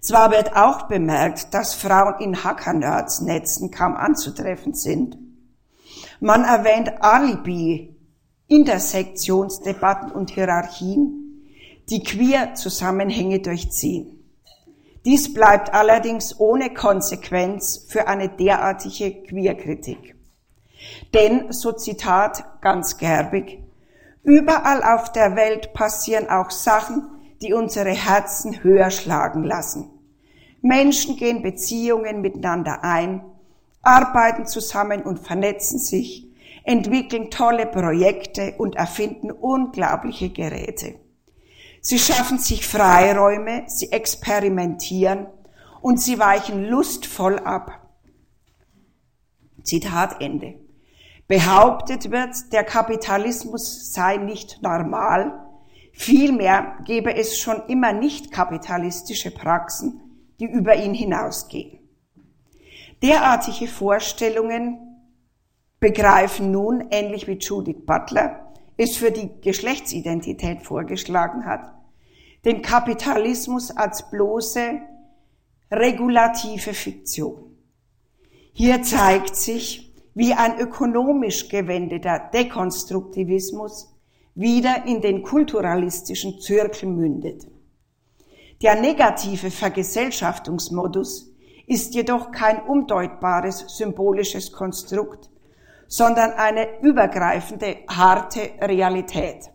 Zwar 0.02 0.32
wird 0.32 0.56
auch 0.56 0.88
bemerkt, 0.88 1.54
dass 1.54 1.76
Frauen 1.76 2.20
in 2.20 2.44
Hacker-Nerds-Netzen 2.44 3.70
kaum 3.70 3.96
anzutreffen 3.96 4.74
sind. 4.74 5.20
Man 6.20 6.44
erwähnt 6.44 6.92
Alibi, 7.04 7.96
Intersektionsdebatten 8.48 10.12
und 10.12 10.32
Hierarchien, 10.32 11.46
die 11.88 12.02
Queer-Zusammenhänge 12.04 13.42
durchziehen. 13.42 14.24
Dies 15.06 15.36
bleibt 15.36 15.72
allerdings 15.72 16.40
ohne 16.40 16.74
Konsequenz 16.74 17.86
für 17.88 18.08
eine 18.08 18.28
derartige 18.30 19.22
Queer-Kritik. 19.22 20.13
Denn, 21.14 21.52
so 21.52 21.72
Zitat 21.72 22.62
ganz 22.62 22.98
gerbig, 22.98 23.64
Überall 24.24 24.84
auf 24.84 25.12
der 25.12 25.36
Welt 25.36 25.74
passieren 25.74 26.30
auch 26.30 26.50
Sachen, 26.50 27.10
die 27.42 27.54
unsere 27.54 27.90
Herzen 27.90 28.64
höher 28.64 28.90
schlagen 28.90 29.44
lassen. 29.44 29.90
Menschen 30.62 31.18
gehen 31.18 31.42
Beziehungen 31.44 32.22
miteinander 32.22 32.86
ein, 32.86 33.22
arbeiten 33.82 34.46
zusammen 34.48 35.04
und 35.04 35.20
vernetzen 35.20 35.78
sich, 35.78 36.30
entwickeln 36.64 37.32
tolle 37.32 37.66
Projekte 37.66 38.54
und 38.58 38.78
erfinden 38.78 39.30
unglaubliche 39.30 40.30
Geräte. 40.30 40.96
Sie 41.82 42.00
schaffen 42.00 42.38
sich 42.38 42.66
Freiräume, 42.66 43.64
sie 43.68 43.92
experimentieren 43.92 45.28
und 45.82 46.00
sie 46.00 46.18
weichen 46.18 46.64
lustvoll 46.64 47.40
ab. 47.40 47.82
Zitat 49.64 50.22
Ende. 50.22 50.63
Behauptet 51.28 52.12
wird, 52.12 52.52
der 52.52 52.64
Kapitalismus 52.64 53.94
sei 53.94 54.18
nicht 54.18 54.62
normal, 54.62 55.40
vielmehr 55.94 56.78
gebe 56.86 57.16
es 57.16 57.40
schon 57.40 57.64
immer 57.68 57.94
nicht 57.94 58.32
kapitalistische 58.32 59.32
Praxen, 59.32 60.02
die 60.40 60.46
über 60.46 60.76
ihn 60.76 60.94
hinausgehen. 60.94 61.80
Derartige 63.02 63.68
Vorstellungen 63.68 64.80
begreifen 65.80 66.52
nun, 66.52 66.88
ähnlich 66.92 67.28
wie 67.28 67.38
Judith 67.38 67.86
Butler 67.86 68.54
es 68.78 68.98
für 68.98 69.12
die 69.12 69.30
Geschlechtsidentität 69.42 70.64
vorgeschlagen 70.64 71.46
hat, 71.46 71.72
den 72.46 72.62
Kapitalismus 72.62 73.72
als 73.72 74.10
bloße 74.10 74.80
regulative 75.72 76.74
Fiktion. 76.74 77.58
Hier 78.54 78.84
zeigt 78.84 79.36
sich, 79.36 79.83
wie 80.14 80.34
ein 80.34 80.60
ökonomisch 80.60 81.50
gewendeter 81.50 82.30
Dekonstruktivismus 82.34 83.94
wieder 84.36 84.86
in 84.86 85.02
den 85.02 85.24
kulturalistischen 85.24 86.40
Zirkel 86.40 86.90
mündet. 86.90 87.48
Der 88.62 88.80
negative 88.80 89.52
Vergesellschaftungsmodus 89.52 91.34
ist 91.68 91.94
jedoch 91.96 92.32
kein 92.32 92.64
umdeutbares 92.64 93.66
symbolisches 93.68 94.52
Konstrukt, 94.52 95.30
sondern 95.88 96.32
eine 96.32 96.80
übergreifende, 96.82 97.78
harte 97.88 98.52
Realität. 98.62 99.50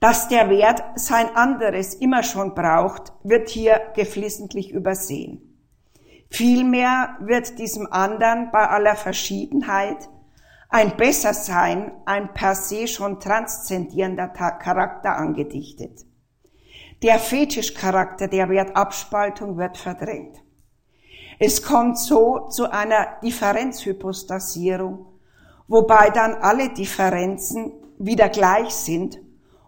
Dass 0.00 0.28
der 0.28 0.50
Wert 0.50 0.82
sein 0.96 1.34
anderes 1.34 1.94
immer 1.94 2.22
schon 2.22 2.54
braucht, 2.54 3.12
wird 3.22 3.48
hier 3.48 3.80
geflissentlich 3.94 4.70
übersehen. 4.70 5.53
Vielmehr 6.34 7.16
wird 7.20 7.60
diesem 7.60 7.92
anderen 7.92 8.50
bei 8.50 8.68
aller 8.68 8.96
Verschiedenheit 8.96 10.08
ein 10.68 10.96
Bessersein, 10.96 11.92
ein 12.06 12.34
per 12.34 12.56
se 12.56 12.88
schon 12.88 13.20
transzendierender 13.20 14.26
Charakter 14.26 15.14
angedichtet. 15.14 16.04
Der 17.04 17.20
Fetischcharakter 17.20 18.26
der 18.26 18.48
Wertabspaltung 18.48 19.58
wird 19.58 19.76
verdrängt. 19.76 20.42
Es 21.38 21.62
kommt 21.62 22.00
so 22.00 22.48
zu 22.48 22.68
einer 22.68 23.20
Differenzhypostasierung, 23.22 25.06
wobei 25.68 26.10
dann 26.10 26.34
alle 26.34 26.70
Differenzen 26.70 27.74
wieder 27.96 28.28
gleich 28.28 28.70
sind 28.74 29.20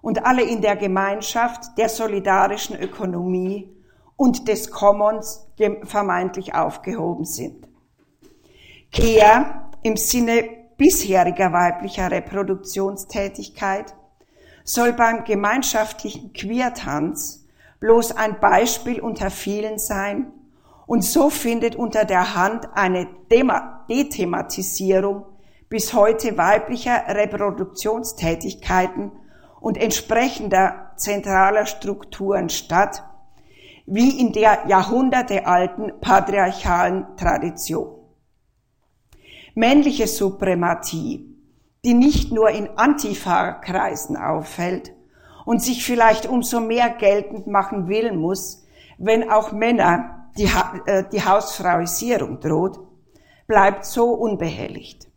und 0.02 0.26
alle 0.26 0.42
in 0.42 0.62
der 0.62 0.74
Gemeinschaft 0.74 1.78
der 1.78 1.88
solidarischen 1.88 2.76
Ökonomie 2.76 3.72
und 4.16 4.48
des 4.48 4.72
Commons 4.72 5.45
vermeintlich 5.84 6.54
aufgehoben 6.54 7.24
sind. 7.24 7.66
Kehr 8.92 9.70
im 9.82 9.96
Sinne 9.96 10.44
bisheriger 10.76 11.52
weiblicher 11.52 12.10
Reproduktionstätigkeit 12.10 13.94
soll 14.64 14.92
beim 14.92 15.24
gemeinschaftlichen 15.24 16.32
Queertanz 16.32 17.46
bloß 17.80 18.12
ein 18.12 18.38
Beispiel 18.40 19.00
unter 19.00 19.30
vielen 19.30 19.78
sein 19.78 20.32
und 20.86 21.04
so 21.04 21.30
findet 21.30 21.76
unter 21.76 22.04
der 22.04 22.34
Hand 22.34 22.68
eine 22.74 23.06
Dethematisierung 23.30 25.24
bis 25.68 25.94
heute 25.94 26.36
weiblicher 26.36 27.04
Reproduktionstätigkeiten 27.08 29.12
und 29.60 29.78
entsprechender 29.78 30.92
zentraler 30.96 31.66
Strukturen 31.66 32.50
statt, 32.50 33.02
wie 33.86 34.20
in 34.20 34.32
der 34.32 34.64
jahrhundertealten 34.66 35.92
patriarchalen 36.00 37.16
Tradition. 37.16 37.94
Männliche 39.54 40.06
Suprematie, 40.06 41.36
die 41.84 41.94
nicht 41.94 42.32
nur 42.32 42.50
in 42.50 42.68
Antifa-Kreisen 42.76 44.16
auffällt 44.16 44.92
und 45.44 45.62
sich 45.62 45.84
vielleicht 45.84 46.26
umso 46.26 46.60
mehr 46.60 46.90
geltend 46.90 47.46
machen 47.46 47.88
will 47.88 48.12
muss, 48.12 48.66
wenn 48.98 49.30
auch 49.30 49.52
Männer 49.52 50.28
die, 50.36 50.48
ha 50.48 50.80
äh, 50.86 51.04
die 51.10 51.24
Hausfrauisierung 51.24 52.40
droht, 52.40 52.78
bleibt 53.46 53.84
so 53.84 54.10
unbehelligt. 54.10 55.08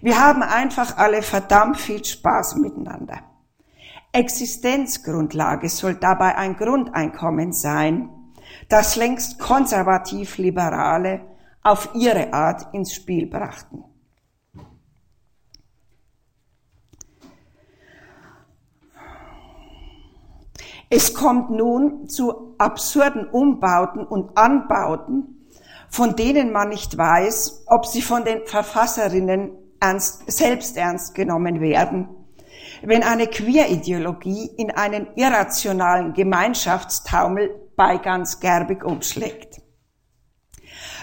Wir 0.00 0.18
haben 0.18 0.42
einfach 0.42 0.96
alle 0.96 1.22
verdammt 1.22 1.76
viel 1.76 2.04
Spaß 2.04 2.56
miteinander. 2.56 3.20
Existenzgrundlage 4.12 5.68
soll 5.70 5.94
dabei 5.94 6.36
ein 6.36 6.56
Grundeinkommen 6.56 7.52
sein, 7.52 8.10
das 8.68 8.96
längst 8.96 9.38
konservativ-liberale 9.38 11.22
auf 11.62 11.90
ihre 11.94 12.32
Art 12.32 12.74
ins 12.74 12.94
Spiel 12.94 13.26
brachten. 13.26 13.84
Es 20.90 21.14
kommt 21.14 21.48
nun 21.48 22.06
zu 22.06 22.54
absurden 22.58 23.26
Umbauten 23.26 24.06
und 24.06 24.36
Anbauten, 24.36 25.48
von 25.88 26.16
denen 26.16 26.52
man 26.52 26.68
nicht 26.68 26.98
weiß, 26.98 27.64
ob 27.66 27.86
sie 27.86 28.02
von 28.02 28.26
den 28.26 28.46
Verfasserinnen 28.46 29.52
ernst, 29.80 30.30
selbst 30.30 30.76
ernst 30.76 31.14
genommen 31.14 31.62
werden. 31.62 32.21
Wenn 32.84 33.04
eine 33.04 33.28
Queer-Ideologie 33.28 34.50
in 34.56 34.72
einen 34.72 35.06
irrationalen 35.14 36.14
Gemeinschaftstaumel 36.14 37.50
bei 37.76 37.96
ganz 37.98 38.40
gerbig 38.40 38.84
umschlägt. 38.84 39.60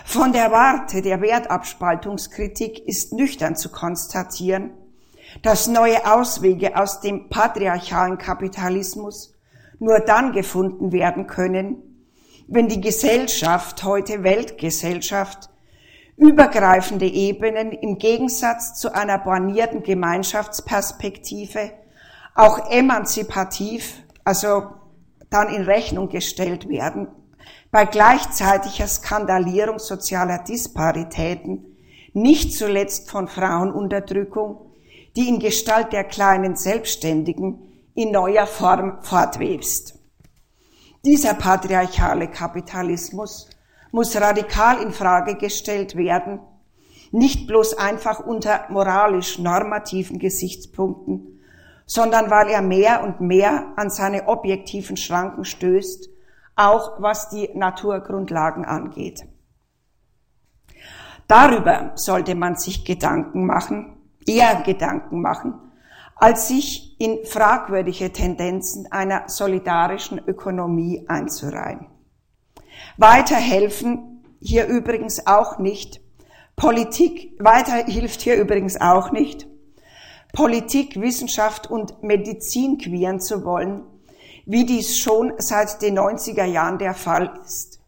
Von 0.03 0.33
der 0.33 0.51
Warte 0.51 1.01
der 1.01 1.21
Wertabspaltungskritik 1.21 2.79
ist 2.87 3.13
nüchtern 3.13 3.55
zu 3.55 3.69
konstatieren, 3.69 4.71
dass 5.41 5.67
neue 5.67 6.05
Auswege 6.11 6.75
aus 6.75 6.99
dem 6.99 7.29
patriarchalen 7.29 8.17
Kapitalismus 8.17 9.35
nur 9.79 9.99
dann 9.99 10.33
gefunden 10.33 10.91
werden 10.91 11.27
können, 11.27 12.05
wenn 12.47 12.67
die 12.67 12.81
Gesellschaft, 12.81 13.83
heute 13.83 14.23
Weltgesellschaft, 14.23 15.49
übergreifende 16.19 17.07
Ebenen 17.07 17.71
im 17.71 17.97
Gegensatz 17.97 18.75
zu 18.75 18.93
einer 18.93 19.17
bornierten 19.17 19.83
Gemeinschaftsperspektive 19.83 21.71
auch 22.35 22.69
emanzipativ, 22.69 24.03
also 24.25 24.63
dann 25.29 25.47
in 25.53 25.63
Rechnung 25.63 26.09
gestellt 26.09 26.67
werden, 26.67 27.07
bei 27.71 27.85
gleichzeitiger 27.85 28.87
Skandalierung 28.87 29.79
sozialer 29.79 30.39
Disparitäten, 30.39 31.77
nicht 32.13 32.53
zuletzt 32.53 33.09
von 33.09 33.27
Frauenunterdrückung, 33.27 34.73
die 35.15 35.29
in 35.29 35.39
Gestalt 35.39 35.93
der 35.93 36.03
kleinen 36.03 36.55
Selbstständigen 36.55 37.59
in 37.95 38.11
neuer 38.11 38.47
Form 38.47 39.01
fortwebst. 39.01 39.99
Dieser 41.05 41.33
patriarchale 41.33 42.27
Kapitalismus 42.27 43.49
muss 43.91 44.19
radikal 44.19 44.81
in 44.81 44.91
Frage 44.91 45.35
gestellt 45.35 45.95
werden, 45.95 46.39
nicht 47.11 47.47
bloß 47.47 47.77
einfach 47.77 48.19
unter 48.19 48.65
moralisch 48.69 49.39
normativen 49.39 50.19
Gesichtspunkten, 50.19 51.39
sondern 51.85 52.29
weil 52.29 52.49
er 52.49 52.61
mehr 52.61 53.03
und 53.03 53.19
mehr 53.19 53.73
an 53.75 53.89
seine 53.89 54.27
objektiven 54.27 54.95
Schranken 54.95 55.43
stößt, 55.43 56.09
auch 56.55 57.01
was 57.01 57.29
die 57.29 57.49
Naturgrundlagen 57.55 58.65
angeht. 58.65 59.25
Darüber 61.27 61.91
sollte 61.95 62.35
man 62.35 62.55
sich 62.55 62.85
Gedanken 62.85 63.45
machen, 63.45 63.97
eher 64.27 64.61
Gedanken 64.63 65.21
machen, 65.21 65.53
als 66.15 66.47
sich 66.47 66.99
in 66.99 67.25
fragwürdige 67.25 68.11
Tendenzen 68.11 68.91
einer 68.91 69.29
solidarischen 69.29 70.19
Ökonomie 70.27 71.05
einzureihen. 71.07 71.87
Weiterhelfen 72.97 74.23
hier 74.41 74.67
übrigens 74.67 75.25
auch 75.27 75.59
nicht. 75.59 76.01
Politik, 76.55 77.33
weiter 77.39 77.85
hilft 77.85 78.21
hier 78.21 78.35
übrigens 78.35 78.79
auch 78.79 79.11
nicht. 79.11 79.47
Politik, 80.33 80.99
Wissenschaft 80.99 81.69
und 81.69 82.03
Medizin 82.03 82.77
queeren 82.77 83.19
zu 83.19 83.43
wollen, 83.45 83.83
wie 84.45 84.65
dies 84.65 84.97
schon 84.97 85.33
seit 85.37 85.81
den 85.81 85.97
90er 85.97 86.45
Jahren 86.45 86.77
der 86.77 86.93
Fall 86.93 87.31
ist. 87.45 87.79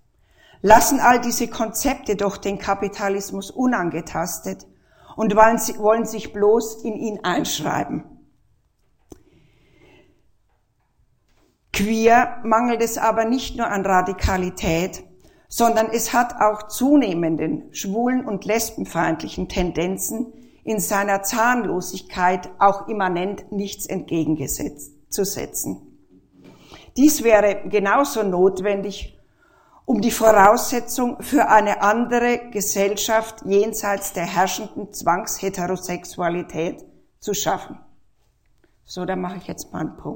Lassen 0.62 1.00
all 1.00 1.20
diese 1.20 1.48
Konzepte 1.48 2.16
doch 2.16 2.38
den 2.38 2.60
Kapitalismus 2.60 3.52
unangetastet 3.52 4.68
und 5.16 5.36
wollen 5.36 6.06
sich 6.06 6.34
bloß 6.34 6.84
in 6.84 6.96
ihn 6.96 7.20
einschreiben. 7.24 8.11
Queer 11.74 12.38
mangelt 12.44 12.82
es 12.82 12.98
aber 12.98 13.26
nicht 13.26 13.56
nur 13.56 13.68
an 13.68 13.86
Radikalität, 13.86 15.04
sondern 15.48 15.88
es 15.92 16.14
hat 16.14 16.42
auch 16.42 16.68
zunehmenden 16.68 17.74
schwulen 17.74 18.26
und 18.26 18.46
lesbenfeindlichen 18.46 19.50
Tendenzen 19.50 20.34
in 20.64 20.80
seiner 20.80 21.24
Zahnlosigkeit 21.24 22.50
auch 22.60 22.88
immanent 22.88 23.52
nichts 23.52 23.86
entgegenzusetzen. 23.86 25.92
Dies 26.98 27.24
wäre 27.24 27.70
genauso 27.70 28.24
notwendig, 28.24 29.18
um 29.86 30.02
die 30.02 30.12
Voraussetzung 30.12 31.22
für 31.22 31.50
eine 31.50 31.82
andere 31.82 32.50
Gesellschaft 32.52 33.44
jenseits 33.46 34.14
der 34.14 34.26
herrschenden 34.26 34.94
Zwangsheterosexualität 34.94 36.86
zu 37.20 37.34
schaffen. 37.34 37.80
So, 38.86 39.06
da 39.06 39.16
mache 39.16 39.38
ich 39.38 39.48
jetzt 39.48 39.74
mal 39.74 39.80
einen 39.80 39.98
Punkt. 39.98 40.10